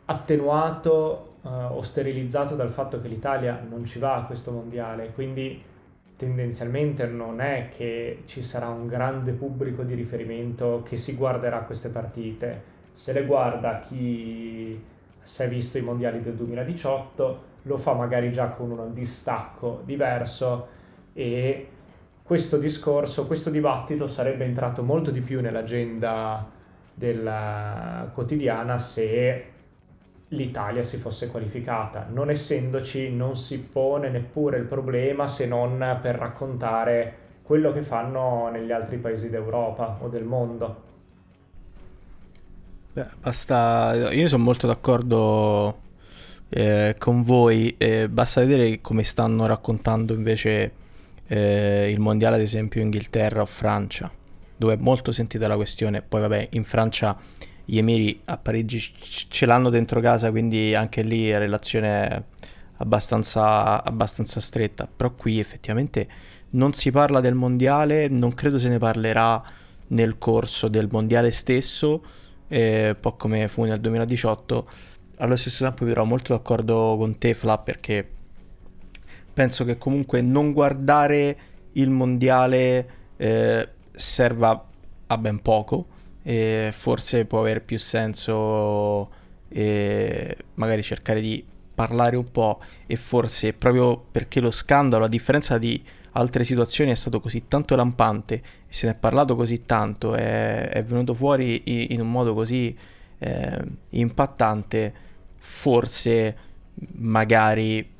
attenuato 0.05 1.33
uh, 1.41 1.49
o 1.49 1.81
sterilizzato 1.81 2.55
dal 2.55 2.71
fatto 2.71 3.01
che 3.01 3.09
l'Italia 3.09 3.61
non 3.69 3.83
ci 3.83 3.99
va 3.99 4.15
a 4.15 4.23
questo 4.23 4.51
mondiale. 4.51 5.11
Quindi 5.13 5.61
tendenzialmente 6.15 7.05
non 7.07 7.41
è 7.41 7.67
che 7.75 8.23
ci 8.25 8.41
sarà 8.41 8.69
un 8.69 8.87
grande 8.87 9.33
pubblico 9.33 9.83
di 9.83 9.95
riferimento 9.95 10.81
che 10.85 10.95
si 10.95 11.15
guarderà 11.15 11.59
queste 11.63 11.89
partite. 11.89 12.77
Se 12.93 13.11
le 13.11 13.25
guarda 13.25 13.79
chi 13.79 14.97
si 15.29 15.43
è 15.43 15.47
visto 15.47 15.77
i 15.77 15.81
mondiali 15.81 16.23
del 16.23 16.33
2018, 16.33 17.41
lo 17.61 17.77
fa 17.77 17.93
magari 17.93 18.31
già 18.31 18.47
con 18.47 18.71
un 18.71 18.93
distacco 18.95 19.83
diverso 19.85 20.67
e 21.13 21.67
questo 22.23 22.57
discorso, 22.57 23.27
questo 23.27 23.51
dibattito 23.51 24.07
sarebbe 24.07 24.45
entrato 24.45 24.81
molto 24.81 25.11
di 25.11 25.21
più 25.21 25.39
nell'agenda 25.39 26.49
della 26.95 28.09
quotidiana 28.11 28.79
se 28.79 29.45
l'Italia 30.29 30.83
si 30.83 30.97
fosse 30.97 31.27
qualificata. 31.27 32.07
Non 32.09 32.31
essendoci 32.31 33.15
non 33.15 33.35
si 33.35 33.63
pone 33.63 34.09
neppure 34.09 34.57
il 34.57 34.65
problema 34.65 35.27
se 35.27 35.45
non 35.45 35.99
per 36.01 36.15
raccontare 36.15 37.13
quello 37.43 37.71
che 37.71 37.83
fanno 37.83 38.49
negli 38.49 38.71
altri 38.71 38.97
paesi 38.97 39.29
d'Europa 39.29 39.99
o 40.01 40.07
del 40.07 40.23
mondo. 40.23 40.87
Basta, 43.21 44.09
io 44.11 44.27
sono 44.27 44.43
molto 44.43 44.67
d'accordo 44.67 45.81
eh, 46.49 46.95
con 46.97 47.23
voi, 47.23 47.75
eh, 47.77 48.09
basta 48.09 48.41
vedere 48.41 48.81
come 48.81 49.03
stanno 49.03 49.45
raccontando 49.45 50.13
invece 50.13 50.71
eh, 51.27 51.89
il 51.91 51.99
mondiale 51.99 52.37
ad 52.37 52.41
esempio 52.41 52.81
Inghilterra 52.81 53.41
o 53.41 53.45
Francia, 53.45 54.11
dove 54.57 54.73
è 54.73 54.77
molto 54.77 55.11
sentita 55.11 55.47
la 55.47 55.55
questione, 55.55 56.01
poi 56.01 56.21
vabbè 56.21 56.49
in 56.51 56.63
Francia 56.63 57.17
gli 57.63 57.77
emiri 57.77 58.19
a 58.25 58.37
Parigi 58.37 58.79
ce 59.29 59.45
l'hanno 59.45 59.69
dentro 59.69 60.01
casa, 60.01 60.31
quindi 60.31 60.73
anche 60.73 61.03
lì 61.03 61.29
la 61.29 61.37
relazione 61.37 62.23
abbastanza, 62.77 63.83
abbastanza 63.83 64.41
stretta, 64.41 64.87
però 64.93 65.11
qui 65.11 65.39
effettivamente 65.39 66.07
non 66.51 66.73
si 66.73 66.89
parla 66.89 67.19
del 67.19 67.35
mondiale, 67.35 68.07
non 68.07 68.33
credo 68.33 68.57
se 68.57 68.69
ne 68.69 68.79
parlerà 68.79 69.41
nel 69.89 70.17
corso 70.17 70.67
del 70.67 70.87
mondiale 70.89 71.29
stesso 71.29 72.01
un 72.57 72.97
po' 72.99 73.15
come 73.15 73.47
fu 73.47 73.63
nel 73.63 73.79
2018. 73.79 74.69
Allo 75.17 75.35
stesso 75.35 75.63
tempo 75.63 75.85
però 75.85 76.03
molto 76.03 76.33
d'accordo 76.33 76.95
con 76.97 77.17
te 77.17 77.33
Fla 77.33 77.57
perché 77.57 78.07
penso 79.33 79.65
che 79.65 79.77
comunque 79.77 80.21
non 80.21 80.53
guardare 80.53 81.37
il 81.73 81.89
mondiale 81.89 82.89
eh, 83.17 83.69
serva 83.91 84.67
a 85.07 85.17
ben 85.17 85.41
poco 85.41 85.87
e 86.23 86.71
forse 86.73 87.25
può 87.25 87.39
avere 87.39 87.61
più 87.61 87.79
senso 87.79 89.09
eh, 89.49 90.37
magari 90.55 90.83
cercare 90.83 91.21
di 91.21 91.45
parlare 91.73 92.17
un 92.17 92.29
po' 92.29 92.59
e 92.85 92.95
forse 92.97 93.53
proprio 93.53 93.97
perché 93.97 94.41
lo 94.41 94.51
scandalo, 94.51 95.05
a 95.05 95.09
differenza 95.09 95.57
di 95.57 95.81
altre 96.11 96.43
situazioni 96.43 96.91
è 96.91 96.95
stato 96.95 97.19
così 97.19 97.47
tanto 97.47 97.75
lampante 97.75 98.41
se 98.69 98.85
ne 98.85 98.93
è 98.93 98.95
parlato 98.95 99.35
così 99.35 99.65
tanto, 99.65 100.13
è, 100.13 100.69
è 100.69 100.83
venuto 100.83 101.13
fuori 101.15 101.91
in 101.91 101.99
un 101.99 102.09
modo 102.09 102.35
così 102.35 102.77
eh, 103.17 103.61
impattante, 103.89 104.93
forse 105.37 106.37
magari 106.93 107.97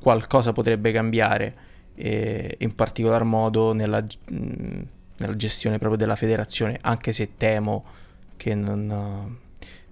qualcosa 0.00 0.52
potrebbe 0.52 0.90
cambiare, 0.90 1.54
eh, 1.94 2.56
in 2.58 2.74
particolar 2.74 3.22
modo 3.22 3.72
nella, 3.72 4.04
nella, 4.28 5.36
gestione 5.36 5.78
proprio 5.78 5.98
della 5.98 6.16
federazione, 6.16 6.78
anche 6.80 7.12
se 7.12 7.36
temo 7.36 7.84
che 8.36 8.54
non, 8.54 9.38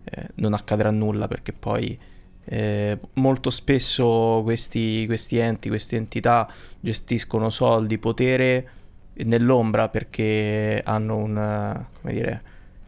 eh, 0.05 0.29
non 0.35 0.55
accadrà 0.55 0.91
nulla 0.91 1.29
perché 1.29 1.53
poi 1.53 1.99
eh, 2.45 2.99
molto 3.14 3.51
spesso 3.51 4.41
questi, 4.45 5.05
questi, 5.07 5.39
enti, 5.39 5.68
queste 5.68 5.97
entità 5.97 6.53
gestiscono 6.81 7.51
soldi, 7.51 7.99
potere 7.99 8.70
nell'ombra 9.24 9.88
perché 9.88 10.80
hanno 10.84 11.16
una, 11.16 11.88
dire, 12.02 12.42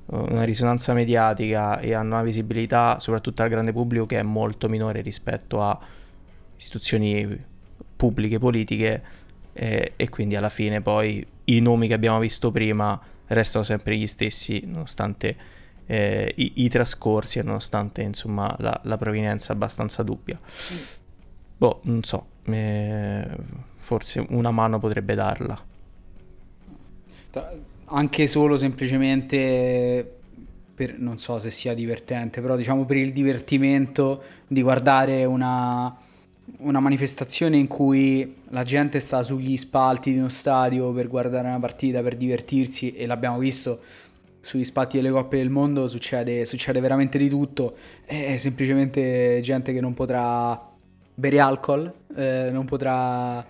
una 0.06 0.44
risonanza 0.44 0.92
mediatica 0.92 1.80
e 1.80 1.94
hanno 1.94 2.14
una 2.14 2.22
visibilità 2.22 2.98
soprattutto 2.98 3.42
al 3.42 3.48
grande 3.48 3.72
pubblico 3.72 4.06
che 4.06 4.18
è 4.18 4.22
molto 4.22 4.68
minore 4.68 5.00
rispetto 5.00 5.62
a 5.62 5.78
istituzioni 6.56 7.44
pubbliche, 7.96 8.38
politiche 8.38 9.02
eh, 9.52 9.92
e 9.96 10.08
quindi 10.08 10.36
alla 10.36 10.48
fine 10.48 10.80
poi 10.80 11.26
i 11.44 11.60
nomi 11.60 11.88
che 11.88 11.94
abbiamo 11.94 12.18
visto 12.18 12.50
prima 12.50 13.00
restano 13.28 13.64
sempre 13.64 13.96
gli 13.96 14.06
stessi 14.06 14.62
nonostante 14.66 15.36
eh, 15.86 16.32
i, 16.36 16.52
i, 16.56 16.68
trascorsi, 16.68 17.40
nonostante 17.42 18.02
insomma 18.02 18.54
la, 18.58 18.78
la 18.84 18.96
provenienza 18.98 19.52
abbastanza 19.52 20.02
dubbia. 20.02 20.38
Mm. 20.38 20.76
Boh, 21.56 21.80
non 21.84 22.02
so, 22.02 22.26
eh, 22.44 23.26
forse 23.76 24.24
una 24.28 24.50
mano 24.50 24.78
potrebbe 24.78 25.14
darla. 25.14 25.58
Anche 27.84 28.26
solo 28.26 28.56
semplicemente 28.56 30.18
per, 30.78 30.96
non 30.98 31.18
so 31.18 31.40
se 31.40 31.50
sia 31.50 31.74
divertente, 31.74 32.40
però 32.40 32.54
diciamo 32.54 32.84
per 32.84 32.96
il 32.98 33.12
divertimento 33.12 34.22
di 34.46 34.62
guardare 34.62 35.24
una, 35.24 35.92
una 36.58 36.78
manifestazione 36.78 37.56
in 37.56 37.66
cui 37.66 38.36
la 38.50 38.62
gente 38.62 39.00
sta 39.00 39.24
sugli 39.24 39.56
spalti 39.56 40.12
di 40.12 40.18
uno 40.18 40.28
stadio 40.28 40.92
per 40.92 41.08
guardare 41.08 41.48
una 41.48 41.58
partita, 41.58 42.00
per 42.00 42.16
divertirsi 42.16 42.94
e 42.94 43.06
l'abbiamo 43.06 43.38
visto 43.38 43.80
sugli 44.40 44.62
spalti 44.62 44.98
delle 44.98 45.10
coppe 45.10 45.38
del 45.38 45.50
mondo 45.50 45.88
succede, 45.88 46.44
succede 46.44 46.78
veramente 46.78 47.18
di 47.18 47.28
tutto, 47.28 47.74
è 48.04 48.36
semplicemente 48.36 49.40
gente 49.42 49.72
che 49.72 49.80
non 49.80 49.94
potrà 49.94 50.64
bere 51.12 51.40
alcol, 51.40 51.92
eh, 52.14 52.50
non 52.52 52.64
potrà 52.64 53.44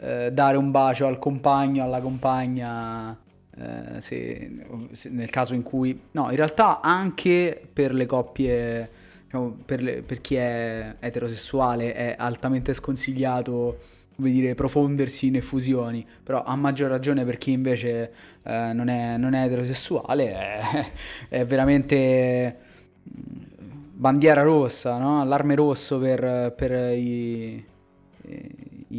eh, 0.00 0.30
dare 0.32 0.56
un 0.56 0.70
bacio 0.70 1.06
al 1.06 1.18
compagno, 1.18 1.84
alla 1.84 2.00
compagna, 2.00 3.16
eh, 3.56 4.00
se, 4.00 4.50
se 4.92 5.10
nel 5.10 5.30
caso 5.30 5.54
in 5.54 5.62
cui... 5.62 6.00
No, 6.12 6.30
in 6.30 6.36
realtà 6.36 6.80
anche 6.80 7.60
per 7.70 7.92
le 7.92 8.06
coppie, 8.06 8.90
diciamo, 9.24 9.58
per, 9.64 9.82
le, 9.82 10.02
per 10.02 10.20
chi 10.20 10.36
è 10.36 10.96
eterosessuale 10.98 11.94
è 11.94 12.14
altamente 12.18 12.72
sconsigliato 12.72 13.78
come 14.16 14.30
dire, 14.30 14.54
profondersi 14.54 15.26
in 15.26 15.36
effusioni, 15.36 16.06
però 16.22 16.44
a 16.44 16.54
maggior 16.54 16.90
ragione 16.90 17.24
per 17.24 17.38
chi 17.38 17.52
invece 17.52 18.12
eh, 18.42 18.72
non, 18.72 18.88
è, 18.88 19.16
non, 19.16 19.32
è, 19.34 19.44
eterosessuale 19.44 20.32
è, 20.32 20.90
è, 21.28 21.44
veramente 21.46 22.56
bandiera 23.02 24.42
rossa, 24.42 24.98
no? 24.98 25.20
allarme 25.20 25.54
rosso 25.54 25.98
per, 25.98 26.52
per 26.54 26.96
i 26.96 27.64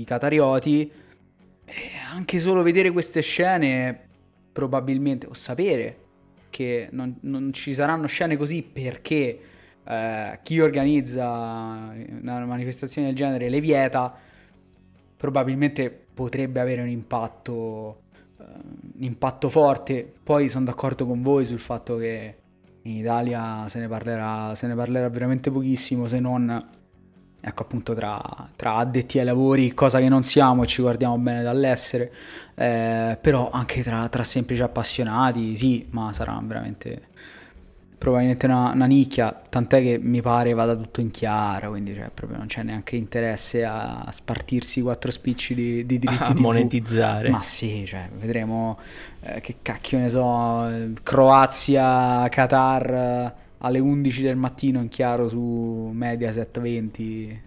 catarioti. 0.05 0.91
E 1.65 1.75
anche 2.11 2.39
solo 2.39 2.61
vedere 2.63 2.91
queste 2.91 3.21
scene, 3.21 4.07
probabilmente, 4.51 5.27
o 5.27 5.33
sapere 5.33 5.97
che 6.49 6.89
non, 6.91 7.17
non 7.21 7.53
ci 7.53 7.73
saranno 7.73 8.07
scene 8.07 8.35
così 8.35 8.61
perché 8.61 9.39
eh, 9.83 10.39
chi 10.43 10.59
organizza 10.59 11.93
una 12.21 12.45
manifestazione 12.45 13.07
del 13.07 13.15
genere 13.15 13.49
le 13.49 13.59
vieta, 13.59 14.13
probabilmente 15.17 15.89
potrebbe 16.13 16.59
avere 16.59 16.81
un 16.81 16.89
impatto, 16.89 18.01
uh, 18.37 18.43
un 18.43 19.03
impatto 19.03 19.49
forte. 19.49 20.11
Poi 20.23 20.49
sono 20.49 20.65
d'accordo 20.65 21.05
con 21.05 21.21
voi 21.21 21.45
sul 21.45 21.59
fatto 21.59 21.97
che 21.97 22.35
in 22.83 22.95
Italia 22.95 23.67
se 23.69 23.79
ne 23.79 23.87
parlerà, 23.87 24.53
se 24.55 24.67
ne 24.67 24.75
parlerà 24.75 25.09
veramente 25.09 25.49
pochissimo, 25.51 26.07
se 26.07 26.19
non 26.19 26.79
ecco 27.41 27.63
appunto 27.63 27.93
tra, 27.93 28.21
tra, 28.55 28.75
addetti 28.75 29.19
ai 29.19 29.25
lavori, 29.25 29.73
cosa 29.73 29.99
che 29.99 30.07
non 30.07 30.21
siamo 30.21 30.63
e 30.63 30.67
ci 30.67 30.81
guardiamo 30.81 31.17
bene 31.17 31.41
dall'essere, 31.41 32.13
eh, 32.55 33.17
però 33.19 33.49
anche 33.49 33.81
tra, 33.81 34.07
tra 34.07 34.23
semplici 34.23 34.61
appassionati, 34.61 35.55
sì, 35.57 35.87
ma 35.89 36.13
sarà 36.13 36.39
veramente 36.43 37.09
probabilmente 37.97 38.47
una, 38.47 38.71
una, 38.71 38.85
nicchia, 38.85 39.31
tant'è 39.47 39.79
che 39.79 39.99
mi 40.01 40.21
pare 40.21 40.53
vada 40.53 40.75
tutto 40.75 41.01
in 41.01 41.11
chiaro, 41.11 41.69
quindi 41.69 41.93
cioè, 41.93 42.09
proprio 42.11 42.37
non 42.39 42.47
c'è 42.47 42.63
neanche 42.63 42.95
interesse 42.95 43.63
a 43.63 44.07
spartirsi 44.09 44.81
quattro 44.81 45.11
spicci 45.11 45.53
di, 45.53 45.85
di 45.85 45.99
diritti 45.99 46.33
di 46.33 46.41
monetizzare. 46.41 47.29
Ma 47.29 47.43
sì, 47.43 47.85
cioè, 47.85 48.09
vedremo 48.17 48.79
eh, 49.21 49.39
che 49.41 49.57
cacchio 49.61 49.99
ne 49.99 50.09
so, 50.09 50.67
Croazia, 51.03 52.27
Qatar 52.29 53.33
alle 53.61 53.79
11 53.79 54.21
del 54.21 54.35
mattino 54.35 54.79
in 54.79 54.87
chiaro 54.87 55.27
su 55.27 55.89
Mediaset 55.93 56.59
20 56.59 57.41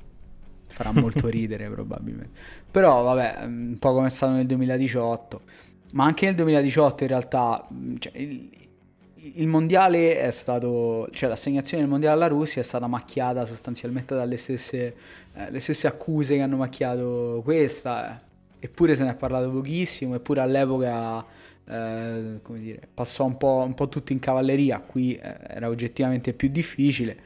farà 0.66 0.92
molto 0.92 1.28
ridere 1.30 1.68
probabilmente. 1.68 2.38
Però 2.70 3.02
vabbè, 3.02 3.44
un 3.44 3.76
po' 3.78 3.92
come 3.92 4.06
è 4.06 4.10
stato 4.10 4.32
nel 4.32 4.46
2018, 4.46 5.40
ma 5.92 6.04
anche 6.04 6.26
nel 6.26 6.34
2018 6.34 7.02
in 7.04 7.08
realtà 7.08 7.68
cioè, 7.98 8.16
il, 8.16 8.50
il 9.34 9.46
mondiale 9.46 10.20
è 10.20 10.30
stato, 10.30 11.08
cioè 11.12 11.28
l'assegnazione 11.28 11.82
del 11.82 11.90
mondiale 11.90 12.16
alla 12.16 12.28
Russia 12.28 12.60
è 12.60 12.64
stata 12.64 12.86
macchiata 12.86 13.44
sostanzialmente 13.44 14.14
dalle 14.14 14.36
stesse, 14.36 14.94
eh, 15.34 15.60
stesse 15.60 15.86
accuse 15.86 16.36
che 16.36 16.42
hanno 16.42 16.56
macchiato 16.56 17.40
questa, 17.44 18.12
eh. 18.12 18.20
eppure 18.60 18.94
se 18.94 19.04
ne 19.04 19.10
è 19.10 19.14
parlato 19.14 19.50
pochissimo, 19.50 20.14
eppure 20.14 20.40
all'epoca 20.42 21.24
eh, 21.66 22.38
come 22.42 22.58
dire, 22.58 22.88
passò 22.92 23.24
un 23.24 23.36
po', 23.36 23.62
un 23.66 23.74
po', 23.74 23.88
tutto 23.88 24.12
in 24.12 24.18
cavalleria, 24.18 24.80
qui 24.80 25.14
eh, 25.14 25.36
era 25.48 25.68
oggettivamente 25.68 26.32
più 26.32 26.48
difficile. 26.48 27.16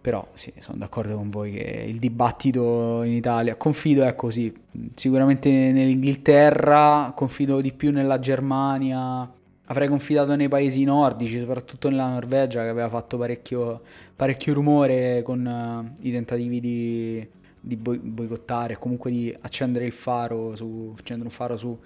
Però 0.00 0.26
sì, 0.34 0.52
sono 0.58 0.78
d'accordo 0.78 1.16
con 1.16 1.30
voi 1.30 1.52
che 1.52 1.84
il 1.88 1.98
dibattito 1.98 3.02
in 3.02 3.12
Italia, 3.12 3.56
confido 3.56 4.04
è 4.04 4.14
così, 4.14 4.54
sicuramente 4.94 5.50
nell'Inghilterra, 5.50 7.12
confido 7.14 7.60
di 7.60 7.72
più 7.72 7.90
nella 7.90 8.20
Germania, 8.20 9.28
avrei 9.66 9.88
confidato 9.88 10.34
nei 10.36 10.48
paesi 10.48 10.84
nordici, 10.84 11.38
soprattutto 11.38 11.88
nella 11.88 12.08
Norvegia 12.08 12.62
che 12.62 12.68
aveva 12.68 12.88
fatto 12.88 13.18
parecchio, 13.18 13.80
parecchio 14.14 14.54
rumore 14.54 15.22
con 15.22 15.44
uh, 15.44 16.04
i 16.06 16.12
tentativi 16.12 16.60
di, 16.60 17.28
di 17.60 17.76
boi- 17.76 17.98
boicottare 17.98 18.78
comunque 18.78 19.10
di 19.10 19.36
accendere 19.40 19.86
il 19.86 19.92
faro 19.92 20.54
su, 20.54 20.94
accendere 20.96 21.28
un 21.28 21.34
faro 21.34 21.56
su, 21.56 21.76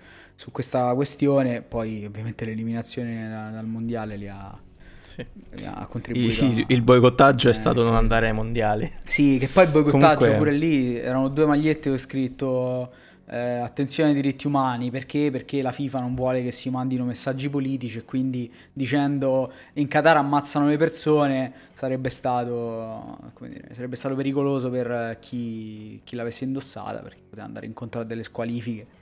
su, 0.41 0.51
questa 0.51 0.95
questione. 0.95 1.61
Poi 1.61 2.07
ovviamente 2.07 2.47
l'eliminazione 2.47 3.29
da, 3.29 3.51
dal 3.51 3.67
mondiale 3.67 4.17
li 4.17 4.27
ha, 4.27 4.59
sì. 5.03 5.25
li 5.51 5.67
ha 5.67 5.87
contribuito. 5.87 6.45
Il, 6.45 6.65
il 6.69 6.83
boicottaggio 6.83 7.49
eh, 7.49 7.51
è 7.51 7.55
stato 7.55 7.83
non 7.83 7.95
andare 7.95 8.29
ai 8.29 8.33
mondiali. 8.33 8.91
Sì, 9.05 9.37
che 9.39 9.49
poi 9.49 9.65
il 9.65 9.71
boicottaggio 9.71 10.17
comunque... 10.17 10.37
pure 10.39 10.53
lì 10.53 10.97
erano 10.97 11.29
due 11.29 11.45
magliette 11.45 11.91
che 11.91 11.91
ho 11.91 11.99
scritto 11.99 12.91
eh, 13.27 13.59
attenzione 13.59 14.09
ai 14.09 14.15
diritti 14.15 14.47
umani, 14.47 14.91
perché? 14.91 15.31
Perché 15.31 15.61
la 15.61 15.73
FIFA 15.73 15.99
non 15.99 16.15
vuole 16.15 16.43
che 16.43 16.53
si 16.53 16.71
mandino 16.71 17.05
messaggi 17.05 17.51
politici 17.51 17.99
e 17.99 18.05
quindi 18.05 18.51
dicendo 18.73 19.53
in 19.75 19.89
Qatar 19.89 20.17
ammazzano 20.17 20.69
le 20.69 20.79
persone 20.79 21.53
sarebbe 21.75 22.09
stato, 22.09 23.19
dire, 23.41 23.69
sarebbe 23.73 23.97
stato 23.97 24.17
pericoloso 24.17 24.71
per 24.71 25.19
chi, 25.21 26.01
chi, 26.03 26.17
l'avesse 26.17 26.45
indossata 26.45 27.01
perché 27.01 27.21
poteva 27.29 27.47
andare 27.47 27.67
incontro 27.67 28.01
a 28.01 28.05
delle 28.05 28.25
squalifiche 28.25 28.99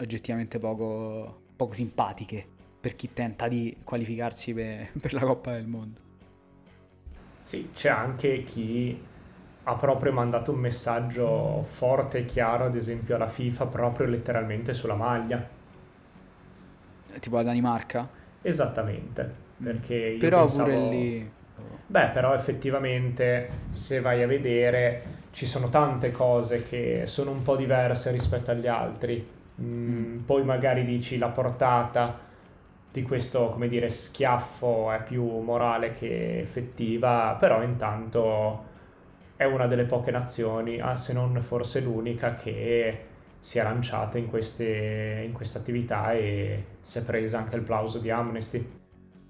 oggettivamente 0.00 0.58
poco, 0.58 1.42
poco 1.56 1.72
simpatiche 1.72 2.46
per 2.80 2.96
chi 2.96 3.12
tenta 3.12 3.46
di 3.46 3.76
qualificarsi 3.84 4.54
per, 4.54 4.90
per 5.00 5.12
la 5.12 5.20
Coppa 5.20 5.52
del 5.52 5.66
Mondo. 5.66 6.08
Sì, 7.40 7.70
c'è 7.74 7.88
anche 7.88 8.42
chi 8.42 8.98
ha 9.64 9.74
proprio 9.74 10.12
mandato 10.12 10.52
un 10.52 10.58
messaggio 10.58 11.64
forte 11.68 12.18
e 12.18 12.24
chiaro, 12.24 12.64
ad 12.66 12.74
esempio 12.74 13.14
alla 13.14 13.28
FIFA, 13.28 13.66
proprio 13.66 14.06
letteralmente 14.06 14.72
sulla 14.74 14.94
maglia. 14.94 15.46
Tipo 17.18 17.36
la 17.36 17.42
Danimarca? 17.42 18.08
Esattamente, 18.42 19.34
mm. 19.60 19.64
perché 19.64 19.94
io 19.94 20.18
Però 20.18 20.40
pensavo... 20.40 20.70
pure 20.70 20.88
lì... 20.88 21.30
Beh, 21.86 22.08
però 22.08 22.34
effettivamente 22.34 23.50
se 23.68 24.00
vai 24.00 24.22
a 24.22 24.26
vedere 24.26 25.18
ci 25.32 25.44
sono 25.44 25.68
tante 25.68 26.10
cose 26.10 26.64
che 26.64 27.02
sono 27.06 27.32
un 27.32 27.42
po' 27.42 27.56
diverse 27.56 28.10
rispetto 28.10 28.50
agli 28.50 28.66
altri. 28.68 29.26
Mm, 29.62 30.14
mm. 30.14 30.18
Poi 30.24 30.44
magari 30.44 30.84
dici 30.84 31.18
la 31.18 31.28
portata 31.28 32.18
di 32.92 33.02
questo, 33.02 33.50
come 33.50 33.68
dire, 33.68 33.90
schiaffo 33.90 34.90
è 34.90 35.02
più 35.02 35.24
morale 35.40 35.92
che 35.92 36.40
effettiva, 36.40 37.36
però 37.38 37.62
intanto 37.62 38.68
è 39.36 39.44
una 39.44 39.66
delle 39.66 39.84
poche 39.84 40.10
nazioni, 40.10 40.80
ah, 40.80 40.96
se 40.96 41.12
non 41.12 41.40
forse 41.42 41.80
l'unica, 41.80 42.34
che 42.34 43.04
si 43.38 43.58
è 43.58 43.62
lanciata 43.62 44.18
in 44.18 44.28
queste, 44.28 45.22
in 45.24 45.32
queste 45.32 45.58
attività 45.58 46.12
e 46.12 46.64
si 46.80 46.98
è 46.98 47.04
presa 47.04 47.38
anche 47.38 47.56
il 47.56 47.62
plauso 47.62 47.98
di 47.98 48.10
Amnesty. 48.10 48.78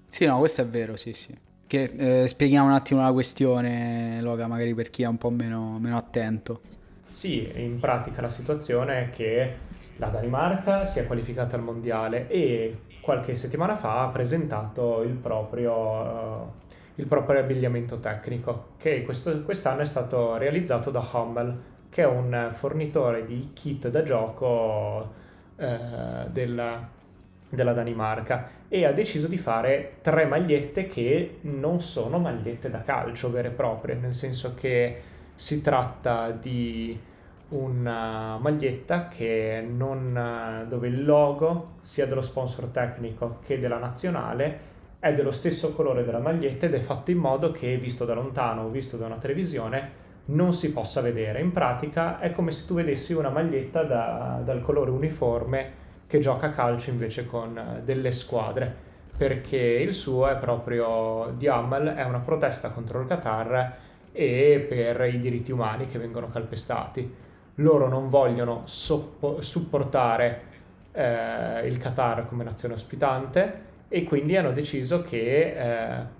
Sì, 0.07 0.25
no, 0.25 0.39
questo 0.39 0.61
è 0.61 0.65
vero, 0.65 0.97
sì, 0.97 1.13
sì. 1.13 1.33
Che, 1.65 2.23
eh, 2.23 2.27
spieghiamo 2.27 2.67
un 2.67 2.73
attimo 2.73 3.01
la 3.01 3.13
questione, 3.13 4.19
Loga, 4.21 4.47
magari 4.47 4.73
per 4.73 4.89
chi 4.89 5.03
è 5.03 5.07
un 5.07 5.17
po' 5.17 5.29
meno, 5.29 5.79
meno 5.79 5.95
attento. 5.95 6.61
Sì, 7.01 7.49
in 7.55 7.79
pratica 7.79 8.21
la 8.21 8.29
situazione 8.29 9.03
è 9.03 9.09
che 9.09 9.55
la 9.97 10.07
Danimarca 10.07 10.85
si 10.85 10.99
è 10.99 11.07
qualificata 11.07 11.55
al 11.55 11.61
mondiale 11.61 12.27
e 12.27 12.77
qualche 13.01 13.35
settimana 13.35 13.75
fa 13.75 14.03
ha 14.03 14.07
presentato 14.07 15.01
il 15.01 15.13
proprio, 15.13 15.73
uh, 15.73 16.51
il 16.95 17.07
proprio 17.07 17.39
abbigliamento 17.39 17.99
tecnico, 17.99 18.69
che 18.77 19.03
questo, 19.03 19.41
quest'anno 19.43 19.81
è 19.81 19.85
stato 19.85 20.37
realizzato 20.37 20.91
da 20.91 21.07
Hummel, 21.11 21.61
che 21.89 22.03
è 22.03 22.05
un 22.05 22.51
fornitore 22.53 23.25
di 23.25 23.51
kit 23.53 23.89
da 23.89 24.03
gioco 24.03 25.13
uh, 25.55 25.65
della, 26.29 26.87
della 27.49 27.73
Danimarca 27.73 28.59
e 28.67 28.85
ha 28.85 28.93
deciso 28.93 29.27
di 29.27 29.37
fare 29.37 29.97
tre 30.01 30.25
magliette 30.25 30.87
che 30.87 31.39
non 31.41 31.81
sono 31.81 32.19
magliette 32.19 32.69
da 32.69 32.81
calcio 32.81 33.29
vere 33.29 33.49
e 33.49 33.51
proprie, 33.51 33.95
nel 33.95 34.15
senso 34.15 34.53
che 34.55 35.01
si 35.35 35.61
tratta 35.61 36.31
di 36.31 36.97
una 37.51 38.37
maglietta 38.37 39.09
non, 39.67 40.65
dove 40.67 40.87
il 40.87 41.03
logo 41.03 41.73
sia 41.81 42.05
dello 42.05 42.21
sponsor 42.21 42.67
tecnico 42.67 43.39
che 43.45 43.59
della 43.59 43.77
nazionale 43.77 44.69
è 44.99 45.13
dello 45.13 45.31
stesso 45.31 45.73
colore 45.73 46.03
della 46.03 46.19
maglietta 46.19 46.67
ed 46.67 46.75
è 46.75 46.79
fatto 46.79 47.11
in 47.11 47.17
modo 47.17 47.51
che 47.51 47.75
visto 47.77 48.05
da 48.05 48.13
lontano 48.13 48.63
o 48.63 48.69
visto 48.69 48.97
da 48.97 49.07
una 49.07 49.17
televisione 49.17 49.99
non 50.25 50.53
si 50.53 50.71
possa 50.71 51.01
vedere. 51.01 51.41
In 51.41 51.51
pratica 51.51 52.19
è 52.19 52.31
come 52.31 52.51
se 52.51 52.65
tu 52.65 52.75
vedessi 52.75 53.13
una 53.13 53.29
maglietta 53.29 53.83
da, 53.83 54.41
dal 54.43 54.61
colore 54.61 54.91
uniforme 54.91 55.79
che 56.07 56.19
gioca 56.19 56.47
a 56.47 56.51
calcio 56.51 56.91
invece 56.91 57.25
con 57.25 57.57
eh, 57.57 57.81
delle 57.83 58.11
squadre, 58.11 58.73
perché 59.17 59.57
il 59.57 59.93
suo 59.93 60.27
è 60.27 60.37
proprio 60.37 61.33
di 61.35 61.47
Hammel, 61.47 61.95
è 61.95 62.03
una 62.03 62.19
protesta 62.19 62.69
contro 62.69 62.99
il 63.01 63.07
Qatar 63.07 63.75
e 64.11 64.65
per 64.67 65.01
i 65.05 65.19
diritti 65.19 65.51
umani 65.51 65.87
che 65.87 65.97
vengono 65.97 66.29
calpestati. 66.29 67.29
Loro 67.55 67.87
non 67.87 68.09
vogliono 68.09 68.61
soppo- 68.65 69.41
supportare 69.41 70.41
eh, 70.93 71.67
il 71.67 71.77
Qatar 71.77 72.27
come 72.27 72.43
nazione 72.43 72.73
ospitante 72.73 73.69
e 73.87 74.03
quindi 74.03 74.37
hanno 74.37 74.51
deciso 74.51 75.01
che 75.01 75.53
eh, 75.55 76.19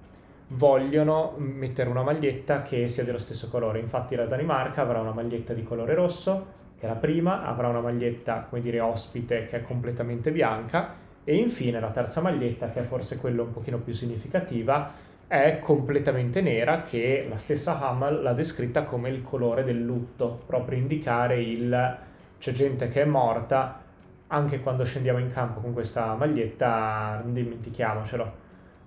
vogliono 0.49 1.33
mettere 1.37 1.89
una 1.89 2.03
maglietta 2.03 2.61
che 2.61 2.89
sia 2.89 3.03
dello 3.03 3.17
stesso 3.17 3.49
colore. 3.49 3.79
Infatti 3.79 4.15
la 4.15 4.25
Danimarca 4.25 4.81
avrà 4.81 4.99
una 4.99 5.13
maglietta 5.13 5.53
di 5.53 5.63
colore 5.63 5.93
rosso, 5.93 6.59
che 6.77 6.85
è 6.85 6.89
la 6.89 6.95
prima, 6.95 7.45
avrà 7.45 7.67
una 7.67 7.79
maglietta, 7.79 8.45
come 8.49 8.61
dire, 8.61 8.79
ospite 8.79 9.47
che 9.47 9.57
è 9.57 9.61
completamente 9.61 10.31
bianca 10.31 10.95
e 11.23 11.35
infine 11.35 11.79
la 11.79 11.91
terza 11.91 12.21
maglietta, 12.21 12.69
che 12.69 12.81
è 12.81 12.83
forse 12.83 13.17
quella 13.17 13.43
un 13.43 13.51
pochino 13.51 13.77
più 13.77 13.93
significativa, 13.93 14.91
è 15.31 15.59
completamente 15.59 16.41
nera 16.41 16.81
che 16.81 17.25
la 17.29 17.37
stessa 17.37 17.79
Hamel 17.79 18.21
l'ha 18.21 18.33
descritta 18.33 18.83
come 18.83 19.07
il 19.07 19.23
colore 19.23 19.63
del 19.63 19.81
lutto, 19.81 20.41
proprio 20.45 20.77
indicare 20.77 21.41
il 21.41 21.97
c'è 22.37 22.51
gente 22.51 22.89
che 22.89 23.03
è 23.03 23.05
morta, 23.05 23.81
anche 24.27 24.59
quando 24.59 24.83
scendiamo 24.83 25.19
in 25.19 25.31
campo 25.31 25.61
con 25.61 25.71
questa 25.71 26.15
maglietta 26.15 27.21
non 27.23 27.31
dimentichiamocelo. 27.31 28.39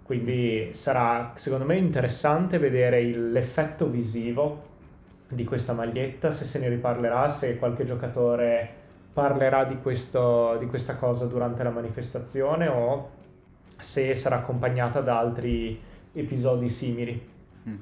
Quindi 0.03 0.68
sarà 0.74 1.32
secondo 1.34 1.64
me 1.64 1.78
interessante 1.78 2.59
vedere 2.59 3.01
il, 3.01 3.32
l'effetto 3.32 3.88
visivo 3.88 4.72
di 5.28 5.45
questa 5.45 5.72
maglietta, 5.72 6.30
se 6.30 6.45
se 6.45 6.59
ne 6.59 6.68
riparlerà, 6.68 7.30
se 7.30 7.57
qualche 7.57 7.86
giocatore 7.86 8.68
parlerà 9.14 9.64
di, 9.64 9.78
questo, 9.80 10.59
di 10.59 10.66
questa 10.66 10.97
cosa 10.97 11.24
durante 11.24 11.62
la 11.62 11.70
manifestazione 11.70 12.68
o 12.68 13.11
se 13.78 14.14
sarà 14.14 14.36
accompagnata 14.36 15.01
da 15.01 15.18
altri 15.18 15.92
episodi 16.14 16.68
simili. 16.68 17.28
Mm. 17.68 17.76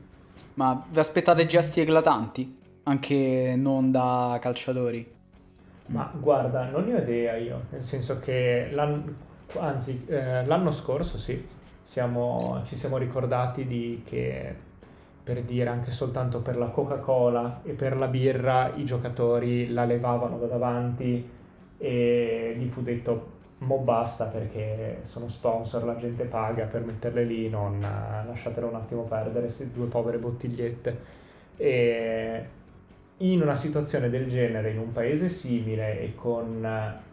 Ma 0.55 0.85
vi 0.91 0.99
aspettate 0.99 1.47
gesti 1.47 1.81
eclatanti? 1.81 2.59
Anche 2.85 3.55
non 3.57 3.93
da 3.93 4.39
calciatori? 4.41 5.21
Ma 5.87 6.11
guarda, 6.19 6.69
non 6.69 6.85
ne 6.85 6.95
ho 6.95 6.99
idea 6.99 7.37
io, 7.37 7.65
nel 7.71 7.83
senso 7.83 8.19
che 8.19 8.69
l'anno, 8.73 9.05
anzi, 9.59 10.05
eh, 10.09 10.45
l'anno 10.45 10.71
scorso 10.71 11.19
sì, 11.19 11.45
siamo, 11.83 12.63
ci 12.65 12.77
siamo 12.77 12.97
ricordati 12.97 13.67
di 13.67 14.03
che 14.05 14.71
per 15.23 15.43
dire 15.43 15.69
anche 15.69 15.91
soltanto 15.91 16.41
per 16.41 16.57
la 16.57 16.67
Coca-Cola 16.67 17.61
e 17.63 17.73
per 17.73 17.97
la 17.97 18.09
birra 18.09 18.73
i 18.75 18.85
giocatori 18.85 19.69
la 19.69 19.85
levavano 19.85 20.39
da 20.39 20.47
davanti 20.47 21.29
e 21.79 22.57
gli 22.59 22.69
fu 22.69 22.83
detto 22.83 23.32
mo 23.63 23.79
basta 23.79 24.27
perché 24.27 25.03
sono 25.05 25.29
sponsor, 25.29 25.85
la 25.85 25.97
gente 25.97 26.25
paga 26.25 26.65
per 26.65 26.83
metterle 26.83 27.25
lì, 27.25 27.49
non 27.49 27.81
lasciatelo 27.81 28.67
un 28.69 28.75
attimo 28.75 29.03
perdere 29.03 29.47
queste 29.47 29.71
due 29.73 29.87
povere 29.87 30.19
bottigliette. 30.19 31.21
E 31.57 32.47
in 33.19 33.41
una 33.41 33.55
situazione 33.55 34.11
del 34.11 34.29
genere, 34.29 34.71
in 34.71 34.79
un 34.79 34.93
paese 34.93 35.29
simile 35.29 36.01
e 36.01 36.15
con 36.15 36.67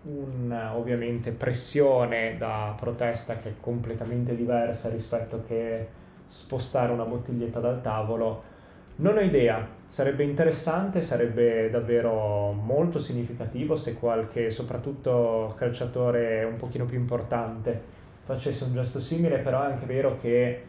un, 0.03 0.71
ovviamente 0.73 1.31
pressione 1.31 2.35
da 2.37 2.73
protesta 2.77 3.37
che 3.37 3.49
è 3.49 3.53
completamente 3.59 4.35
diversa 4.35 4.89
rispetto 4.89 5.43
che 5.47 5.87
spostare 6.27 6.91
una 6.91 7.03
bottiglietta 7.03 7.59
dal 7.59 7.81
tavolo. 7.81 8.57
Non 8.99 9.15
ho 9.15 9.21
idea, 9.21 9.65
sarebbe 9.85 10.25
interessante, 10.25 11.01
sarebbe 11.01 11.69
davvero 11.69 12.51
molto 12.51 12.99
significativo 12.99 13.77
se 13.77 13.93
qualche, 13.93 14.51
soprattutto 14.51 15.53
calciatore 15.57 16.43
un 16.43 16.57
pochino 16.57 16.83
più 16.83 16.97
importante, 16.97 17.81
facesse 18.25 18.65
un 18.65 18.73
gesto 18.73 18.99
simile, 18.99 19.37
però 19.37 19.61
è 19.61 19.71
anche 19.71 19.85
vero 19.85 20.17
che 20.19 20.63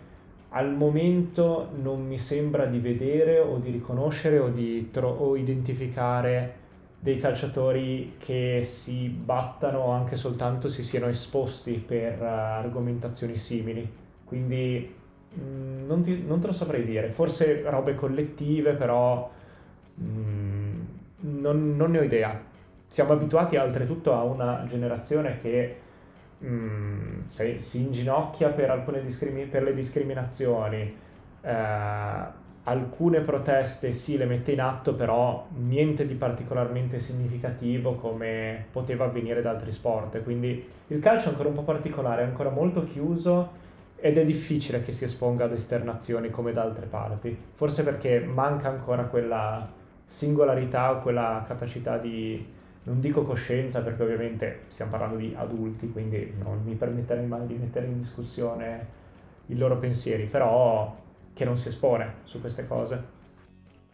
al 0.50 0.72
momento 0.72 1.70
non 1.82 2.06
mi 2.06 2.18
sembra 2.18 2.66
di 2.66 2.78
vedere 2.78 3.40
o 3.40 3.58
di 3.58 3.72
riconoscere 3.72 4.38
o 4.38 4.48
di 4.48 4.92
tro- 4.92 5.08
o 5.08 5.36
identificare 5.36 6.54
dei 7.00 7.18
calciatori 7.18 8.14
che 8.16 8.60
si 8.62 9.08
battano 9.08 9.90
anche 9.90 10.14
soltanto 10.14 10.68
se 10.68 10.84
siano 10.84 11.08
esposti 11.08 11.82
per 11.84 12.20
uh, 12.20 12.24
argomentazioni 12.24 13.34
simili. 13.34 13.90
Quindi 14.24 14.98
Mm, 15.38 15.86
non, 15.86 16.02
ti, 16.02 16.24
non, 16.26 16.40
te 16.40 16.48
lo 16.48 16.52
saprei 16.52 16.84
dire, 16.84 17.10
forse 17.10 17.62
robe 17.66 17.94
collettive, 17.94 18.72
però 18.72 19.30
mm, 20.00 20.80
non, 21.20 21.76
non, 21.76 21.90
ne 21.92 21.98
ho 21.98 22.02
idea. 22.02 22.40
Siamo 22.86 23.12
abituati 23.12 23.56
oltretutto 23.56 24.12
a 24.12 24.24
una 24.24 24.64
generazione 24.66 25.38
che 25.40 25.76
mm, 26.44 27.26
se, 27.26 27.58
si 27.58 27.82
inginocchia 27.82 28.48
per, 28.48 28.70
alcune 28.70 29.02
discrimi- 29.02 29.46
per 29.46 29.62
le 29.62 29.74
discriminazioni, 29.74 30.96
eh, 31.42 32.38
alcune 32.64 33.20
proteste 33.20 33.92
sì 33.92 34.16
le 34.16 34.26
mette 34.26 34.50
in 34.52 34.60
atto, 34.60 34.94
però 34.94 35.46
niente 35.58 36.04
di 36.06 36.14
particolarmente 36.14 36.98
significativo 36.98 37.94
come 37.94 38.66
poteva 38.72 39.04
avvenire 39.04 39.42
da 39.42 39.50
altri 39.50 39.70
sport. 39.70 40.22
Quindi 40.24 40.66
il 40.88 40.98
calcio 40.98 41.28
è 41.28 41.30
ancora 41.30 41.48
un 41.48 41.54
po' 41.54 41.62
particolare, 41.62 42.22
è 42.22 42.24
ancora 42.24 42.50
molto 42.50 42.84
chiuso 42.84 43.68
ed 44.00 44.18
è 44.18 44.24
difficile 44.24 44.82
che 44.82 44.92
si 44.92 45.04
esponga 45.04 45.44
ad 45.44 45.52
esternazioni 45.52 46.30
come 46.30 46.52
da 46.52 46.62
altre 46.62 46.86
parti, 46.86 47.36
forse 47.54 47.82
perché 47.82 48.20
manca 48.20 48.68
ancora 48.68 49.04
quella 49.04 49.68
singolarità 50.06 50.92
o 50.92 51.02
quella 51.02 51.44
capacità 51.46 51.98
di, 51.98 52.44
non 52.84 53.00
dico 53.00 53.22
coscienza 53.22 53.82
perché 53.82 54.02
ovviamente 54.02 54.60
stiamo 54.68 54.90
parlando 54.92 55.16
di 55.16 55.34
adulti, 55.36 55.90
quindi 55.90 56.34
non 56.42 56.62
mi 56.64 56.74
permetterei 56.74 57.26
mai 57.26 57.46
di 57.46 57.54
mettere 57.54 57.86
in 57.86 58.00
discussione 58.00 58.98
i 59.46 59.56
loro 59.56 59.78
pensieri, 59.78 60.24
però 60.28 60.96
che 61.32 61.44
non 61.44 61.56
si 61.56 61.68
espone 61.68 62.14
su 62.24 62.40
queste 62.40 62.66
cose. 62.66 63.18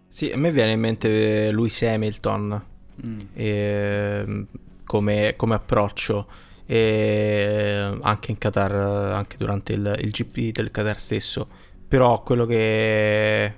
Sì, 0.09 0.31
a 0.31 0.37
me 0.37 0.51
viene 0.51 0.73
in 0.73 0.81
mente 0.81 1.51
Lewis 1.51 1.83
Hamilton 1.83 2.63
mm. 3.07 3.19
e, 3.35 4.47
come, 4.85 5.35
come 5.37 5.55
approccio 5.55 6.27
e 6.67 7.97
anche 8.01 8.31
in 8.33 8.39
Qatar, 8.39 8.73
anche 8.73 9.37
durante 9.37 9.73
il, 9.73 9.97
il 10.01 10.11
GP 10.11 10.53
del 10.53 10.71
Qatar 10.71 11.01
stesso. 11.01 11.49
Però 11.89 12.23
quello 12.23 12.47
che, 12.47 13.55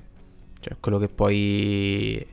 cioè, 0.60 0.76
quello 0.78 0.98
che 0.98 1.08
poi 1.08 2.26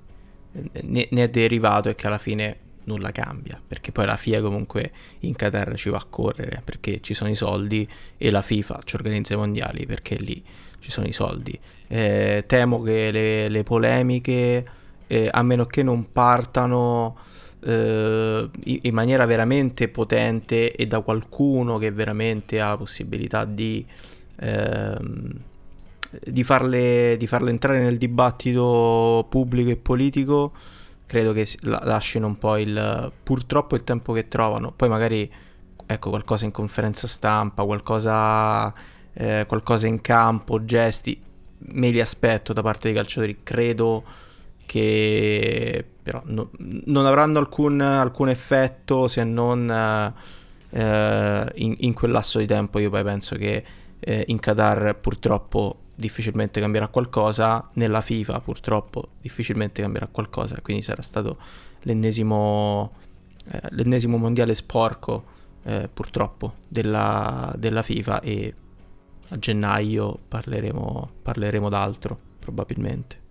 ne, 0.82 1.07
ne, 1.09 1.23
è 1.23 1.30
derivato 1.30 1.89
è 1.89 1.95
che 1.95 2.07
alla 2.07 2.17
fine 2.17 2.57
nulla 2.84 3.11
cambia, 3.11 3.59
perché 3.65 3.91
poi 3.91 4.05
la 4.05 4.17
FIA 4.17 4.41
comunque 4.41 4.91
in 5.19 5.36
Qatar 5.36 5.73
ci 5.76 5.89
va 5.89 5.97
a 5.97 6.05
correre, 6.07 6.61
perché 6.63 6.99
ci 7.01 7.13
sono 7.13 7.30
i 7.30 7.36
soldi 7.36 7.88
e 8.17 8.30
la 8.30 8.41
FIFA 8.41 8.82
ci 8.84 8.95
organizza 8.95 9.34
i 9.34 9.38
mondiali 9.38 9.86
perché 9.86 10.15
lì 10.15 10.43
ci 10.80 10.91
sono 10.91 11.07
i 11.07 11.13
soldi. 11.13 11.57
Eh, 11.88 12.43
temo 12.45 12.82
che 12.82 13.11
le, 13.11 13.49
le 13.49 13.63
polemiche, 13.63 14.65
eh, 15.07 15.30
a 15.32 15.41
meno 15.43 15.65
che 15.65 15.84
non 15.84 16.11
partano 16.11 17.17
eh, 17.66 18.49
in 18.63 18.93
maniera 18.93 19.26
veramente 19.26 19.88
potente 19.88 20.72
e 20.72 20.86
da 20.86 21.01
qualcuno 21.01 21.78
che 21.80 21.91
veramente 21.91 22.61
ha 22.61 22.70
la 22.70 22.78
possibilità 22.78 23.43
di, 23.43 23.84
ehm, 24.36 25.32
di, 26.24 26.43
farle, 26.43 27.16
di 27.18 27.26
farle 27.26 27.49
entrare 27.49 27.82
nel 27.82 27.97
dibattito 27.97 29.26
pubblico 29.30 29.72
e 29.72 29.78
politico, 29.78 30.53
credo 31.07 31.34
che 31.34 31.47
lasciano 31.61 32.28
un 32.28 32.38
po' 32.38 32.57
il 32.57 33.11
purtroppo 33.24 33.76
il 33.76 33.84
tempo 33.84 34.13
che 34.13 34.28
trovano. 34.28 34.72
Poi 34.72 34.89
magari 34.89 35.32
ecco 35.88 36.09
qualcosa 36.09 36.45
in 36.45 36.51
conferenza 36.51 37.07
stampa, 37.07 37.63
qualcosa, 37.63 38.72
eh, 39.13 39.45
qualcosa 39.47 39.88
in 39.88 40.01
campo, 40.01 40.63
gesti, 40.66 41.20
me 41.57 41.89
li 41.89 41.99
aspetto 41.99 42.53
da 42.53 42.61
parte 42.61 42.89
dei 42.89 42.93
calciatori. 42.93 43.38
Credo 43.41 44.03
che 44.66 45.86
però 46.05 46.22
no, 46.26 46.51
non 46.57 47.05
avranno 47.07 47.39
alcun, 47.39 47.82
alcun, 47.82 48.30
effetto 48.30 49.07
se 49.07 49.24
non 49.24 49.68
eh, 50.70 51.51
in, 51.55 51.76
in, 51.80 51.93
quel 51.93 52.11
lasso 52.11 52.38
di 52.38 52.45
tempo. 52.45 52.78
Io 52.78 52.91
poi 52.91 53.03
penso 53.03 53.36
che 53.38 53.63
eh, 53.99 54.24
in 54.28 54.38
Qatar 54.39 54.99
purtroppo 54.99 55.80
difficilmente 55.95 56.59
cambierà 56.59 56.89
qualcosa, 56.89 57.68
nella 57.74 58.01
FIFA 58.01 58.39
purtroppo 58.41 59.09
difficilmente 59.22 59.82
cambierà 59.82 60.07
qualcosa, 60.07 60.59
quindi 60.61 60.84
sarà 60.84 61.01
stato 61.01 61.38
l'ennesimo, 61.82 62.91
eh, 63.49 63.61
l'ennesimo 63.70 64.18
mondiale 64.18 64.53
sporco 64.53 65.24
eh, 65.63 65.89
purtroppo 65.91 66.53
della, 66.68 67.51
della, 67.57 67.82
FIFA 67.82 68.20
e 68.22 68.53
a 69.30 69.39
gennaio 69.39 70.20
parleremo, 70.28 71.09
parleremo 71.24 71.70
d'altro 71.70 72.20
probabilmente. 72.38 73.24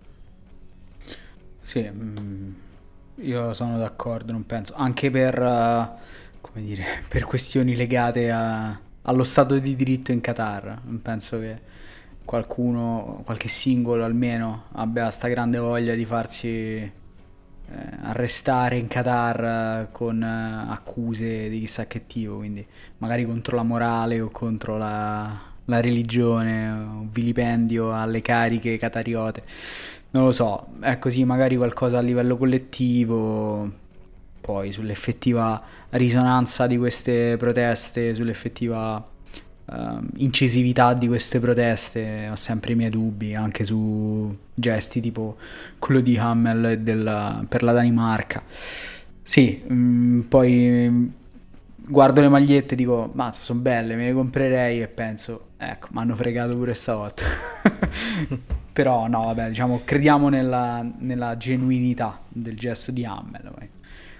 Sì, 1.65 1.81
mm, 1.81 2.53
io 3.21 3.53
sono 3.53 3.79
d'accordo, 3.79 4.31
non 4.31 4.45
penso, 4.45 4.75
anche 4.75 5.09
per, 5.09 5.39
uh, 5.41 5.89
come 6.39 6.63
dire, 6.63 6.83
per 7.09 7.25
questioni 7.25 7.75
legate 7.75 8.29
a, 8.29 8.79
allo 9.01 9.23
stato 9.23 9.57
di 9.57 9.75
diritto 9.75 10.11
in 10.11 10.21
Qatar, 10.21 10.81
non 10.85 11.01
penso 11.01 11.39
che 11.39 11.59
qualcuno, 12.23 13.21
qualche 13.25 13.47
singolo 13.47 14.05
almeno, 14.05 14.65
abbia 14.73 15.09
sta 15.09 15.27
grande 15.27 15.57
voglia 15.57 15.95
di 15.95 16.05
farsi 16.05 16.37
eh, 16.37 16.91
arrestare 18.03 18.77
in 18.77 18.87
Qatar 18.87 19.43
eh, 19.87 19.89
con 19.91 20.21
eh, 20.21 20.71
accuse 20.71 21.49
di 21.49 21.59
chissà 21.61 21.87
che 21.87 22.05
tipo, 22.05 22.37
quindi 22.37 22.65
magari 22.99 23.25
contro 23.25 23.55
la 23.55 23.63
morale 23.63 24.21
o 24.21 24.29
contro 24.29 24.77
la, 24.77 25.35
la 25.65 25.79
religione, 25.81 26.69
un 26.69 27.09
vilipendio 27.11 27.91
alle 27.99 28.21
cariche 28.21 28.77
qatariote. 28.77 29.43
Non 30.15 30.23
lo 30.23 30.31
so, 30.31 30.67
è 30.79 30.97
così 30.97 31.25
magari 31.25 31.57
qualcosa 31.57 31.97
a 31.97 32.01
livello 32.01 32.37
collettivo, 32.37 33.69
poi 34.39 34.71
sull'effettiva 34.71 35.61
risonanza 35.89 36.67
di 36.67 36.77
queste 36.77 37.35
proteste, 37.35 38.13
sull'effettiva 38.13 39.05
uh, 39.65 39.73
incisività 40.15 40.93
di 40.93 41.09
queste 41.09 41.41
proteste 41.41 42.29
ho 42.31 42.35
sempre 42.37 42.71
i 42.71 42.75
miei 42.75 42.91
dubbi 42.91 43.35
anche 43.35 43.65
su 43.65 44.33
gesti 44.53 45.01
tipo 45.01 45.35
quello 45.79 45.99
di 45.99 46.17
Hamel 46.17 46.79
del, 46.79 47.45
per 47.49 47.61
la 47.61 47.73
Danimarca. 47.73 48.41
Sì 49.21 49.63
mh, 49.67 49.73
mm, 49.73 50.19
poi 50.21 51.13
guardo 51.89 52.21
le 52.21 52.29
magliette 52.29 52.73
e 52.73 52.77
dico 52.77 53.11
mazza 53.13 53.43
sono 53.43 53.59
belle 53.59 53.95
me 53.95 54.05
le 54.05 54.13
comprerei 54.13 54.81
e 54.81 54.87
penso 54.87 55.47
ecco 55.57 55.89
mi 55.91 55.99
hanno 55.99 56.15
fregato 56.15 56.55
pure 56.55 56.73
stavolta 56.73 57.25
però 58.75 59.07
no 59.07 59.23
vabbè 59.25 59.47
diciamo 59.47 59.81
crediamo 59.85 60.27
nella, 60.27 60.85
nella 60.97 61.37
genuinità 61.37 62.19
del 62.27 62.57
gesto 62.57 62.91
di 62.91 63.05
Hamel 63.05 63.53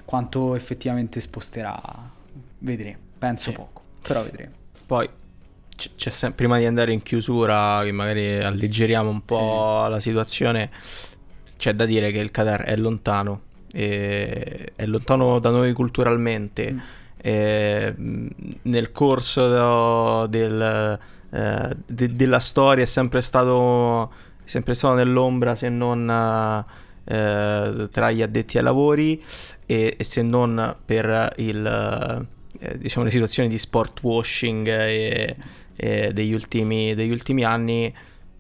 quanto 0.06 0.56
effettivamente 0.56 1.20
sposterà 1.20 1.78
vedremo 2.60 3.00
penso 3.20 3.50
sì. 3.50 3.56
poco 3.56 3.82
però 4.02 4.24
vedremo 4.24 4.54
poi 4.86 5.10
c'è 5.76 6.10
sempre, 6.10 6.46
prima 6.46 6.58
di 6.58 6.66
andare 6.66 6.94
in 6.94 7.04
chiusura, 7.04 7.82
che 7.84 7.92
magari 7.92 8.40
alleggeriamo 8.40 9.10
un 9.10 9.26
po' 9.26 9.82
sì. 9.84 9.92
la 9.92 10.00
situazione, 10.00 10.72
c'è 11.58 11.74
da 11.74 11.86
dire 11.86 12.12
che 12.12 12.20
il 12.20 12.32
Qatar 12.32 12.62
è 12.62 12.78
lontano, 12.78 13.42
è 13.72 14.72
lontano 14.86 15.40
da 15.40 15.50
noi 15.50 15.74
culturalmente. 15.74 16.72
Mm. 16.72 16.80
E, 17.18 17.96
nel 18.62 18.92
corso 18.92 20.28
del, 20.28 21.00
eh, 21.32 21.76
de, 21.86 22.16
della 22.16 22.40
storia 22.40 22.84
è 22.84 22.88
sempre 22.88 23.22
stato, 23.22 24.12
sempre 24.46 24.74
stato 24.74 24.96
nell'ombra 24.96 25.56
se 25.56 25.70
non 25.70 26.10
eh, 27.04 27.88
tra 27.92 28.12
gli 28.12 28.22
addetti 28.22 28.58
ai 28.58 28.64
lavori 28.64 29.22
e, 29.66 29.96
e 29.98 30.04
se 30.04 30.22
non 30.22 30.78
per 30.84 31.34
il, 31.38 32.28
eh, 32.60 32.78
diciamo, 32.78 33.06
le 33.06 33.12
situazioni 33.12 33.48
di 33.48 33.58
sport 33.58 34.02
washing 34.02 34.68
e 34.68 35.36
eh, 35.76 36.14
degli, 36.14 36.34
ultimi, 36.34 36.94
degli 36.96 37.12
ultimi 37.12 37.44
anni, 37.44 37.94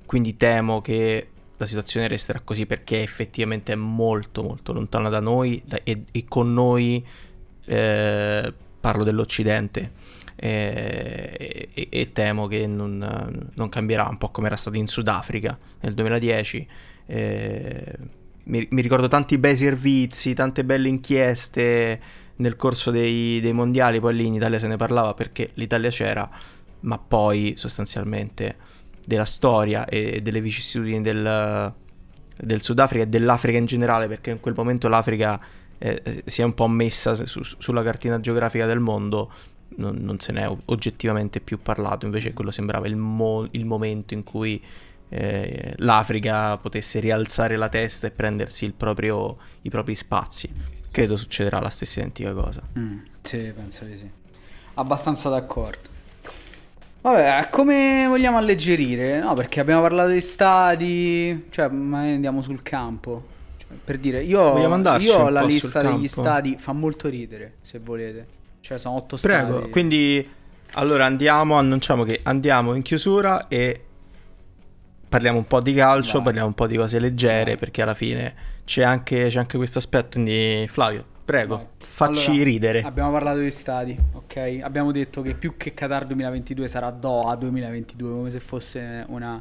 quindi 0.05 0.37
temo 0.37 0.81
che 0.81 1.29
la 1.57 1.65
situazione 1.65 2.07
resterà 2.07 2.41
così 2.43 2.65
perché 2.65 3.01
effettivamente 3.01 3.71
è 3.71 3.75
molto 3.75 4.43
molto 4.43 4.73
lontana 4.73 5.07
da 5.07 5.21
noi 5.21 5.61
da, 5.65 5.79
e, 5.83 6.03
e, 6.11 6.25
con 6.27 6.51
noi 6.53 7.05
eh, 7.65 8.53
parlo 8.79 9.03
dell'Occidente 9.03 9.91
eh, 10.35 11.69
e, 11.73 11.87
e, 11.89 12.11
temo 12.11 12.47
che 12.47 12.67
non, 12.67 13.49
non, 13.53 13.69
cambierà 13.69 14.07
un 14.09 14.17
po' 14.17 14.29
come 14.29 14.47
era 14.47 14.57
stato 14.57 14.77
in 14.77 14.87
Sudafrica 14.87 15.57
nel 15.79 15.93
2010 15.93 16.67
eh, 17.05 17.93
mi, 18.43 18.67
mi, 18.69 18.81
ricordo 18.81 19.07
tanti 19.07 19.37
bei 19.37 19.55
servizi 19.55 20.33
tante 20.33 20.65
belle 20.65 20.89
inchieste 20.89 22.01
nel 22.35 22.57
corso 22.57 22.91
dei, 22.91 23.39
dei 23.39 23.53
mondiali 23.53 24.01
poi 24.01 24.13
lì 24.13 24.25
in 24.25 24.33
Italia 24.33 24.59
se 24.59 24.67
ne 24.67 24.75
parlava 24.75 25.13
perché 25.13 25.51
l'Italia 25.53 25.89
c'era 25.89 26.29
ma 26.81 26.97
poi 26.97 27.53
sostanzialmente 27.57 28.57
della 29.05 29.25
storia 29.25 29.85
e 29.85 30.21
delle 30.21 30.41
vicissitudini 30.41 31.01
del, 31.01 31.73
del 32.37 32.61
Sudafrica 32.61 33.03
e 33.03 33.07
dell'Africa 33.07 33.57
in 33.57 33.65
generale, 33.65 34.07
perché 34.07 34.31
in 34.31 34.39
quel 34.39 34.55
momento 34.55 34.87
l'Africa 34.87 35.39
eh, 35.77 36.23
si 36.25 36.41
è 36.41 36.43
un 36.43 36.53
po' 36.53 36.67
messa 36.67 37.13
su, 37.15 37.41
sulla 37.43 37.83
cartina 37.83 38.19
geografica 38.19 38.65
del 38.65 38.79
mondo, 38.79 39.31
non, 39.77 39.97
non, 39.99 40.19
se 40.19 40.31
ne 40.31 40.43
è 40.43 40.55
oggettivamente 40.65 41.39
più 41.39 41.61
parlato, 41.61 42.05
invece 42.05 42.33
quello 42.33 42.51
sembrava 42.51 42.87
il, 42.87 42.95
mo- 42.95 43.47
il 43.51 43.65
momento 43.65 44.13
in 44.13 44.23
cui 44.23 44.61
eh, 45.09 45.73
l'Africa 45.77 46.57
potesse 46.57 46.99
rialzare 46.99 47.55
la 47.55 47.69
testa 47.69 48.07
e 48.07 48.11
prendersi 48.11 48.71
proprio, 48.71 49.37
i 49.61 49.69
propri 49.69 49.95
spazi. 49.95 50.49
Credo 50.91 51.17
succederà 51.17 51.59
la 51.59 51.69
stessa 51.69 51.99
identica 51.99 52.33
cosa. 52.33 52.61
Mm, 52.77 52.99
sì, 53.21 53.37
penso 53.55 53.85
di 53.85 53.97
sì. 53.97 54.09
Abbastanza 54.75 55.29
d'accordo. 55.29 55.93
Vabbè, 57.01 57.49
come 57.51 58.05
vogliamo 58.07 58.37
alleggerire? 58.37 59.19
No, 59.19 59.35
perché 59.35 59.59
abbiamo 59.59 59.81
parlato 59.81 60.09
di 60.09 60.21
stadi, 60.21 61.45
cioè, 61.51 61.67
ma 61.67 61.99
andiamo 61.99 62.41
sul 62.41 62.63
campo. 62.63 63.27
Cioè, 63.57 63.77
per 63.83 63.99
dire, 63.99 64.23
io, 64.23 64.57
io 64.97 65.15
ho 65.15 65.29
la 65.29 65.43
lista 65.43 65.81
degli 65.83 66.07
stadi, 66.07 66.57
fa 66.57 66.71
molto 66.71 67.07
ridere, 67.07 67.57
se 67.61 67.79
volete. 67.79 68.27
Cioè, 68.65 68.79
sono 68.79 68.95
otto 68.95 69.15
Prego, 69.21 69.57
stadi. 69.57 69.69
quindi 69.69 70.27
allora 70.71 71.05
andiamo, 71.05 71.55
annunciamo 71.55 72.03
che 72.03 72.21
andiamo 72.23 72.73
in 72.73 72.81
chiusura 72.81 73.47
e 73.47 73.79
parliamo 75.07 75.37
un 75.37 75.45
po' 75.45 75.61
di 75.61 75.71
calcio, 75.75 76.13
Vai. 76.13 76.23
parliamo 76.23 76.47
un 76.47 76.55
po' 76.55 76.65
di 76.65 76.75
cose 76.75 76.97
leggere, 76.97 77.43
Vai. 77.51 77.57
perché 77.57 77.83
alla 77.83 77.93
fine 77.93 78.33
c'è 78.65 78.81
anche, 78.81 79.27
c'è 79.27 79.37
anche 79.37 79.57
questo 79.57 79.77
aspetto. 79.77 80.13
Quindi, 80.13 80.65
Flavio, 80.67 81.05
Prego, 81.23 81.55
Vai. 81.57 81.65
facci 81.77 82.29
allora, 82.31 82.43
ridere. 82.43 82.81
Abbiamo 82.81 83.11
parlato 83.11 83.37
di 83.37 83.51
stadi, 83.51 83.95
ok? 84.13 84.59
Abbiamo 84.63 84.91
detto 84.91 85.21
che 85.21 85.35
più 85.35 85.57
che 85.57 85.75
Qatar 85.75 86.07
2022 86.07 86.67
sarà 86.67 86.89
Doha 86.89 87.35
2022, 87.35 88.09
come 88.09 88.31
se 88.31 88.39
fosse 88.39 89.05
una, 89.09 89.39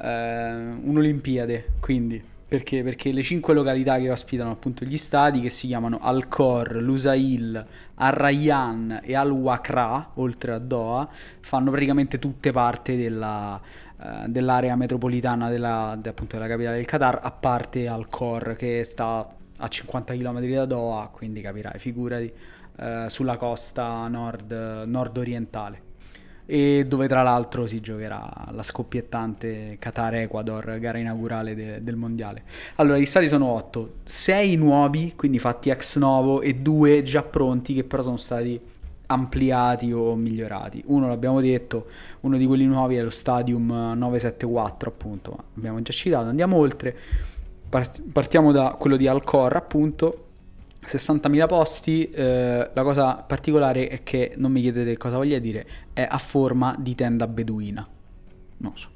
eh, 0.00 0.52
un'Olimpiade. 0.82 1.74
Quindi, 1.78 2.20
perché? 2.48 2.84
Perché 2.84 3.10
le 3.10 3.22
cinque 3.22 3.54
località 3.54 3.98
che 3.98 4.08
ospitano 4.08 4.52
appunto 4.52 4.84
gli 4.84 4.96
stadi, 4.96 5.40
che 5.40 5.50
si 5.50 5.66
chiamano 5.66 5.98
Al-Khor, 6.00 6.76
Lusail, 6.76 7.66
Al-Rayyan 7.94 9.00
e 9.02 9.16
Al-Wakra, 9.16 10.12
oltre 10.14 10.52
a 10.52 10.58
Doha, 10.58 11.08
fanno 11.40 11.72
praticamente 11.72 12.20
tutte 12.20 12.52
parte 12.52 12.96
della, 12.96 13.60
eh, 14.00 14.28
dell'area 14.28 14.76
metropolitana 14.76 15.50
della, 15.50 15.98
de, 16.00 16.08
appunto, 16.08 16.36
della 16.36 16.48
capitale 16.48 16.76
del 16.76 16.86
Qatar, 16.86 17.18
a 17.20 17.32
parte 17.32 17.88
Al-Khor, 17.88 18.54
che 18.54 18.84
sta 18.84 19.28
a 19.58 19.68
50 19.68 20.14
km 20.14 20.46
da 20.46 20.66
Doha, 20.66 21.08
quindi 21.08 21.40
capirai, 21.40 21.78
figurati, 21.80 22.32
eh, 22.78 23.06
sulla 23.08 23.36
costa 23.36 24.06
nord, 24.06 24.84
nord-orientale. 24.86 25.85
E 26.46 26.84
dove 26.86 27.08
tra 27.08 27.22
l'altro 27.22 27.66
si 27.66 27.80
giocherà 27.80 28.48
la 28.52 28.62
scoppiettante 28.62 29.76
Qatar-Ecuador, 29.78 30.78
gara 30.78 30.98
inaugurale 30.98 31.54
de- 31.54 31.82
del 31.82 31.96
mondiale. 31.96 32.44
Allora, 32.76 32.98
gli 32.98 33.04
stati 33.04 33.26
sono 33.28 33.46
8, 33.46 33.94
6 34.04 34.56
nuovi, 34.56 35.14
quindi 35.16 35.38
fatti 35.38 35.70
ex 35.70 35.98
novo, 35.98 36.40
e 36.40 36.54
2 36.54 37.02
già 37.02 37.22
pronti, 37.22 37.74
che 37.74 37.84
però 37.84 38.02
sono 38.02 38.16
stati 38.16 38.60
ampliati 39.08 39.92
o 39.92 40.14
migliorati. 40.14 40.82
Uno 40.86 41.08
l'abbiamo 41.08 41.40
detto, 41.40 41.86
uno 42.20 42.36
di 42.36 42.46
quelli 42.46 42.64
nuovi 42.64 42.96
è 42.96 43.02
lo 43.02 43.10
Stadium 43.10 43.66
974, 43.96 44.88
appunto, 44.88 45.30
ma 45.36 45.44
abbiamo 45.56 45.82
già 45.82 45.92
citato, 45.92 46.28
andiamo 46.28 46.56
oltre 46.56 46.96
partiamo 48.12 48.52
da 48.52 48.76
quello 48.78 48.96
di 48.96 49.06
Alcor, 49.06 49.56
appunto. 49.56 50.25
60.000 50.86 51.46
posti, 51.46 52.08
eh, 52.10 52.70
la 52.72 52.82
cosa 52.82 53.24
particolare 53.26 53.88
è 53.88 54.02
che, 54.02 54.34
non 54.36 54.52
mi 54.52 54.60
chiedete 54.60 54.96
cosa 54.96 55.16
voglia 55.16 55.38
dire, 55.38 55.66
è 55.92 56.06
a 56.08 56.18
forma 56.18 56.74
di 56.78 56.94
tenda 56.94 57.26
beduina. 57.26 57.86
Non 58.58 58.72
so. 58.76 58.88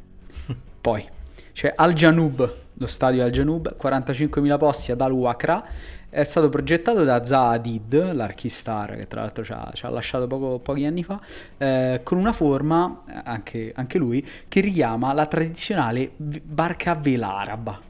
Poi 0.81 1.07
c'è 1.53 1.73
Al 1.77 1.93
Janub, 1.93 2.55
lo 2.75 2.87
stadio 2.87 3.25
Al 3.25 3.31
Janub, 3.31 3.75
45.000 3.81 4.59
posti 4.59 4.93
ad 4.93 5.01
Al 5.01 5.13
Wakra, 5.13 5.65
è 6.09 6.25
stato 6.25 6.49
progettato 6.49 7.05
da 7.05 7.25
Zaha 7.25 7.51
Hadid, 7.51 8.13
l'archistar 8.13 8.97
che 8.97 9.07
tra 9.07 9.21
l'altro 9.21 9.45
ci 9.45 9.53
ha, 9.53 9.71
ci 9.73 9.87
ha 9.87 9.91
lasciato 9.91 10.27
poco, 10.27 10.59
pochi 10.59 10.85
anni 10.85 11.05
fa, 11.05 11.21
eh, 11.57 12.01
con 12.03 12.19
una 12.19 12.33
forma, 12.33 13.05
anche, 13.25 13.73
anche 13.75 13.99
lui, 13.99 14.27
che 14.49 14.61
richiama 14.61 15.13
la 15.13 15.27
tradizionale 15.27 16.11
barca 16.17 16.93
a 16.93 16.95
vela 16.97 17.37
araba. 17.37 17.90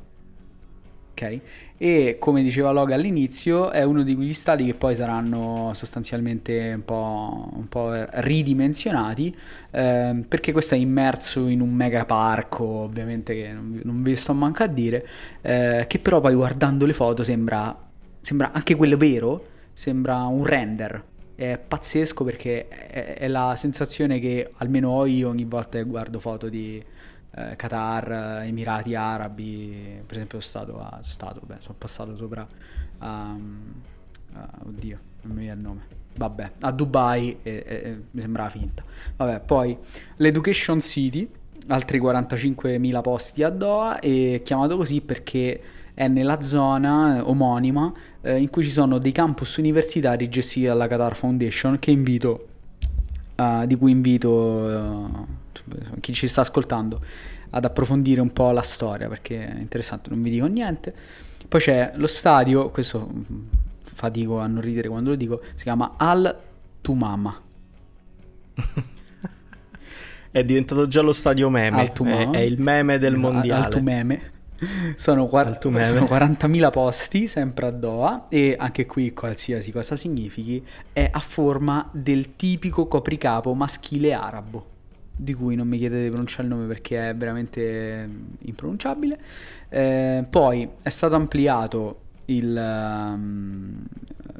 Ok? 1.21 1.41
E 1.77 2.17
come 2.19 2.43
diceva 2.43 2.71
Log 2.71 2.93
all'inizio, 2.93 3.71
è 3.71 3.83
uno 3.83 4.03
di 4.03 4.15
quegli 4.15 4.33
stadi 4.33 4.65
che 4.65 4.75
poi 4.75 4.95
saranno 4.95 5.73
sostanzialmente 5.75 6.73
un 6.75 6.85
po', 6.85 7.49
un 7.53 7.69
po 7.69 7.91
ridimensionati, 7.95 9.35
eh, 9.71 10.25
perché 10.27 10.53
questo 10.53 10.75
è 10.75 10.79
immerso 10.79 11.47
in 11.49 11.61
un 11.61 11.73
mega 11.73 12.05
parco, 12.05 12.65
ovviamente 12.65 13.35
che 13.35 13.53
non, 13.53 13.81
non 13.83 14.03
vi 14.03 14.17
sto 14.17 14.35
manco 14.35 14.63
a 14.63 14.67
dire, 14.67 15.07
eh, 15.43 15.85
che 15.87 15.99
però 15.99 16.21
poi 16.21 16.35
guardando 16.35 16.87
le 16.87 16.93
foto 16.93 17.23
sembra, 17.23 17.77
sembra 18.21 18.53
anche 18.53 18.75
quello 18.75 18.97
vero, 18.97 19.47
sembra 19.73 20.25
un 20.25 20.45
render. 20.45 21.05
È 21.35 21.59
pazzesco 21.59 22.23
perché 22.23 22.69
è, 22.69 23.27
la 23.27 23.55
sensazione 23.57 24.19
che 24.19 24.51
almeno 24.59 24.91
ho 24.91 25.07
io 25.07 25.31
ogni 25.31 25.45
volta 25.45 25.79
che 25.79 25.85
guardo 25.85 26.19
foto 26.19 26.51
di, 26.51 26.83
eh, 27.35 27.57
Qatar, 27.57 28.43
Emirati 28.45 28.95
Arabi, 28.95 30.03
per 30.05 30.17
esempio 30.17 30.41
sono 30.41 30.65
stato, 30.65 30.81
a, 30.81 30.99
stato 31.03 31.41
beh, 31.45 31.57
sono 31.61 31.75
passato 31.79 32.17
sopra 32.17 32.47
a, 32.99 33.37
a, 34.33 34.49
oddio, 34.65 34.99
non 35.23 35.37
mi 35.37 35.43
viene 35.43 35.57
il 35.57 35.67
nome. 35.67 35.99
Vabbè, 36.17 36.53
a 36.61 36.73
Dubai 36.73 37.39
e, 37.43 37.65
e, 37.67 37.75
e 37.75 38.03
mi 38.11 38.21
sembrava 38.21 38.51
finta. 38.51 38.83
Vabbè, 39.17 39.41
poi 39.41 39.77
l'Education 40.17 40.81
City, 40.81 41.31
altri 41.69 42.01
45.000 42.01 43.01
posti 43.01 43.43
a 43.43 43.49
Doha 43.49 44.01
e 44.01 44.43
chiamato 44.45 44.77
così 44.77 45.01
perché 45.01 45.61
è 45.95 46.09
nella 46.09 46.41
zona 46.41 47.23
omonima 47.29 47.93
eh, 48.23 48.39
in 48.39 48.51
cui 48.51 48.63
ci 48.63 48.71
sono 48.71 48.99
dei 48.99 49.13
campus 49.13 49.57
universitari 49.57 50.29
gestiti 50.29 50.67
dalla 50.67 50.87
Qatar 50.87 51.15
Foundation 51.15 51.79
che 51.79 51.91
invito, 51.91 52.47
uh, 53.37 53.67
di 53.67 53.77
cui 53.77 53.91
invito 53.91 54.31
uh, 54.31 55.27
chi 56.01 56.13
ci 56.13 56.29
sta 56.29 56.43
ascoltando 56.43 57.01
ad 57.51 57.65
approfondire 57.65 58.21
un 58.21 58.33
po' 58.33 58.51
la 58.51 58.63
storia 58.63 59.09
perché 59.09 59.47
è 59.47 59.59
interessante, 59.59 60.11
non 60.11 60.23
vi 60.23 60.31
dico 60.31 60.47
niente. 60.47 60.95
Poi 61.49 61.61
c'è 61.61 61.93
lo 61.97 62.07
stadio, 62.07 62.71
questo 62.71 63.11
mm, 63.13 63.47
fatico 63.83 64.39
a 64.39 64.47
non 64.47 64.61
ridere 64.61 64.89
quando 64.89 65.11
lo 65.11 65.17
dico, 65.17 65.43
si 65.55 65.65
chiama 65.65 65.95
Al 65.97 66.39
Tumama. 66.81 67.41
è 70.31 70.45
diventato 70.45 70.87
già 70.87 71.01
lo 71.01 71.13
stadio 71.13 71.49
meme, 71.51 71.91
è, 71.93 72.31
è, 72.31 72.39
il 72.39 72.61
meme 72.61 72.99
del 72.99 73.17
mondiale. 73.17 73.65
Al 73.65 73.71
Tumeme. 73.71 74.39
Sono, 74.95 75.27
quar- 75.27 75.59
sono 75.59 76.05
40.000 76.05 76.71
posti 76.71 77.27
sempre 77.27 77.67
a 77.67 77.71
Doha 77.71 78.27
e 78.29 78.57
anche 78.59 78.85
qui 78.85 79.15
qualsiasi 79.15 79.73
cosa 79.73 79.97
significhi 79.97 80.63
è 80.93 81.09
a 81.11 81.21
forma 81.21 81.89
del 81.93 82.37
tipico 82.37 82.87
copricapo 82.87 83.55
maschile 83.55 84.13
arabo 84.13 84.70
di 85.23 85.35
cui 85.35 85.55
non 85.55 85.69
mi 85.69 85.77
chiedete 85.77 86.05
di 86.05 86.09
pronunciare 86.09 86.45
il 86.45 86.49
nome 86.49 86.67
perché 86.67 87.11
è 87.11 87.15
veramente 87.15 88.09
impronunciabile. 88.39 89.19
Eh, 89.69 90.25
poi 90.29 90.69
è 90.81 90.89
stato 90.89 91.15
ampliato 91.15 92.01
il 92.27 92.57
um, 92.57 93.85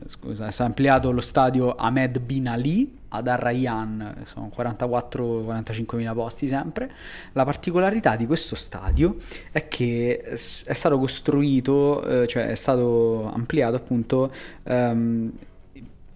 scusa, 0.07 0.47
è 0.47 0.51
stato 0.51 0.69
ampliato 0.69 1.11
lo 1.11 1.21
stadio 1.21 1.75
Ahmed 1.75 2.21
Bin 2.21 2.49
Ali 2.49 2.99
ad 3.09 3.27
Ar 3.27 3.43
sono 4.25 4.51
44-45 4.57 5.97
mila 5.97 6.15
posti 6.15 6.47
sempre. 6.47 6.91
La 7.33 7.45
particolarità 7.45 8.17
di 8.17 8.25
questo 8.25 8.55
stadio 8.55 9.17
è 9.51 9.69
che 9.69 10.21
è 10.21 10.37
stato 10.37 10.99
costruito, 10.99 12.05
eh, 12.05 12.27
cioè 12.27 12.47
è 12.47 12.55
stato 12.55 13.31
ampliato 13.33 13.77
appunto 13.77 14.31
um, 14.63 15.31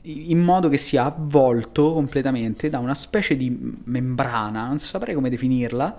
in 0.07 0.41
modo 0.41 0.69
che 0.69 0.77
sia 0.77 1.05
avvolto 1.05 1.95
completamente 1.95 2.69
da 2.69 2.79
una 2.79 2.95
specie 2.95 3.37
di 3.37 3.79
membrana, 3.85 4.67
non 4.67 4.79
saprei 4.79 5.15
come 5.15 5.31
definirla, 5.31 5.97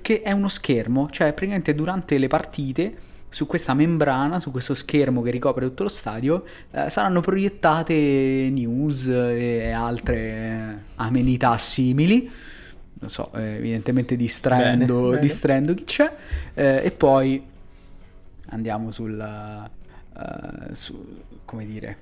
che 0.00 0.22
è 0.22 0.32
uno 0.32 0.48
schermo, 0.48 1.10
cioè 1.10 1.32
praticamente 1.32 1.74
durante 1.74 2.16
le 2.16 2.28
partite 2.28 2.96
su 3.28 3.46
questa 3.46 3.74
membrana, 3.74 4.40
su 4.40 4.50
questo 4.50 4.74
schermo 4.74 5.20
che 5.22 5.30
ricopre 5.30 5.66
tutto 5.66 5.82
lo 5.82 5.88
stadio, 5.90 6.44
eh, 6.70 6.88
saranno 6.88 7.20
proiettate 7.20 8.48
news 8.50 9.08
e 9.08 9.70
altre 9.70 10.84
amenità 10.96 11.56
simili. 11.58 12.30
Non 13.00 13.10
so, 13.10 13.32
eh, 13.34 13.56
evidentemente 13.56 14.16
distraendo, 14.16 14.94
bene, 14.94 15.08
bene. 15.08 15.20
distraendo 15.20 15.74
chi 15.74 15.84
c'è. 15.84 16.14
Eh, 16.54 16.82
e 16.84 16.90
poi 16.90 17.42
andiamo 18.46 18.90
sul... 18.90 19.70
Uh, 20.14 20.74
su, 20.74 21.22
come 21.46 21.64
dire 21.64 22.01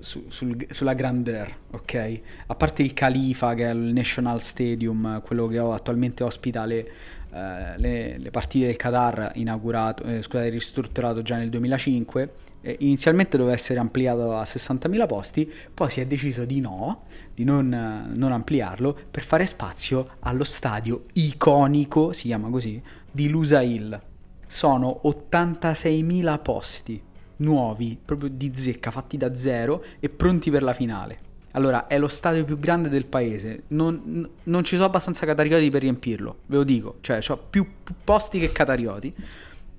su, 0.00 0.24
sul, 0.28 0.56
sulla 0.70 0.94
grandeur, 0.94 1.54
ok? 1.70 2.20
A 2.46 2.54
parte 2.54 2.82
il 2.82 2.92
Khalifa, 2.92 3.54
che 3.54 3.66
è 3.66 3.72
il 3.72 3.92
National 3.92 4.40
Stadium, 4.40 5.20
quello 5.22 5.46
che 5.46 5.58
attualmente 5.58 6.24
ospita 6.24 6.64
le, 6.64 6.90
uh, 7.30 7.36
le, 7.76 8.18
le 8.18 8.30
partite 8.30 8.66
del 8.66 8.76
Qatar, 8.76 9.32
inaugurato, 9.34 10.04
eh, 10.04 10.22
scusate, 10.22 10.48
ristrutturato 10.48 11.22
già 11.22 11.36
nel 11.36 11.48
2005. 11.50 12.32
Eh, 12.62 12.76
inizialmente 12.80 13.36
doveva 13.36 13.54
essere 13.54 13.78
ampliato 13.78 14.36
a 14.36 14.42
60.000 14.42 15.06
posti, 15.06 15.52
poi 15.72 15.90
si 15.90 16.00
è 16.00 16.06
deciso 16.06 16.44
di 16.44 16.60
no, 16.60 17.04
di 17.34 17.44
non, 17.44 18.12
non 18.14 18.32
ampliarlo, 18.32 18.96
per 19.10 19.22
fare 19.22 19.46
spazio 19.46 20.10
allo 20.20 20.44
stadio 20.44 21.06
iconico, 21.14 22.12
si 22.12 22.26
chiama 22.26 22.48
così, 22.50 22.80
di 23.10 23.28
Lusail. 23.28 24.00
Sono 24.46 25.00
86.000 25.04 26.42
posti 26.42 27.02
nuovi, 27.42 27.98
proprio 28.02 28.30
di 28.30 28.52
zecca, 28.54 28.90
fatti 28.90 29.16
da 29.16 29.34
zero 29.34 29.84
e 30.00 30.08
pronti 30.08 30.50
per 30.50 30.62
la 30.62 30.72
finale. 30.72 31.30
Allora, 31.52 31.86
è 31.86 31.98
lo 31.98 32.08
stadio 32.08 32.44
più 32.44 32.58
grande 32.58 32.88
del 32.88 33.04
paese. 33.04 33.64
Non, 33.68 34.28
non 34.44 34.64
ci 34.64 34.74
sono 34.74 34.86
abbastanza 34.86 35.26
catarioti 35.26 35.68
per 35.68 35.82
riempirlo, 35.82 36.38
ve 36.46 36.56
lo 36.56 36.64
dico. 36.64 36.96
Cioè, 37.00 37.20
ho 37.28 37.36
più, 37.36 37.66
posti 38.02 38.38
che 38.38 38.50
catarioti. 38.52 39.14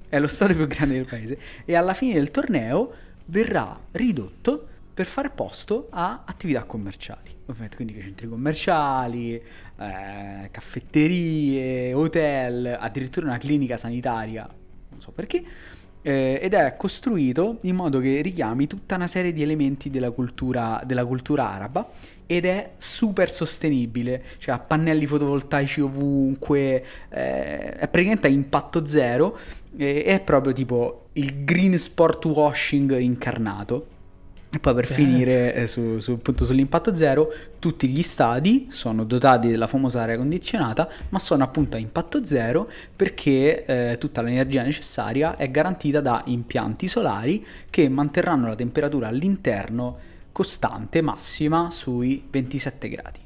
È 0.08 0.20
lo 0.20 0.28
stadio 0.28 0.56
più 0.56 0.68
grande 0.68 0.96
del 0.96 1.06
paese. 1.06 1.40
E 1.66 1.76
alla 1.76 1.94
fine 1.94 2.14
del 2.14 2.30
torneo 2.30 2.94
verrà 3.26 3.80
ridotto 3.92 4.68
per 4.94 5.08
fare 5.08 5.32
posto 5.32 5.88
a 5.90 6.22
attività 6.26 6.64
commerciali. 6.66 7.32
Ovviamente, 7.48 7.76
quindi 7.76 8.00
centri 8.00 8.28
commerciali, 8.28 9.34
eh, 9.34 10.50
caffetterie, 10.52 11.94
hotel, 11.94 12.78
addirittura 12.80 13.26
una 13.26 13.40
clinica 13.40 13.76
sanitaria, 13.76 14.48
non 14.90 15.02
so 15.02 15.12
perché 15.12 15.44
eh, 16.04 16.40
ed 16.42 16.54
è 16.54 16.76
costruito 16.78 17.58
in 17.64 17.76
modo 17.76 18.00
che 18.00 18.22
richiami 18.22 18.68
tutta 18.68 18.96
una 18.96 19.08
serie 19.08 19.34
di 19.34 19.42
elementi 19.42 19.90
della 19.90 20.12
cultura, 20.12 20.82
della 20.86 21.06
cultura 21.06 21.50
araba 21.50 21.90
ed 22.26 22.46
è 22.46 22.72
super 22.78 23.30
sostenibile, 23.32 24.24
cioè 24.38 24.56
ha 24.56 24.60
pannelli 24.60 25.06
fotovoltaici 25.06 25.82
ovunque, 25.82 26.86
eh, 27.10 27.74
è 27.74 27.88
praticamente 27.88 28.28
a 28.28 28.30
impatto 28.30 28.86
zero 28.86 29.38
e 29.76 30.04
è 30.04 30.20
proprio 30.20 30.54
tipo 30.54 31.08
il 31.14 31.44
green 31.44 31.78
sport 31.78 32.26
washing 32.26 32.98
incarnato. 32.98 33.88
E 34.56 34.60
poi 34.60 34.76
per 34.76 34.84
Bene. 34.84 34.96
finire 34.96 35.56
eh, 35.56 35.66
su, 35.68 36.00
su, 36.00 36.12
appunto, 36.12 36.46
sull'impatto 36.46 36.94
zero, 36.94 37.34
tutti 37.58 37.88
gli 37.88 38.04
stadi 38.04 38.68
sono 38.70 39.04
dotati 39.04 39.48
della 39.48 39.66
famosa 39.66 40.04
aria 40.04 40.16
condizionata, 40.16 40.88
ma 41.10 41.18
sono 41.18 41.44
appunto 41.44 41.76
a 41.76 41.80
impatto 41.80 42.24
zero 42.24 42.70
perché 42.96 43.66
eh, 43.66 43.98
tutta 43.98 44.22
l'energia 44.22 44.62
necessaria 44.62 45.38
è 45.38 45.50
garantita 45.50 46.02
da 46.02 46.22
impianti 46.28 46.88
solari 46.88 47.44
che 47.72 47.90
manterranno 47.90 48.48
la 48.48 48.54
temperatura 48.56 49.08
all'interno 49.08 49.98
costante, 50.32 51.02
massima, 51.02 51.72
sui 51.72 52.24
27 52.30 52.90
gradi. 52.90 53.20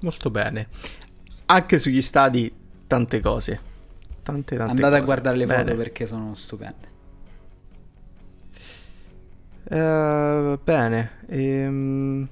Molto 0.00 0.30
bene. 0.30 0.66
Anche 1.46 1.78
sugli 1.78 2.00
stadi 2.02 2.52
tante 2.88 3.20
cose. 3.20 3.60
Tante, 4.24 4.56
tante 4.56 4.70
Andate 4.72 4.88
cose. 4.90 5.02
a 5.02 5.04
guardare 5.04 5.36
le 5.36 5.46
foto 5.46 5.62
bene. 5.62 5.74
perché 5.76 6.06
sono 6.06 6.34
stupende. 6.34 6.89
Uh, 9.70 10.58
bene. 10.62 11.10
Ehm... 11.28 12.28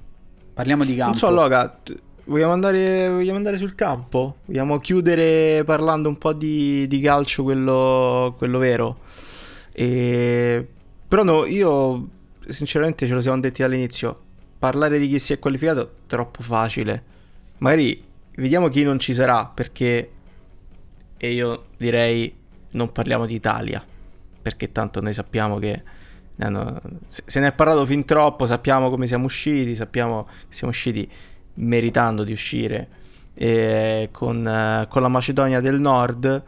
Parliamo 0.53 0.83
di 0.83 0.93
campo. 0.93 1.11
Non 1.11 1.17
so, 1.17 1.29
Loga, 1.31 1.79
vogliamo 2.25 2.51
andare, 2.51 3.09
vogliamo 3.09 3.37
andare 3.37 3.57
sul 3.57 3.75
campo? 3.75 4.39
Vogliamo 4.43 4.77
chiudere 4.79 5.63
parlando 5.63 6.09
un 6.09 6.17
po' 6.17 6.33
di, 6.33 6.85
di 6.87 6.99
calcio, 6.99 7.43
quello, 7.43 8.35
quello 8.37 8.57
vero? 8.57 8.99
E... 9.71 10.67
Però 11.07 11.23
no, 11.23 11.45
io 11.45 12.09
sinceramente 12.45 13.07
ce 13.07 13.13
lo 13.13 13.21
siamo 13.21 13.39
detti 13.39 13.61
dall'inizio. 13.61 14.19
Parlare 14.59 14.99
di 14.99 15.07
chi 15.07 15.17
si 15.17 15.31
è 15.31 15.39
qualificato 15.39 15.81
è 15.81 15.87
troppo 16.07 16.43
facile. 16.43 17.03
Magari 17.59 18.03
vediamo 18.35 18.67
chi 18.67 18.83
non 18.83 18.99
ci 18.99 19.13
sarà, 19.13 19.45
perché... 19.45 20.11
E 21.15 21.31
io 21.31 21.67
direi 21.77 22.33
non 22.71 22.91
parliamo 22.91 23.25
di 23.25 23.35
Italia, 23.35 23.81
perché 24.41 24.73
tanto 24.73 24.99
noi 24.99 25.13
sappiamo 25.13 25.57
che 25.57 25.83
hanno, 26.39 26.81
se 27.07 27.39
ne 27.39 27.47
è 27.47 27.51
parlato 27.53 27.85
fin 27.85 28.05
troppo, 28.05 28.45
sappiamo 28.45 28.89
come 28.89 29.07
siamo 29.07 29.25
usciti, 29.25 29.75
sappiamo 29.75 30.27
che 30.47 30.55
siamo 30.55 30.71
usciti 30.71 31.09
meritando 31.55 32.23
di 32.23 32.31
uscire 32.31 32.87
con, 34.11 34.87
con, 34.89 35.01
la 35.01 35.07
Macedonia 35.07 35.61
del 35.61 35.79
Nord. 35.79 36.43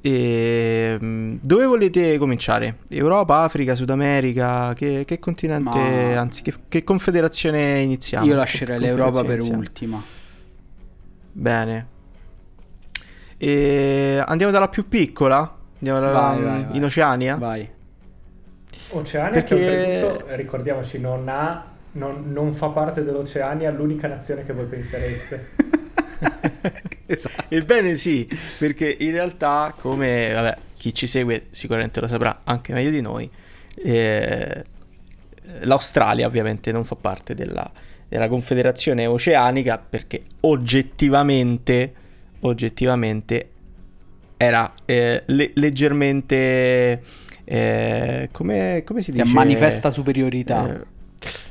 E, 0.00 0.98
mm, 1.00 1.36
dove 1.40 1.66
volete 1.66 2.16
cominciare? 2.18 2.78
Europa, 2.88 3.42
Africa, 3.42 3.74
Sud 3.74 3.90
America? 3.90 4.72
Che, 4.74 5.04
che 5.04 5.18
continente, 5.18 5.78
Ma- 5.78 6.20
anzi, 6.20 6.42
che, 6.42 6.54
che 6.68 6.82
confederazione 6.82 7.80
iniziamo? 7.80 8.26
Io 8.26 8.34
lascerei 8.34 8.78
l'Europa 8.78 9.22
per 9.22 9.38
confederazione 9.38 9.58
ultima. 9.58 10.02
Bene. 11.32 11.86
E 13.36 14.22
andiamo 14.24 14.52
dalla 14.52 14.68
più 14.68 14.88
piccola? 14.88 15.56
Andiamo 15.74 16.00
dalla- 16.00 16.12
Vai, 16.12 16.42
vai, 16.42 16.64
vai. 16.64 16.76
in 16.76 16.84
Oceania? 16.84 17.36
Vai. 17.36 17.68
Oceania 18.96 19.42
che 19.42 19.54
Perché- 19.54 20.02
oltretutto, 20.04 20.26
eh, 20.28 20.36
ricordiamoci, 20.36 20.98
non, 20.98 21.28
ha, 21.28 21.64
non, 21.92 22.32
non 22.32 22.52
fa 22.52 22.68
parte 22.68 23.04
dell'Oceania, 23.04 23.70
l'unica 23.70 24.08
nazione 24.08 24.44
che 24.44 24.52
voi 24.52 24.66
pensereste. 24.66 25.48
esatto. 27.06 27.44
Ebbene 27.48 27.94
sì, 27.96 28.28
perché 28.58 28.96
in 29.00 29.12
realtà, 29.12 29.74
come 29.78 30.32
vabbè, 30.32 30.56
chi 30.76 30.94
ci 30.94 31.06
segue 31.06 31.46
sicuramente 31.50 32.00
lo 32.00 32.06
saprà 32.06 32.40
anche 32.44 32.72
meglio 32.72 32.90
di 32.90 33.00
noi, 33.00 33.28
eh, 33.76 34.64
l'Australia 35.62 36.26
ovviamente 36.26 36.72
non 36.72 36.84
fa 36.84 36.94
parte 36.96 37.34
della, 37.34 37.70
della 38.08 38.28
Confederazione 38.28 39.06
Oceanica 39.06 39.78
perché 39.78 40.22
oggettivamente, 40.40 41.92
oggettivamente 42.40 43.48
era 44.36 44.72
eh, 44.84 45.22
le- 45.26 45.50
leggermente... 45.54 47.02
eh, 47.44 48.28
come, 48.32 48.82
come 48.84 49.02
si 49.02 49.12
dice? 49.12 49.32
manifesta 49.32 49.90
superiorità. 49.90 50.68
Eh, 50.68 50.86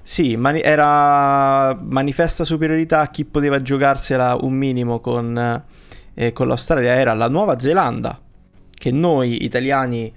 sì, 0.02 0.36
mani- 0.36 0.62
era 0.62 1.74
manifesta 1.82 2.44
superiorità 2.44 3.00
a 3.02 3.08
chi 3.10 3.26
poteva 3.26 3.62
giocarsela 3.62 4.38
un 4.42 4.54
minimo 4.54 5.00
con, 5.00 5.64
eh, 6.14 6.34
con 6.34 6.48
l'Australia 6.48 6.94
era 6.94 7.14
la 7.14 7.30
Nuova 7.30 7.60
Zelanda, 7.60 8.20
che 8.70 8.92
noi 8.92 9.44
italiani 9.44 10.14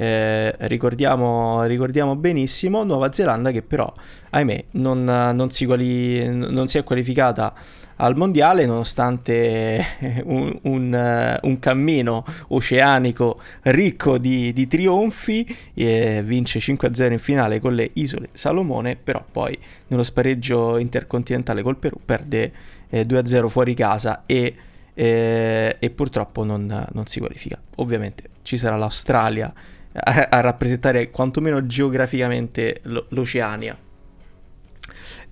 eh, 0.00 0.54
ricordiamo, 0.60 1.62
ricordiamo 1.64 2.16
benissimo. 2.16 2.84
Nuova 2.84 3.12
Zelanda 3.12 3.50
che 3.50 3.60
però, 3.60 3.92
ahimè, 4.30 4.64
non, 4.72 5.04
non 5.04 5.50
si, 5.50 5.66
quali- 5.66 6.26
non 6.26 6.68
si 6.68 6.78
è 6.78 6.84
qualificata 6.84 7.52
al 7.96 8.16
mondiale 8.16 8.64
nonostante 8.64 9.84
un, 10.24 10.58
un, 10.62 11.38
un 11.42 11.58
cammino 11.58 12.24
oceanico 12.48 13.42
ricco 13.64 14.16
di, 14.16 14.54
di 14.54 14.66
trionfi, 14.66 15.46
eh, 15.74 16.22
vince 16.24 16.60
5-0 16.60 17.12
in 17.12 17.18
finale 17.18 17.60
con 17.60 17.74
le 17.74 17.90
isole 17.92 18.30
Salomone, 18.32 18.96
però 18.96 19.22
poi 19.30 19.58
nello 19.88 20.02
spareggio 20.02 20.78
intercontinentale 20.78 21.60
col 21.60 21.76
Perù 21.76 22.00
perde 22.02 22.52
eh, 22.88 23.02
2-0 23.02 23.48
fuori 23.48 23.74
casa 23.74 24.22
e, 24.24 24.54
eh, 24.94 25.76
e 25.78 25.90
purtroppo 25.90 26.42
non, 26.42 26.86
non 26.90 27.06
si 27.06 27.18
qualifica. 27.18 27.60
Ovviamente 27.76 28.30
ci 28.40 28.56
sarà 28.56 28.76
l'Australia 28.76 29.52
a, 29.92 30.28
a 30.30 30.40
rappresentare 30.40 31.10
quantomeno 31.10 31.66
geograficamente 31.66 32.80
lo- 32.84 33.06
l'Oceania. 33.10 33.76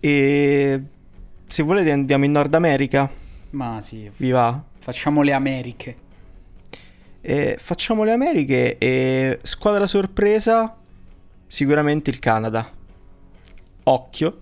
E 0.01 0.83
se 1.47 1.63
volete 1.63 1.91
andiamo 1.91 2.25
in 2.25 2.33
Nord 2.33 2.55
America, 2.55 3.11
Ma 3.51 3.81
sì, 3.83 4.11
vi 4.17 4.31
va? 4.31 4.63
facciamo 4.79 5.23
le 5.23 5.33
Americhe. 5.33 5.97
E 7.21 7.57
facciamo 7.61 8.05
le 8.05 8.13
Americhe 8.13 8.79
e 8.79 9.39
squadra 9.43 9.87
sorpresa 9.87 10.77
sicuramente 11.47 12.11
il 12.11 12.19
Canada. 12.21 12.71
Occhio, 13.85 14.39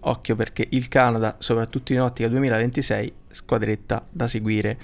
occhio 0.00 0.36
perché 0.36 0.66
il 0.70 0.88
Canada, 0.88 1.36
soprattutto 1.38 1.92
in 1.92 2.00
ottica 2.00 2.28
2026, 2.28 3.12
squadretta 3.30 4.06
da 4.08 4.28
seguire. 4.28 4.78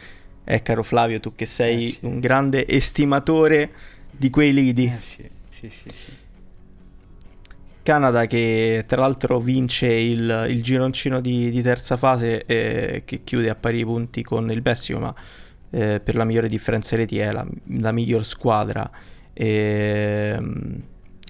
Eh, 0.44 0.62
caro 0.62 0.82
Flavio, 0.82 1.20
tu 1.20 1.34
che 1.34 1.46
sei 1.46 1.76
Eh 1.76 1.80
sì. 1.92 1.98
un 2.02 2.18
grande 2.20 2.66
estimatore 2.66 3.70
di 4.10 4.30
quei 4.30 4.52
lidi. 4.52 4.92
Eh 4.94 5.00
sì, 5.00 5.28
sì, 5.48 5.70
sì, 5.70 5.88
sì. 5.92 6.12
Canada 7.82 8.26
che 8.26 8.84
tra 8.86 9.00
l'altro 9.00 9.40
vince 9.40 9.86
il, 9.86 10.46
il 10.50 10.62
gironcino 10.62 11.22
di, 11.22 11.50
di 11.50 11.62
terza 11.62 11.96
fase 11.96 12.44
eh, 12.44 13.02
che 13.06 13.24
chiude 13.24 13.48
a 13.48 13.54
pari 13.54 13.82
punti 13.82 14.22
con 14.22 14.50
il 14.50 14.60
Messico, 14.62 14.98
ma 14.98 15.14
eh, 15.70 15.98
per 15.98 16.14
la 16.14 16.24
migliore 16.24 16.48
differenza 16.48 16.96
reti 16.96 17.18
è 17.18 17.32
la, 17.32 17.46
la 17.78 17.92
miglior 17.92 18.26
squadra 18.26 18.90
ehm, 19.32 20.82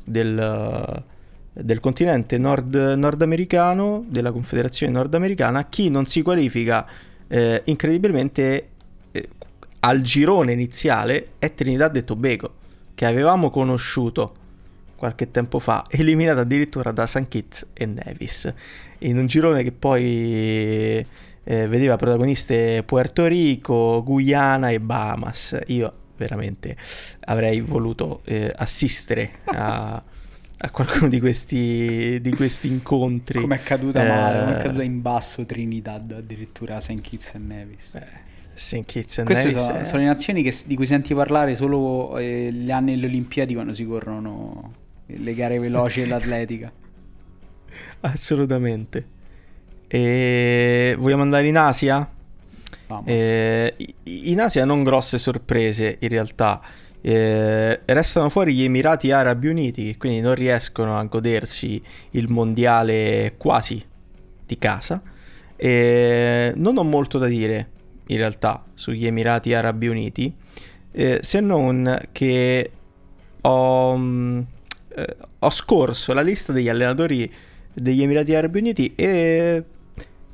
del, 0.04 1.04
del 1.52 1.80
continente 1.80 2.38
nord, 2.38 2.74
nordamericano, 2.74 4.04
della 4.08 4.32
Confederazione 4.32 4.92
nordamericana. 4.92 5.68
Chi 5.68 5.90
non 5.90 6.06
si 6.06 6.22
qualifica 6.22 6.84
eh, 7.28 7.62
incredibilmente 7.66 8.68
eh, 9.12 9.28
al 9.78 10.00
girone 10.00 10.52
iniziale 10.54 11.34
è 11.38 11.54
Trinidad 11.54 11.94
e 11.94 12.02
Tobago, 12.02 12.54
che 12.98 13.06
avevamo 13.06 13.48
conosciuto 13.48 14.34
qualche 14.96 15.30
tempo 15.30 15.60
fa, 15.60 15.84
eliminata 15.88 16.40
addirittura 16.40 16.90
da 16.90 17.06
St. 17.06 17.28
Kitts 17.28 17.68
e 17.72 17.86
Nevis, 17.86 18.52
in 18.98 19.16
un 19.18 19.26
girone 19.28 19.62
che 19.62 19.70
poi 19.70 21.06
eh, 21.44 21.68
vedeva 21.68 21.94
protagoniste 21.94 22.82
Puerto 22.84 23.26
Rico, 23.26 24.02
Guyana 24.02 24.70
e 24.70 24.80
Bahamas. 24.80 25.56
Io 25.68 25.92
veramente 26.16 26.76
avrei 27.20 27.60
voluto 27.60 28.22
eh, 28.24 28.52
assistere 28.56 29.30
a, 29.44 30.02
a 30.58 30.70
qualcuno 30.72 31.08
di 31.08 31.20
questi, 31.20 32.18
di 32.20 32.34
questi 32.34 32.66
incontri. 32.66 33.38
Come 33.38 33.56
è 33.56 33.62
caduta 33.62 34.02
male, 34.02 34.40
come 34.40 34.52
è 34.52 34.56
Eh, 34.56 34.58
caduta 34.58 34.82
in 34.82 35.00
basso 35.00 35.46
Trinidad, 35.46 36.10
addirittura 36.12 36.80
St. 36.80 37.00
Kitts 37.00 37.34
e 37.34 37.38
Nevis. 37.38 37.94
eh, 37.94 38.06
St. 38.58 38.84
Kitts 38.84 39.18
e 39.18 39.22
Queste 39.24 39.50
sono, 39.52 39.78
eh, 39.78 39.84
sono 39.84 40.00
le 40.00 40.06
nazioni 40.06 40.42
che- 40.42 40.54
di 40.66 40.74
cui 40.74 40.86
senti 40.86 41.14
parlare 41.14 41.54
solo 41.54 42.18
eh, 42.18 42.50
gli 42.52 42.70
anni 42.70 42.94
delle 42.94 43.06
Olimpiadi 43.06 43.54
quando 43.54 43.72
si 43.72 43.84
corrono 43.86 44.72
le 45.06 45.34
gare 45.34 45.58
veloci 45.58 46.00
dell'atletica. 46.00 46.70
Assolutamente. 48.00 49.06
E 49.86 50.94
vogliamo 50.98 51.22
andare 51.22 51.46
in 51.48 51.56
Asia? 51.56 52.10
Eh, 53.04 53.74
in 54.04 54.40
Asia 54.40 54.64
non 54.64 54.82
grosse 54.82 55.18
sorprese 55.18 55.96
in 56.00 56.08
realtà. 56.08 56.60
Eh, 57.00 57.80
restano 57.84 58.28
fuori 58.28 58.54
gli 58.54 58.64
Emirati 58.64 59.12
Arabi 59.12 59.46
Uniti 59.46 59.84
che 59.92 59.96
quindi 59.96 60.20
non 60.20 60.34
riescono 60.34 60.98
a 60.98 61.04
godersi 61.04 61.80
il 62.10 62.28
mondiale 62.28 63.34
quasi 63.36 63.82
di 64.44 64.58
casa. 64.58 65.00
Eh, 65.56 66.52
non 66.56 66.76
ho 66.76 66.82
molto 66.84 67.18
da 67.18 67.26
dire 67.26 67.68
in 68.08 68.16
realtà 68.18 68.64
sugli 68.74 69.06
Emirati 69.06 69.54
Arabi 69.54 69.88
Uniti 69.88 70.34
eh, 70.92 71.20
se 71.22 71.40
non 71.40 71.98
che 72.12 72.70
ho, 73.40 73.96
mm, 73.96 74.40
eh, 74.96 75.16
ho 75.38 75.50
scorso 75.50 76.12
la 76.12 76.22
lista 76.22 76.52
degli 76.52 76.68
allenatori 76.68 77.32
degli 77.72 78.02
Emirati 78.02 78.34
Arabi 78.34 78.58
Uniti 78.58 78.92
e, 78.96 79.64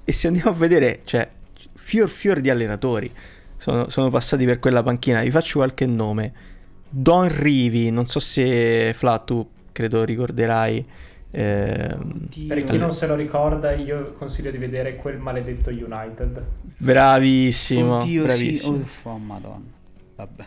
e 0.04 0.12
se 0.12 0.26
andiamo 0.26 0.50
a 0.50 0.54
vedere, 0.54 1.00
cioè, 1.04 1.28
fior 1.74 2.08
fior 2.08 2.40
di 2.40 2.48
allenatori 2.48 3.10
sono, 3.56 3.88
sono 3.90 4.10
passati 4.10 4.44
per 4.44 4.58
quella 4.58 4.82
panchina. 4.82 5.20
Vi 5.22 5.30
faccio 5.30 5.58
qualche 5.58 5.86
nome. 5.86 6.32
Don 6.88 7.28
Rivi, 7.28 7.90
non 7.90 8.06
so 8.06 8.20
se 8.20 8.92
Fla, 8.94 9.18
tu 9.18 9.46
credo 9.72 10.04
ricorderai. 10.04 10.86
Oddio. 11.36 12.46
Per 12.48 12.64
chi 12.64 12.76
non 12.78 12.92
se 12.92 13.06
lo 13.06 13.14
ricorda, 13.14 13.72
io 13.72 14.12
consiglio 14.12 14.50
di 14.50 14.58
vedere 14.58 14.96
quel 14.96 15.18
maledetto 15.18 15.70
United. 15.70 16.42
bravissimo, 16.76 17.96
Oddio, 17.96 18.24
bravissimo. 18.24 18.84
sì. 18.84 19.08
Oh, 19.08 19.18
madonna. 19.18 19.64
Vabbè. 20.16 20.44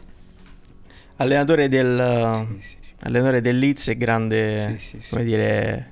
Allenatore 1.18 1.68
del, 1.68 2.34
Sì, 2.36 2.60
sì, 2.62 2.68
sì. 2.70 2.78
allenatore 3.02 3.42
del 3.42 3.58
Leeds 3.60 3.88
e 3.90 3.98
grande, 3.98 4.60
Sì, 4.60 4.78
sì, 4.78 5.02
sì. 5.02 5.10
come 5.12 5.24
dire, 5.26 5.92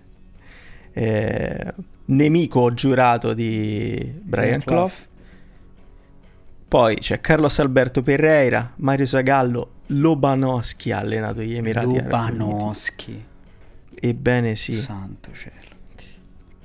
eh, 0.94 1.74
nemico 2.06 2.74
giurato 2.74 3.34
di 3.34 3.98
Brian 4.00 4.20
Brian 4.24 4.60
Clough. 4.62 4.90
Clough. 4.92 5.08
Poi 6.68 6.96
c'è 6.98 7.20
Carlos 7.22 7.60
Alberto 7.60 8.02
Pereira, 8.02 8.72
Mario 8.78 9.06
Zagallo, 9.06 9.70
Lobanowski 9.88 10.92
ha 10.92 11.00
allenato 11.00 11.42
gli 11.42 11.56
Emirati 11.56 11.98
Arabi 11.98 12.42
Uniti. 12.42 13.26
Ebbene 14.00 14.56
sì. 14.56 14.74
Santo 14.74 15.30
cielo. 15.34 15.54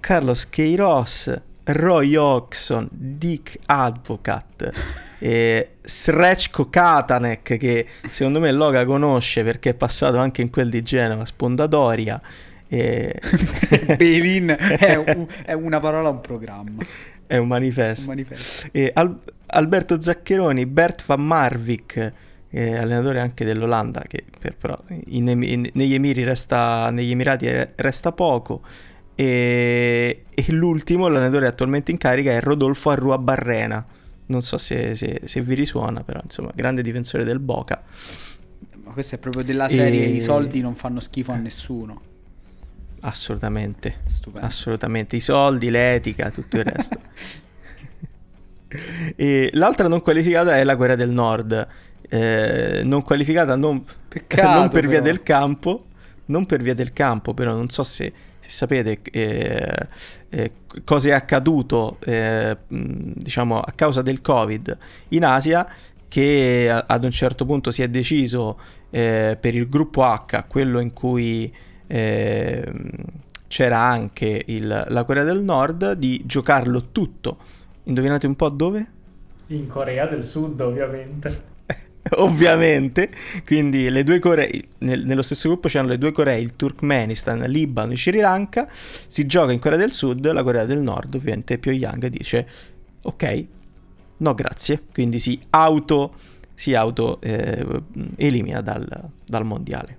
Carlos 0.01 0.49
Queiroz, 0.49 1.41
Roy 1.65 2.17
Oxon, 2.17 2.89
Dick 2.91 3.59
Advocat, 3.67 4.73
e 5.21 5.77
Srečko 5.83 6.69
Katanek 6.71 7.57
che 7.59 7.87
secondo 8.09 8.41
me 8.41 8.51
Loga 8.51 8.85
conosce 8.87 9.45
perché 9.45 9.71
è 9.71 9.75
passato 9.75 10.17
anche 10.19 10.41
in 10.43 10.51
quel 10.51 10.71
di 10.71 10.83
Genova, 10.83 11.25
Spondadoria. 11.25 12.21
E... 12.67 13.21
Belin 13.97 14.55
è, 14.59 14.95
un- 14.95 15.27
è 15.45 15.53
una 15.53 15.81
parola, 15.81 16.09
un 16.09 16.21
programma. 16.21 16.83
è 17.27 17.37
un 17.37 17.43
Un 17.43 17.49
manifesto. 17.49 18.07
manifesto. 18.07 18.69
E 18.73 18.91
Al- 18.95 19.19
Alberto 19.47 20.01
Zaccheroni, 20.01 20.67
Bert 20.67 21.05
van 21.05 21.25
Marwijk, 21.27 22.13
eh, 22.51 22.77
allenatore 22.77 23.21
anche 23.21 23.45
dell'Olanda, 23.45 24.05
che 24.07 24.25
per- 24.39 24.57
però 24.57 24.79
in 25.07 25.29
in- 25.29 25.71
negli, 25.73 25.95
Emiri 25.95 26.25
resta, 26.25 26.91
negli 26.91 27.11
Emirati 27.11 27.49
re- 27.51 27.73
resta 27.77 28.13
poco. 28.13 28.63
E, 29.15 30.25
e 30.35 30.53
l'ultimo, 30.53 31.09
l'allenatore 31.09 31.47
attualmente 31.47 31.91
in 31.91 31.99
carica, 31.99 32.31
è 32.33 32.41
Rodolfo 32.41 32.91
Arrua 32.91 33.19
Barrena 33.19 33.85
non 34.31 34.43
so 34.43 34.59
se, 34.59 34.95
se, 34.95 35.23
se 35.25 35.41
vi 35.41 35.55
risuona, 35.55 36.03
però 36.05 36.21
insomma, 36.23 36.53
grande 36.55 36.83
difensore 36.83 37.25
del 37.25 37.41
Boca. 37.41 37.83
Ma 38.85 38.93
questo 38.93 39.17
è 39.17 39.19
proprio 39.19 39.45
della 39.45 39.69
serie, 39.69 40.05
E- 40.05 40.11
i 40.11 40.21
soldi 40.21 40.61
non 40.61 40.75
fanno 40.75 41.01
schifo 41.01 41.33
a 41.33 41.37
nessuno. 41.37 42.01
Assolutamente, 43.01 44.03
Stupendo. 44.07 44.47
assolutamente. 44.47 45.17
I 45.17 45.21
soldi, 45.21 45.69
l'etica, 45.71 46.31
tutto 46.31 46.59
il 46.59 46.65
resto. 46.65 47.01
e 49.17 49.51
l'altra 49.55 49.89
non 49.89 50.01
qualificata 50.01 50.57
è 50.59 50.65
la 50.65 50.77
Corea 50.77 50.97
del 50.97 51.11
Nord. 51.11 51.67
Eh, 52.13 52.83
non 52.85 53.03
qualificata 53.03 53.55
non, 53.55 53.85
Peccato, 54.09 54.49
non 54.49 54.69
per 54.69 54.89
via 54.89 55.01
però. 55.01 55.11
del 55.13 55.23
campo, 55.23 55.87
non 56.27 56.45
per 56.47 56.61
via 56.63 56.75
del 56.75 56.93
campo, 56.93 57.35
però 57.35 57.55
non 57.55 57.69
so 57.71 57.85
se, 57.85 58.13
se 58.41 58.51
sapete 58.51 59.01
eh, 59.13 59.87
eh, 60.29 60.53
cosa 60.85 61.11
è 61.11 61.13
accaduto 61.13 61.99
eh, 62.05 62.57
diciamo 62.69 63.61
a 63.61 63.73
causa 63.75 64.03
del 64.03 64.21
Covid 64.21 64.77
in 65.11 65.25
Asia 65.25 65.67
che 66.09 66.69
a- 66.71 66.85
ad 66.89 67.05
un 67.05 67.11
certo 67.13 67.45
punto 67.45 67.71
si 67.71 67.83
è 67.83 67.89
deciso 67.89 68.59
eh, 68.91 69.37
per 69.41 69.55
il 69.55 69.69
gruppo 69.69 70.03
H, 70.03 70.45
quello 70.49 70.81
in 70.81 70.93
cui 70.93 71.53
ehm, 71.87 72.91
c'era 73.47 73.79
anche 73.79 74.43
il- 74.47 74.85
la 74.89 75.05
Corea 75.05 75.25
del 75.25 75.43
Nord, 75.43 75.93
di 75.93 76.23
giocarlo 76.25 76.91
tutto. 76.93 77.39
Indovinate 77.85 78.27
un 78.27 78.37
po' 78.37 78.49
dove? 78.51 78.87
In 79.49 79.67
Corea 79.67 80.07
del 80.07 80.25
Sud, 80.25 80.59
ovviamente. 80.61 81.50
Ovviamente, 82.17 83.11
quindi 83.45 83.91
le 83.91 84.03
due 84.05 84.19
Coree, 84.19 84.63
nel- 84.79 85.05
nello 85.05 85.23
stesso 85.23 85.49
gruppo 85.49 85.69
c'erano 85.69 85.91
le 85.91 85.99
due 85.99 86.13
Coree, 86.13 86.41
il 86.41 86.57
Turkmenistan, 86.57 87.41
Libano 87.41 87.93
e 87.93 87.97
Sri 87.97 88.19
Lanka, 88.19 88.69
si 88.71 89.27
gioca 89.27 89.53
in 89.53 89.59
Corea 89.59 89.79
del 89.79 89.93
Sud, 89.93 90.31
la 90.31 90.43
Corea 90.43 90.65
del 90.65 90.81
Nord, 90.81 91.15
ovviamente 91.15 91.59
Pyongyang 91.59 92.07
dice 92.07 92.49
ok, 93.03 93.47
no 94.19 94.35
grazie, 94.35 94.83
quindi 94.93 95.19
si 95.19 95.39
auto, 95.51 96.15
si 96.55 96.75
auto 96.75 97.21
eh, 97.21 97.83
elimina 98.17 98.61
dal, 98.63 99.11
dal 99.25 99.45
mondiale. 99.45 99.99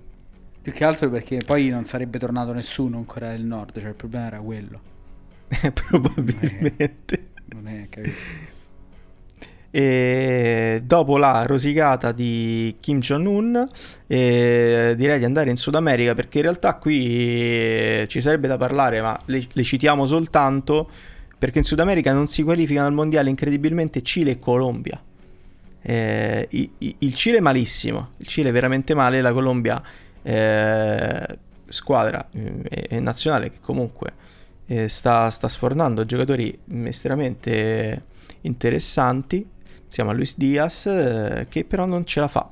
Più 0.62 0.72
che 0.72 0.84
altro 0.84 1.10
perché 1.10 1.38
poi 1.44 1.68
non 1.68 1.84
sarebbe 1.84 2.18
tornato 2.18 2.52
nessuno 2.52 2.98
in 2.98 3.06
Corea 3.06 3.30
del 3.30 3.44
Nord, 3.44 3.80
cioè 3.80 3.88
il 3.88 3.94
problema 3.94 4.26
era 4.26 4.38
quello. 4.38 4.80
Probabilmente. 5.88 7.30
Non 7.46 7.66
è, 7.66 7.88
capito? 7.88 8.51
E 9.74 10.82
dopo 10.84 11.16
la 11.16 11.44
rosicata 11.46 12.12
di 12.12 12.76
Kim 12.78 13.00
Jong-un, 13.00 13.66
eh, 14.06 14.92
direi 14.94 15.18
di 15.18 15.24
andare 15.24 15.48
in 15.48 15.56
Sud 15.56 15.76
America 15.76 16.14
perché 16.14 16.38
in 16.38 16.44
realtà 16.44 16.74
qui 16.74 17.06
eh, 17.06 18.04
ci 18.06 18.20
sarebbe 18.20 18.48
da 18.48 18.58
parlare, 18.58 19.00
ma 19.00 19.18
le, 19.24 19.46
le 19.50 19.62
citiamo 19.62 20.06
soltanto 20.06 20.90
perché 21.38 21.58
in 21.58 21.64
Sud 21.64 21.80
America 21.80 22.12
non 22.12 22.26
si 22.26 22.42
qualificano 22.42 22.86
al 22.86 22.92
mondiale 22.92 23.30
incredibilmente 23.30 24.02
Cile 24.02 24.32
e 24.32 24.38
Colombia. 24.38 25.02
Eh, 25.84 26.46
i- 26.50 26.70
il 26.98 27.14
Cile 27.14 27.38
è 27.38 27.40
malissimo, 27.40 28.10
il 28.18 28.26
Cile 28.26 28.50
è 28.50 28.52
veramente 28.52 28.92
male, 28.94 29.22
la 29.22 29.32
Colombia 29.32 29.82
eh, 30.22 31.26
squadra 31.66 32.28
eh, 32.30 32.86
è 32.88 33.00
nazionale 33.00 33.50
che 33.50 33.58
comunque 33.62 34.12
eh, 34.66 34.86
sta, 34.88 35.30
sta 35.30 35.48
sfornando 35.48 36.04
giocatori 36.04 36.56
estremamente 36.84 38.04
interessanti. 38.42 39.44
Siamo 39.92 40.08
a 40.08 40.14
Luis 40.14 40.38
Diaz 40.38 40.86
eh, 40.86 41.48
che 41.50 41.66
però 41.66 41.84
non 41.84 42.06
ce 42.06 42.20
la 42.20 42.26
fa. 42.26 42.48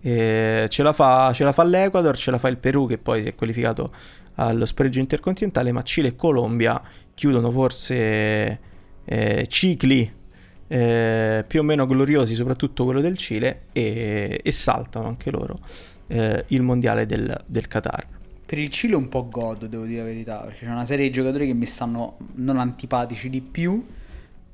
Eh, 0.00 0.66
ce, 0.68 0.82
la 0.84 0.92
fa 0.92 1.32
ce 1.34 1.42
la 1.42 1.50
fa 1.50 1.64
l'Ecuador, 1.64 2.16
ce 2.16 2.30
la 2.30 2.38
fa 2.38 2.46
il 2.46 2.56
Perù 2.56 2.86
che 2.86 2.98
poi 2.98 3.20
si 3.20 3.26
è 3.26 3.34
qualificato 3.34 3.92
allo 4.36 4.64
spareggio 4.64 5.00
intercontinentale, 5.00 5.72
ma 5.72 5.82
Cile 5.82 6.06
e 6.06 6.14
Colombia 6.14 6.80
chiudono 7.14 7.50
forse 7.50 8.60
eh, 9.04 9.46
cicli 9.48 10.08
eh, 10.68 11.44
più 11.48 11.58
o 11.58 11.62
meno 11.64 11.84
gloriosi, 11.84 12.36
soprattutto 12.36 12.84
quello 12.84 13.00
del 13.00 13.16
Cile, 13.16 13.62
e, 13.72 14.40
e 14.40 14.52
saltano 14.52 15.08
anche 15.08 15.32
loro 15.32 15.58
eh, 16.06 16.44
il 16.46 16.62
mondiale 16.62 17.06
del, 17.06 17.42
del 17.44 17.66
Qatar. 17.66 18.06
Per 18.46 18.56
il 18.56 18.68
Cile 18.68 18.94
un 18.94 19.08
po' 19.08 19.28
godo, 19.28 19.66
devo 19.66 19.82
dire 19.82 19.98
la 19.98 20.06
verità, 20.06 20.38
perché 20.42 20.64
c'è 20.64 20.70
una 20.70 20.84
serie 20.84 21.06
di 21.06 21.10
giocatori 21.10 21.48
che 21.48 21.54
mi 21.54 21.66
stanno 21.66 22.18
non 22.36 22.60
antipatici 22.60 23.28
di 23.28 23.40
più. 23.40 23.84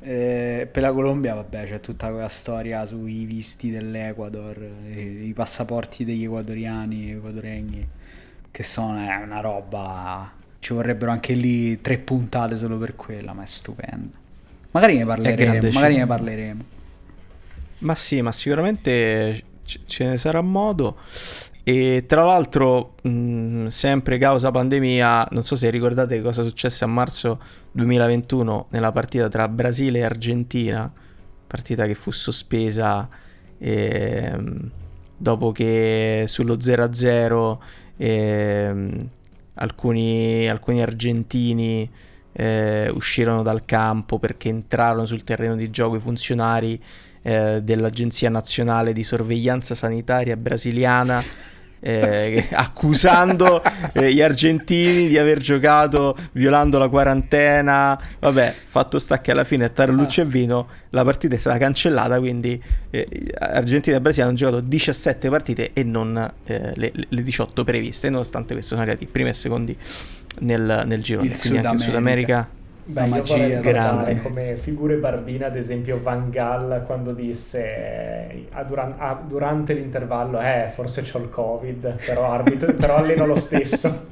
Eh, 0.07 0.69
per 0.71 0.83
la 0.83 0.93
Colombia, 0.93 1.33
vabbè, 1.33 1.65
c'è 1.65 1.81
tutta 1.81 2.11
quella 2.11 2.29
storia 2.29 2.85
sui 2.85 3.25
visti 3.25 3.71
dell'Ecuador, 3.71 4.63
eh, 4.87 5.01
i 5.01 5.33
passaporti 5.33 6.05
degli 6.05 6.25
ecuadoriani, 6.25 7.13
equadoregni, 7.13 7.87
che 8.51 8.63
sono 8.63 8.99
è 8.99 9.17
una 9.23 9.41
roba. 9.41 10.31
Ci 10.59 10.75
vorrebbero 10.75 11.11
anche 11.11 11.33
lì 11.33 11.81
tre 11.81 11.97
puntate 11.97 12.55
solo 12.57 12.77
per 12.77 12.97
quella, 12.97 13.33
ma 13.33 13.45
è 13.45 13.47
stupenda. 13.47 14.19
Magari 14.73 14.99
ne 14.99 15.07
parleremo, 15.07 15.71
magari 15.73 15.97
ne 15.97 16.07
parleremo. 16.07 16.65
Ma 17.79 17.95
sì, 17.95 18.21
ma 18.21 18.33
sicuramente 18.33 19.43
ce 19.65 20.05
ne 20.05 20.19
sarà 20.19 20.43
modo. 20.43 20.99
E 21.67 22.05
tra 22.07 22.25
l'altro, 22.25 22.95
mh, 23.03 23.69
sempre 23.69 24.19
causa 24.19 24.51
pandemia, 24.51 25.29
non 25.31 25.43
so 25.43 25.57
se 25.57 25.71
ricordate 25.71 26.21
cosa 26.21 26.43
successe 26.43 26.85
a 26.85 26.87
marzo 26.87 27.41
2021 27.73 28.67
nella 28.69 28.93
partita 28.93 29.29
tra 29.29 29.49
Brasile 29.49 30.01
e 30.01 30.05
Argentina, 30.05 30.93
partita 31.47 31.87
che 31.87 31.95
fu 31.95 32.11
sospesa 32.11 33.09
ehm, 33.57 34.71
dopo 35.17 35.53
che 35.53 36.25
sullo 36.27 36.57
0-0 36.57 37.59
ehm, 37.97 39.11
alcuni, 39.55 40.47
alcuni 40.47 40.83
argentini 40.83 41.91
eh, 42.33 42.91
uscirono 42.93 43.43
dal 43.43 43.65
campo 43.65 44.19
perché 44.19 44.51
entrarono 44.51 45.07
sul 45.07 45.25
terreno 45.25 45.57
di 45.57 45.71
gioco 45.71 45.97
i 45.97 46.01
funzionari 46.01 46.79
eh, 47.23 47.63
dell'Agenzia 47.63 48.29
Nazionale 48.29 48.93
di 48.93 49.03
Sorveglianza 49.03 49.75
Sanitaria 49.75 50.37
Brasiliana. 50.37 51.53
Eh, 51.85 52.49
accusando 52.53 53.63
eh, 53.93 54.13
gli 54.13 54.23
argentini 54.23 55.09
di 55.09 55.19
aver 55.19 55.39
giocato 55.39 56.17
violando 56.33 56.79
la 56.79 56.89
quarantena. 56.89 58.01
Vabbè, 58.19 58.55
fatto 58.67 58.99
sta 58.99 59.21
che 59.21 59.31
alla 59.31 59.45
fine 59.45 59.67
a 59.67 59.69
Tarluccio 59.69 60.23
e 60.23 60.25
Vino 60.25 60.69
la 60.91 61.05
partita 61.05 61.35
è 61.35 61.39
stata 61.39 61.59
cancellata. 61.59 62.19
Quindi 62.19 62.61
eh, 62.91 63.07
Argentina 63.39 63.99
e 63.99 64.01
Brasile 64.01 64.27
hanno 64.27 64.35
giocato 64.35 64.61
17 64.61 65.29
partite 65.29 65.71
e 65.75 65.85
non 65.85 66.33
eh, 66.45 66.73
le, 66.75 66.93
le 67.07 67.23
18 67.23 67.63
previste. 67.65 68.09
Nonostante 68.09 68.55
questo, 68.55 68.75
sono 68.75 68.81
arrivati 68.81 69.07
primi 69.07 69.29
e 69.29 69.35
secondi 69.35 69.77
nel, 70.41 70.85
nel 70.87 71.03
girone. 71.03 71.29
Il 71.29 71.39
Quindi 71.39 71.59
Sud 71.59 71.67
anche 71.67 71.83
in 71.83 71.89
Sud 71.89 71.95
America. 71.95 72.49
Beh, 72.87 73.01
La 73.01 73.07
io 73.07 73.11
magia 73.13 73.35
vorrei 73.37 73.61
grande. 73.61 74.21
come 74.23 74.57
figure 74.57 74.97
barbine, 74.97 75.47
ad 75.47 75.57
esempio 75.57 76.03
Van 76.03 76.29
Gaal 76.29 76.83
quando 76.85 77.13
disse 77.13 77.65
eh, 77.65 78.47
a 78.51 78.63
duran- 78.63 78.97
a- 78.99 79.23
durante 79.27 79.73
l'intervallo, 79.73 80.39
eh, 80.41 80.71
forse 80.75 81.01
c'ho 81.03 81.19
il 81.19 81.31
covid, 81.31 82.05
però, 82.05 82.31
arbitro, 82.31 82.73
però 82.77 82.97
alleno 82.97 83.25
lo 83.25 83.37
stesso. 83.37 84.09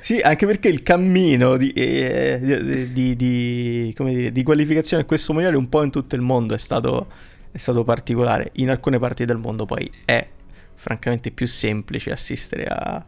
Sì, 0.00 0.18
anche 0.20 0.46
perché 0.46 0.68
il 0.68 0.82
cammino 0.82 1.56
di, 1.56 1.72
eh, 1.72 2.38
di- 2.40 2.92
di- 2.92 3.16
di- 3.16 3.94
come 3.96 4.14
dire, 4.14 4.32
di 4.32 4.42
qualificazione 4.42 5.02
a 5.02 5.06
questo 5.06 5.32
mondiale 5.32 5.56
un 5.56 5.68
po' 5.68 5.82
in 5.82 5.90
tutto 5.90 6.14
il 6.14 6.20
mondo 6.22 6.54
è 6.54 6.58
stato, 6.58 7.08
è 7.50 7.58
stato 7.58 7.82
particolare. 7.84 8.50
In 8.54 8.70
alcune 8.70 8.98
parti 8.98 9.24
del 9.24 9.36
mondo 9.38 9.64
poi 9.66 9.90
è 10.04 10.26
francamente 10.74 11.30
più 11.30 11.46
semplice 11.46 12.10
assistere 12.12 12.64
a, 12.66 13.04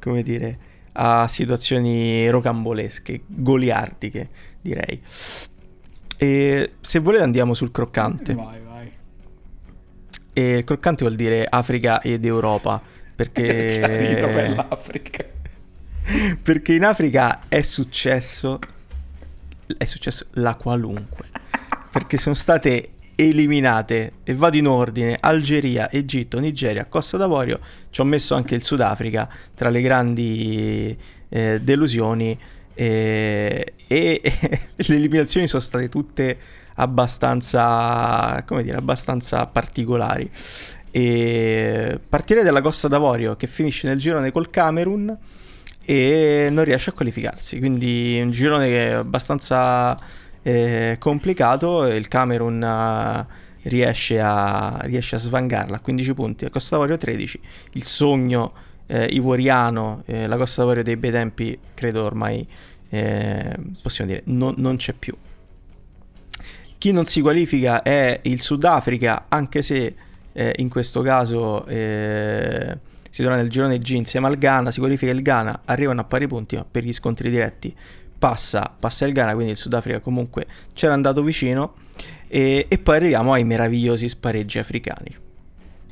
come 0.00 0.22
dire, 0.22 0.58
a 0.96 1.28
situazioni 1.28 2.28
rocambolesche, 2.30 3.22
goliardiche, 3.26 4.28
direi. 4.60 5.00
E 6.16 6.72
se 6.80 6.98
volete 6.98 7.22
andiamo 7.22 7.54
sul 7.54 7.70
croccante. 7.70 8.34
Vai, 8.34 8.60
vai. 8.62 8.92
E 10.32 10.56
il 10.56 10.64
croccante 10.64 11.04
vuol 11.04 11.16
dire 11.16 11.46
Africa 11.48 12.00
ed 12.00 12.24
Europa, 12.24 12.80
perché... 13.14 13.78
Capito 13.80 14.28
quell'Africa. 14.28 15.24
Perché 16.40 16.74
in 16.74 16.84
Africa 16.84 17.40
è 17.48 17.62
successo. 17.62 18.60
È 19.76 19.84
successo 19.84 20.26
la 20.34 20.54
qualunque. 20.54 21.26
Perché 21.90 22.16
sono 22.16 22.36
state 22.36 22.90
eliminate, 23.16 24.12
e 24.24 24.34
vado 24.34 24.56
in 24.56 24.66
ordine, 24.68 25.16
Algeria, 25.18 25.90
Egitto, 25.90 26.38
Nigeria, 26.38 26.84
Costa 26.84 27.16
d'Avorio. 27.16 27.58
Ci 27.90 28.00
ho 28.00 28.04
messo 28.04 28.34
anche 28.34 28.54
il 28.54 28.62
Sudafrica 28.62 29.28
tra 29.54 29.70
le 29.70 29.80
grandi 29.80 30.96
eh, 31.28 31.60
delusioni. 31.60 32.38
eh, 32.74 33.72
e 33.88 34.20
le 34.76 34.94
eliminazioni 34.94 35.48
sono 35.48 35.62
state 35.62 35.88
tutte 35.88 36.38
abbastanza, 36.74 38.42
come 38.46 38.62
dire, 38.62 38.76
abbastanza 38.76 39.46
particolari. 39.46 40.28
E 40.90 41.98
partirei 42.08 42.42
dalla 42.42 42.62
Costa 42.62 42.88
d'Avorio 42.88 43.36
che 43.36 43.46
finisce 43.46 43.86
nel 43.86 43.98
girone 43.98 44.32
col 44.32 44.50
Camerun 44.50 45.16
e 45.84 46.48
non 46.50 46.64
riesce 46.64 46.90
a 46.90 46.92
qualificarsi. 46.92 47.58
Quindi 47.58 48.18
un 48.20 48.30
girone 48.30 48.66
che 48.66 48.88
è 48.88 48.92
abbastanza 48.92 49.96
eh, 50.46 50.96
complicato. 51.00 51.86
Il 51.86 52.06
Camerun 52.06 52.62
eh, 52.62 53.26
riesce, 53.68 54.20
a, 54.20 54.78
riesce 54.82 55.16
a 55.16 55.18
svangarla 55.18 55.76
a 55.76 55.80
15 55.80 56.14
punti, 56.14 56.44
la 56.44 56.50
Costa 56.50 56.76
d'Avorio 56.76 56.96
13. 56.96 57.40
Il 57.72 57.84
sogno 57.84 58.52
eh, 58.86 59.06
ivoriano, 59.06 60.02
eh, 60.06 60.28
la 60.28 60.36
Costa 60.36 60.60
d'Avorio 60.60 60.84
dei 60.84 60.96
bei 60.96 61.10
tempi, 61.10 61.58
credo 61.74 62.04
ormai 62.04 62.46
eh, 62.88 63.56
possiamo 63.82 64.10
dire, 64.10 64.22
non, 64.26 64.54
non 64.58 64.76
c'è 64.76 64.92
più. 64.92 65.16
Chi 66.78 66.92
non 66.92 67.06
si 67.06 67.20
qualifica 67.20 67.82
è 67.82 68.20
il 68.22 68.40
Sudafrica, 68.40 69.24
anche 69.28 69.62
se 69.62 69.94
eh, 70.32 70.54
in 70.58 70.68
questo 70.68 71.00
caso 71.00 71.66
eh, 71.66 72.78
si 73.10 73.22
trova 73.22 73.36
nel 73.38 73.48
girone 73.48 73.78
G 73.78 73.90
insieme 73.90 74.28
al 74.28 74.38
Ghana, 74.38 74.70
si 74.70 74.78
qualifica 74.78 75.10
il 75.10 75.22
Ghana, 75.22 75.62
arrivano 75.64 76.02
a 76.02 76.04
pari 76.04 76.28
punti, 76.28 76.54
ma 76.54 76.64
per 76.70 76.84
gli 76.84 76.92
scontri 76.92 77.30
diretti 77.30 77.74
passa, 78.18 78.74
passa 78.78 79.06
il 79.06 79.12
Ghana, 79.12 79.34
quindi 79.34 79.52
il 79.52 79.58
Sudafrica 79.58 80.00
comunque 80.00 80.46
c'era 80.72 80.94
andato 80.94 81.22
vicino. 81.22 81.74
E, 82.28 82.66
e 82.68 82.78
poi 82.78 82.96
arriviamo 82.96 83.32
ai 83.32 83.44
meravigliosi 83.44 84.08
spareggi 84.08 84.58
africani. 84.58 85.16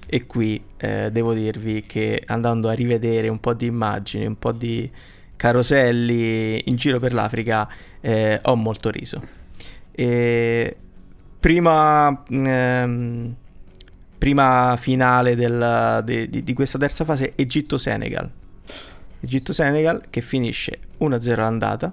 E 0.07 0.27
qui 0.27 0.63
eh, 0.77 1.11
devo 1.11 1.33
dirvi 1.33 1.85
che 1.87 2.23
andando 2.27 2.69
a 2.69 2.73
rivedere 2.73 3.29
un 3.29 3.41
po' 3.41 3.55
di 3.55 3.67
immagini, 3.67 4.27
un 4.27 4.39
po' 4.39 4.53
di 4.53 4.91
caroselli 5.37 6.69
in 6.69 6.77
giro 6.77 6.99
per 6.99 7.13
l'Africa, 7.13 7.69
eh, 8.01 8.39
ho 8.43 8.55
molto 8.57 8.91
riso. 8.91 9.23
E 9.91 10.77
prima, 11.41 12.25
ehm, 12.29 13.35
prima 14.19 14.77
finale 14.79 15.35
del, 15.37 16.03
de, 16.05 16.29
di, 16.29 16.43
di 16.43 16.53
questa 16.53 16.79
terza 16.79 17.05
fase, 17.05 17.33
Egitto-Senegal. 17.35 18.31
Egitto-Senegal 19.21 20.05
che 20.11 20.21
finisce 20.21 20.79
1-0 21.01 21.33
all'andata, 21.33 21.93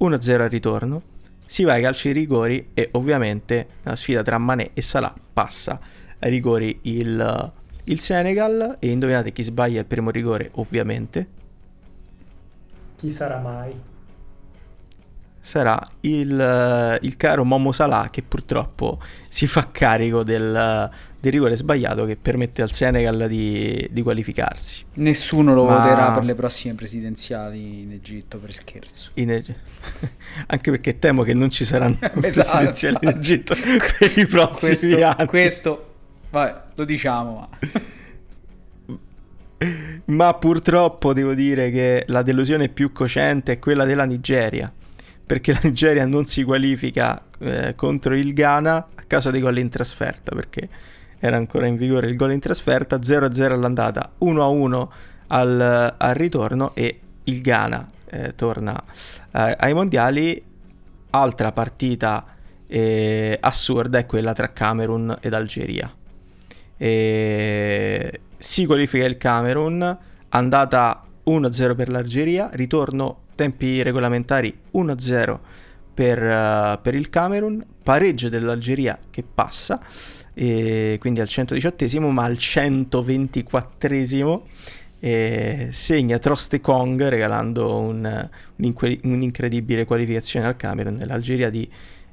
1-0 0.00 0.40
al 0.40 0.48
ritorno, 0.48 1.02
si 1.50 1.64
va 1.64 1.72
ai 1.72 1.82
calci 1.82 2.12
di 2.12 2.20
rigori 2.20 2.70
e 2.74 2.90
ovviamente 2.92 3.66
la 3.82 3.96
sfida 3.96 4.22
tra 4.22 4.38
Mané 4.38 4.70
e 4.72 4.82
Salah 4.82 5.12
passa 5.32 5.80
ai 6.20 6.30
rigori 6.30 6.78
il, 6.82 7.52
il 7.84 7.98
Senegal 7.98 8.76
e 8.78 8.88
indovinate 8.88 9.32
chi 9.32 9.42
sbaglia 9.42 9.80
il 9.80 9.86
primo 9.86 10.10
rigore 10.10 10.50
ovviamente 10.54 11.28
chi 12.94 13.10
sarà 13.10 13.38
mai? 13.40 13.74
sarà 15.40 15.84
il, 16.02 16.98
il, 17.00 17.16
caro 17.16 17.44
Momo 17.44 17.72
Salah 17.72 18.10
che 18.10 18.22
purtroppo 18.22 19.00
si 19.28 19.48
fa 19.48 19.70
carico 19.72 20.22
del, 20.22 20.88
del 21.20 21.32
rigore 21.32 21.54
sbagliato 21.56 22.06
che 22.06 22.16
permette 22.16 22.62
al 22.62 22.70
Senegal 22.70 23.28
di, 23.28 23.86
di 23.90 24.02
qualificarsi. 24.02 24.84
Nessuno 24.94 25.52
lo 25.52 25.66
Ma... 25.66 25.76
voterà 25.76 26.12
per 26.12 26.24
le 26.24 26.34
prossime 26.34 26.74
presidenziali 26.74 27.82
in 27.82 27.92
Egitto 27.92 28.38
per 28.38 28.54
scherzo. 28.54 29.10
Eg... 29.14 29.54
Anche 30.46 30.70
perché 30.70 30.98
temo 30.98 31.22
che 31.22 31.34
non 31.34 31.50
ci 31.50 31.66
saranno 31.66 31.98
esatto, 32.00 32.20
presidenziali 32.20 32.96
in 33.02 33.08
Egitto 33.08 33.54
per 33.54 34.18
i 34.18 34.26
prossimi 34.26 34.76
questo, 34.76 35.04
anni. 35.04 35.26
Questo, 35.26 35.94
vabbè, 36.30 36.60
lo 36.74 36.84
diciamo. 36.84 37.34
Ma... 37.36 37.48
Ma 40.06 40.32
purtroppo 40.34 41.12
devo 41.12 41.34
dire 41.34 41.70
che 41.70 42.04
la 42.08 42.22
delusione 42.22 42.70
più 42.70 42.92
cocente 42.92 43.52
è 43.52 43.58
quella 43.58 43.84
della 43.84 44.04
Nigeria, 44.04 44.72
perché 45.26 45.52
la 45.52 45.60
Nigeria 45.62 46.06
non 46.06 46.24
si 46.24 46.44
qualifica 46.44 47.22
eh, 47.38 47.74
contro 47.74 48.14
il 48.14 48.32
Ghana 48.32 48.76
a 48.94 49.02
causa 49.06 49.30
dei 49.30 49.42
gol 49.42 49.58
in 49.58 49.68
trasferta, 49.68 50.34
perché 50.34 50.68
era 51.20 51.36
ancora 51.36 51.66
in 51.66 51.76
vigore 51.76 52.08
il 52.08 52.16
gol 52.16 52.32
in 52.32 52.40
trasferta, 52.40 52.96
0-0 52.96 53.52
all'andata, 53.52 54.12
1-1 54.20 54.88
al, 55.28 55.94
al 55.96 56.14
ritorno 56.14 56.74
e 56.74 57.00
il 57.24 57.40
Ghana 57.42 57.88
eh, 58.06 58.34
torna 58.34 58.82
eh, 59.30 59.56
ai 59.58 59.74
mondiali. 59.74 60.42
Altra 61.10 61.52
partita 61.52 62.24
eh, 62.66 63.36
assurda 63.40 63.98
è 63.98 64.06
quella 64.06 64.32
tra 64.32 64.52
Camerun 64.52 65.18
ed 65.20 65.34
Algeria. 65.34 65.92
E 66.76 68.20
si 68.38 68.64
qualifica 68.64 69.04
il 69.04 69.18
Camerun, 69.18 69.98
andata 70.30 71.04
1-0 71.26 71.74
per 71.74 71.90
l'Algeria, 71.90 72.48
ritorno 72.52 73.24
tempi 73.34 73.82
regolamentari 73.82 74.58
1-0 74.74 75.38
per, 75.92 76.22
uh, 76.22 76.80
per 76.80 76.94
il 76.94 77.10
Camerun, 77.10 77.62
pareggio 77.82 78.28
dell'Algeria 78.28 78.98
che 79.10 79.22
passa, 79.22 79.80
e 80.40 80.96
quindi 80.98 81.20
al 81.20 81.28
118 81.28 82.10
ma 82.10 82.24
al 82.24 82.38
124 82.38 84.46
eh, 85.00 85.68
segna 85.70 86.18
Troste 86.18 86.62
Kong 86.62 87.08
regalando 87.08 87.76
un, 87.76 88.28
un'inque- 88.56 89.00
un'incredibile 89.02 89.84
qualificazione 89.84 90.46
al 90.46 90.56
Camerun 90.56 91.02
l'Algeria 91.04 91.50
di, 91.50 91.68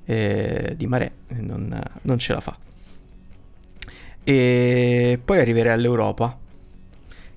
eh, 0.06 0.74
di 0.76 0.88
Marè 0.88 1.10
non, 1.40 1.82
non 2.02 2.20
ce 2.20 2.34
la 2.34 2.42
fa 2.42 2.58
e 4.30 5.18
poi 5.24 5.40
arriverei 5.40 5.72
all'Europa. 5.72 6.38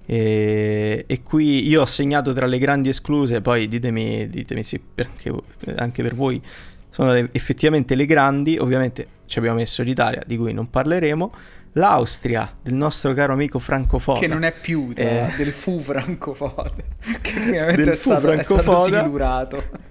E, 0.07 1.05
e, 1.07 1.23
qui 1.23 1.69
io 1.69 1.83
ho 1.83 1.87
segnato 1.87 2.33
tra 2.33 2.47
le 2.47 2.59
grandi 2.59 2.89
escluse, 2.89 3.41
poi 3.41 3.69
ditemi, 3.69 4.29
ditemi 4.29 4.65
se 4.65 4.81
perché 4.93 5.33
anche 5.77 6.03
per 6.03 6.17
voi 6.17 6.43
sono 6.91 7.13
le, 7.13 7.29
effettivamente 7.33 7.95
le 7.95 8.07
grandi, 8.07 8.59
ovviamente 8.59 9.07
ci 9.27 9.39
abbiamo 9.39 9.59
messo 9.59 9.83
l'Italia, 9.83 10.23
di 10.27 10.37
cui 10.37 10.53
non 10.53 10.69
parleremo, 10.69 11.33
l'Austria, 11.73 12.53
del 12.63 12.75
nostro 12.75 13.13
caro 13.15 13.33
amico 13.33 13.59
Franco 13.59 13.99
Foda. 13.99 14.19
Che 14.19 14.27
non 14.27 14.43
è 14.43 14.53
più 14.53 14.91
eh, 14.95 15.31
del 15.37 15.53
fu 15.53 15.79
Franco 15.79 16.35
Foda, 16.35 16.71
che 17.23 17.31
finalmente 17.31 17.93
è 17.93 17.95
stato, 17.95 18.31
è 18.33 18.43
stato 18.43 18.77
silurato. 18.77 19.89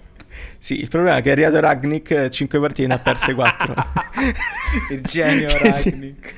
Sì, 0.57 0.80
il 0.81 0.89
problema 0.89 1.17
è 1.17 1.21
che 1.21 1.30
è 1.30 1.31
arrivato 1.31 1.59
Ragnik 1.59 2.30
5 2.30 2.59
partite 2.59 2.88
ne 2.88 2.93
ha 2.93 2.99
perse 2.99 3.34
4. 3.34 3.76
il 4.91 5.01
genio 5.01 5.47
Ragnik. 5.47 6.34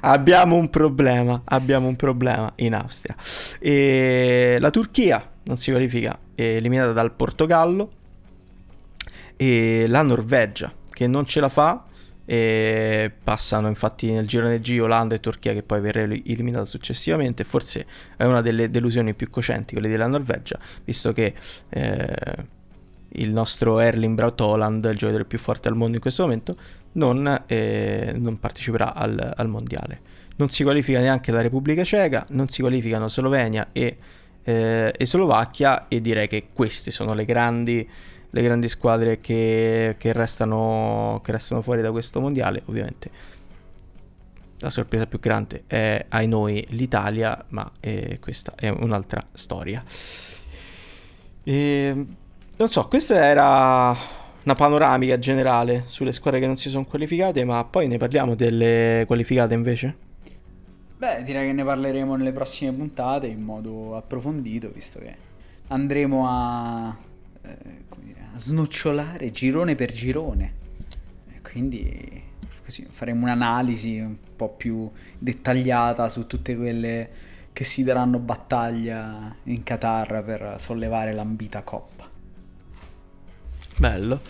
abbiamo 0.00 0.56
un 0.56 0.68
problema, 0.68 1.40
abbiamo 1.44 1.88
un 1.88 1.96
problema 1.96 2.52
in 2.56 2.74
Austria. 2.74 3.16
E 3.58 4.58
la 4.60 4.70
Turchia 4.70 5.30
non 5.44 5.56
si 5.56 5.70
qualifica, 5.70 6.18
è 6.34 6.42
eliminata 6.42 6.92
dal 6.92 7.12
Portogallo. 7.14 7.92
E 9.38 9.86
la 9.88 10.02
Norvegia 10.02 10.70
che 10.90 11.06
non 11.06 11.24
ce 11.24 11.40
la 11.40 11.48
fa. 11.48 11.84
E 12.30 13.10
passano 13.24 13.68
infatti 13.68 14.12
nel 14.12 14.26
girone 14.26 14.60
G 14.60 14.78
Olanda 14.82 15.14
e 15.14 15.20
Turchia 15.20 15.54
che 15.54 15.62
poi 15.62 15.80
verrà 15.80 16.02
eliminata 16.02 16.66
successivamente. 16.66 17.44
Forse 17.44 17.86
è 18.16 18.24
una 18.24 18.42
delle 18.42 18.68
delusioni 18.68 19.14
più 19.14 19.30
cocenti 19.30 19.72
quelle 19.72 19.88
della 19.88 20.06
Norvegia, 20.08 20.58
visto 20.84 21.14
che 21.14 21.32
eh, 21.70 22.46
il 23.12 23.32
nostro 23.32 23.78
Erling 23.78 24.14
Braut 24.14 24.40
Holland, 24.40 24.84
il 24.90 24.96
giocatore 24.96 25.24
più 25.24 25.38
forte 25.38 25.68
al 25.68 25.76
mondo 25.76 25.94
in 25.94 26.00
questo 26.00 26.22
momento, 26.22 26.56
non, 26.92 27.44
eh, 27.46 28.12
non 28.16 28.38
parteciperà 28.38 28.94
al, 28.94 29.32
al, 29.36 29.48
mondiale. 29.48 30.00
Non 30.36 30.50
si 30.50 30.62
qualifica 30.62 30.98
neanche 30.98 31.32
la 31.32 31.40
Repubblica 31.40 31.84
Ceca, 31.84 32.26
non 32.30 32.48
si 32.48 32.60
qualificano 32.60 33.08
Slovenia 33.08 33.68
e, 33.72 33.96
eh, 34.42 34.92
e 34.96 35.06
Slovacchia 35.06 35.88
e 35.88 36.00
direi 36.00 36.28
che 36.28 36.48
queste 36.52 36.90
sono 36.90 37.14
le 37.14 37.24
grandi, 37.24 37.88
le 38.30 38.42
grandi 38.42 38.68
squadre 38.68 39.20
che, 39.20 39.96
che, 39.98 40.12
restano, 40.12 41.20
che 41.22 41.32
restano 41.32 41.62
fuori 41.62 41.82
da 41.82 41.90
questo 41.90 42.20
mondiale. 42.20 42.62
Ovviamente 42.66 43.10
la 44.60 44.70
sorpresa 44.70 45.06
più 45.06 45.20
grande 45.20 45.64
è 45.66 46.06
ai 46.08 46.26
noi 46.26 46.64
l'Italia, 46.70 47.44
ma 47.48 47.70
eh, 47.80 48.18
questa 48.20 48.54
è 48.56 48.68
un'altra 48.68 49.22
storia. 49.32 49.82
E, 51.44 52.06
non 52.56 52.68
so, 52.68 52.88
questa 52.88 53.24
era 53.24 53.96
una 54.42 54.54
panoramica 54.54 55.18
generale 55.18 55.84
sulle 55.86 56.12
squadre 56.12 56.40
che 56.40 56.46
non 56.46 56.56
si 56.56 56.70
sono 56.70 56.84
qualificate, 56.84 57.44
ma 57.44 57.64
poi 57.64 57.86
ne 57.86 57.98
parliamo 57.98 58.34
delle 58.34 59.04
qualificate 59.06 59.54
invece? 59.54 60.06
Beh, 60.96 61.22
direi 61.22 61.46
che 61.46 61.52
ne 61.52 61.62
parleremo 61.62 62.16
nelle 62.16 62.32
prossime 62.32 62.72
puntate 62.72 63.28
in 63.28 63.40
modo 63.40 63.94
approfondito, 63.94 64.70
visto 64.74 64.98
che 64.98 65.14
andremo 65.68 66.26
a, 66.28 66.96
eh, 67.42 67.56
snocciolare 68.38 69.30
girone 69.30 69.74
per 69.74 69.92
girone. 69.92 70.54
Quindi 71.42 72.22
così 72.64 72.86
faremo 72.90 73.24
un'analisi 73.24 73.98
un 73.98 74.16
po' 74.36 74.50
più 74.50 74.90
dettagliata 75.18 76.08
su 76.08 76.26
tutte 76.26 76.56
quelle 76.56 77.10
che 77.52 77.64
si 77.64 77.82
daranno 77.82 78.18
battaglia 78.18 79.34
in 79.44 79.62
Qatar 79.62 80.22
per 80.22 80.54
sollevare 80.58 81.12
l'ambita 81.12 81.62
coppa. 81.62 82.08
Bello. 83.76 84.20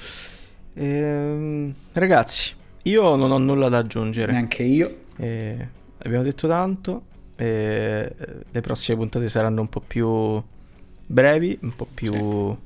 Ehm, 0.74 1.74
ragazzi, 1.92 2.54
io 2.84 3.16
non 3.16 3.32
ho 3.32 3.38
nulla 3.38 3.68
da 3.68 3.78
aggiungere. 3.78 4.32
Neanche 4.32 4.62
io. 4.62 5.00
Eh, 5.16 5.68
abbiamo 5.98 6.22
detto 6.22 6.46
tanto. 6.46 7.04
Eh, 7.36 8.14
le 8.50 8.60
prossime 8.60 8.96
puntate 8.96 9.28
saranno 9.28 9.60
un 9.60 9.68
po' 9.68 9.80
più 9.80 10.42
brevi, 11.06 11.58
un 11.62 11.74
po' 11.74 11.86
più 11.92 12.12
sì. 12.12 12.56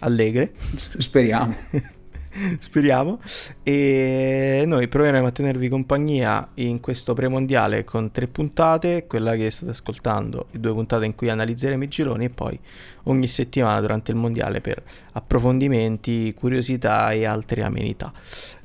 Allegre. 0.00 0.52
Speriamo. 0.76 1.54
speriamo. 2.58 3.20
E 3.62 4.64
noi 4.66 4.88
proveremo 4.88 5.26
a 5.26 5.30
tenervi 5.30 5.68
compagnia 5.68 6.48
in 6.54 6.80
questo 6.80 7.14
premondiale 7.14 7.84
con 7.84 8.10
tre 8.10 8.26
puntate, 8.26 9.06
quella 9.06 9.34
che 9.36 9.50
state 9.50 9.72
ascoltando, 9.72 10.48
e 10.50 10.58
due 10.58 10.72
puntate 10.72 11.04
in 11.06 11.14
cui 11.14 11.30
analizzeremo 11.30 11.84
i 11.84 11.88
gironi 11.88 12.26
e 12.26 12.30
poi 12.30 12.58
ogni 13.04 13.26
settimana 13.26 13.80
durante 13.80 14.10
il 14.10 14.16
mondiale 14.16 14.60
per 14.60 14.82
approfondimenti, 15.12 16.34
curiosità 16.34 17.10
e 17.10 17.24
altre 17.24 17.62
amenità. 17.62 18.12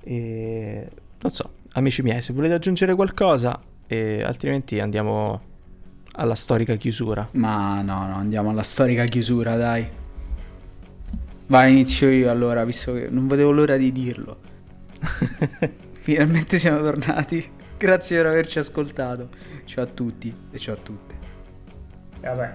E 0.02 0.88
non 1.22 1.32
so, 1.32 1.52
amici 1.74 2.02
miei, 2.02 2.22
se 2.22 2.34
volete 2.34 2.56
aggiungere 2.56 2.96
qualcosa, 2.96 3.60
e 3.88 4.22
altrimenti 4.24 4.80
andiamo 4.80 5.42
alla 6.14 6.36
storica 6.36 6.76
chiusura. 6.76 7.28
Ma 7.34 7.82
no, 7.82 8.08
no, 8.08 8.16
andiamo 8.16 8.50
alla 8.50 8.64
storica 8.64 9.06
chiusura, 9.06 9.56
dai. 9.56 9.99
Vai, 11.50 11.72
inizio 11.72 12.12
io 12.12 12.30
allora, 12.30 12.64
visto 12.64 12.94
che 12.94 13.08
non 13.10 13.26
vedevo 13.26 13.50
l'ora 13.50 13.76
di 13.76 13.92
dirlo. 13.92 14.38
Finalmente 16.02 16.60
siamo 16.60 16.80
tornati. 16.80 17.44
Grazie 17.76 18.18
per 18.18 18.28
averci 18.28 18.60
ascoltato. 18.60 19.30
Ciao 19.66 19.84
a 19.84 19.88
tutti 19.88 20.32
e 20.52 20.60
ciao 20.60 20.76
a 20.76 20.78
tutte. 20.78 21.16
E 22.22 22.28
vabbè, 22.28 22.54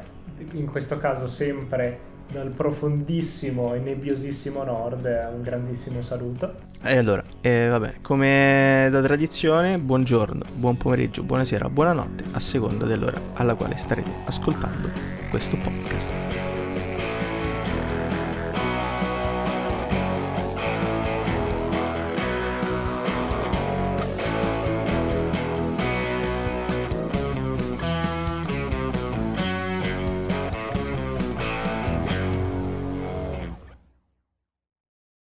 in 0.53 0.67
questo 0.67 0.99
caso 0.99 1.27
sempre 1.27 2.13
dal 2.31 2.51
profondissimo 2.51 3.75
e 3.75 3.81
nebbiosissimo 3.81 4.63
nord 4.63 5.05
un 5.35 5.43
grandissimo 5.43 6.01
saluto. 6.01 6.55
E 6.81 6.97
allora, 6.97 7.25
eh, 7.41 7.67
vabbè, 7.67 7.95
come 8.01 8.87
da 8.93 9.03
tradizione, 9.03 9.77
buongiorno, 9.77 10.45
buon 10.55 10.77
pomeriggio, 10.77 11.25
buonasera, 11.25 11.69
buonanotte, 11.69 12.25
a 12.31 12.39
seconda 12.39 12.87
dell'ora 12.87 13.21
alla 13.33 13.57
quale 13.57 13.77
starete 13.77 14.11
ascoltando 14.27 14.89
questo 15.31 15.57
podcast. 15.57 16.54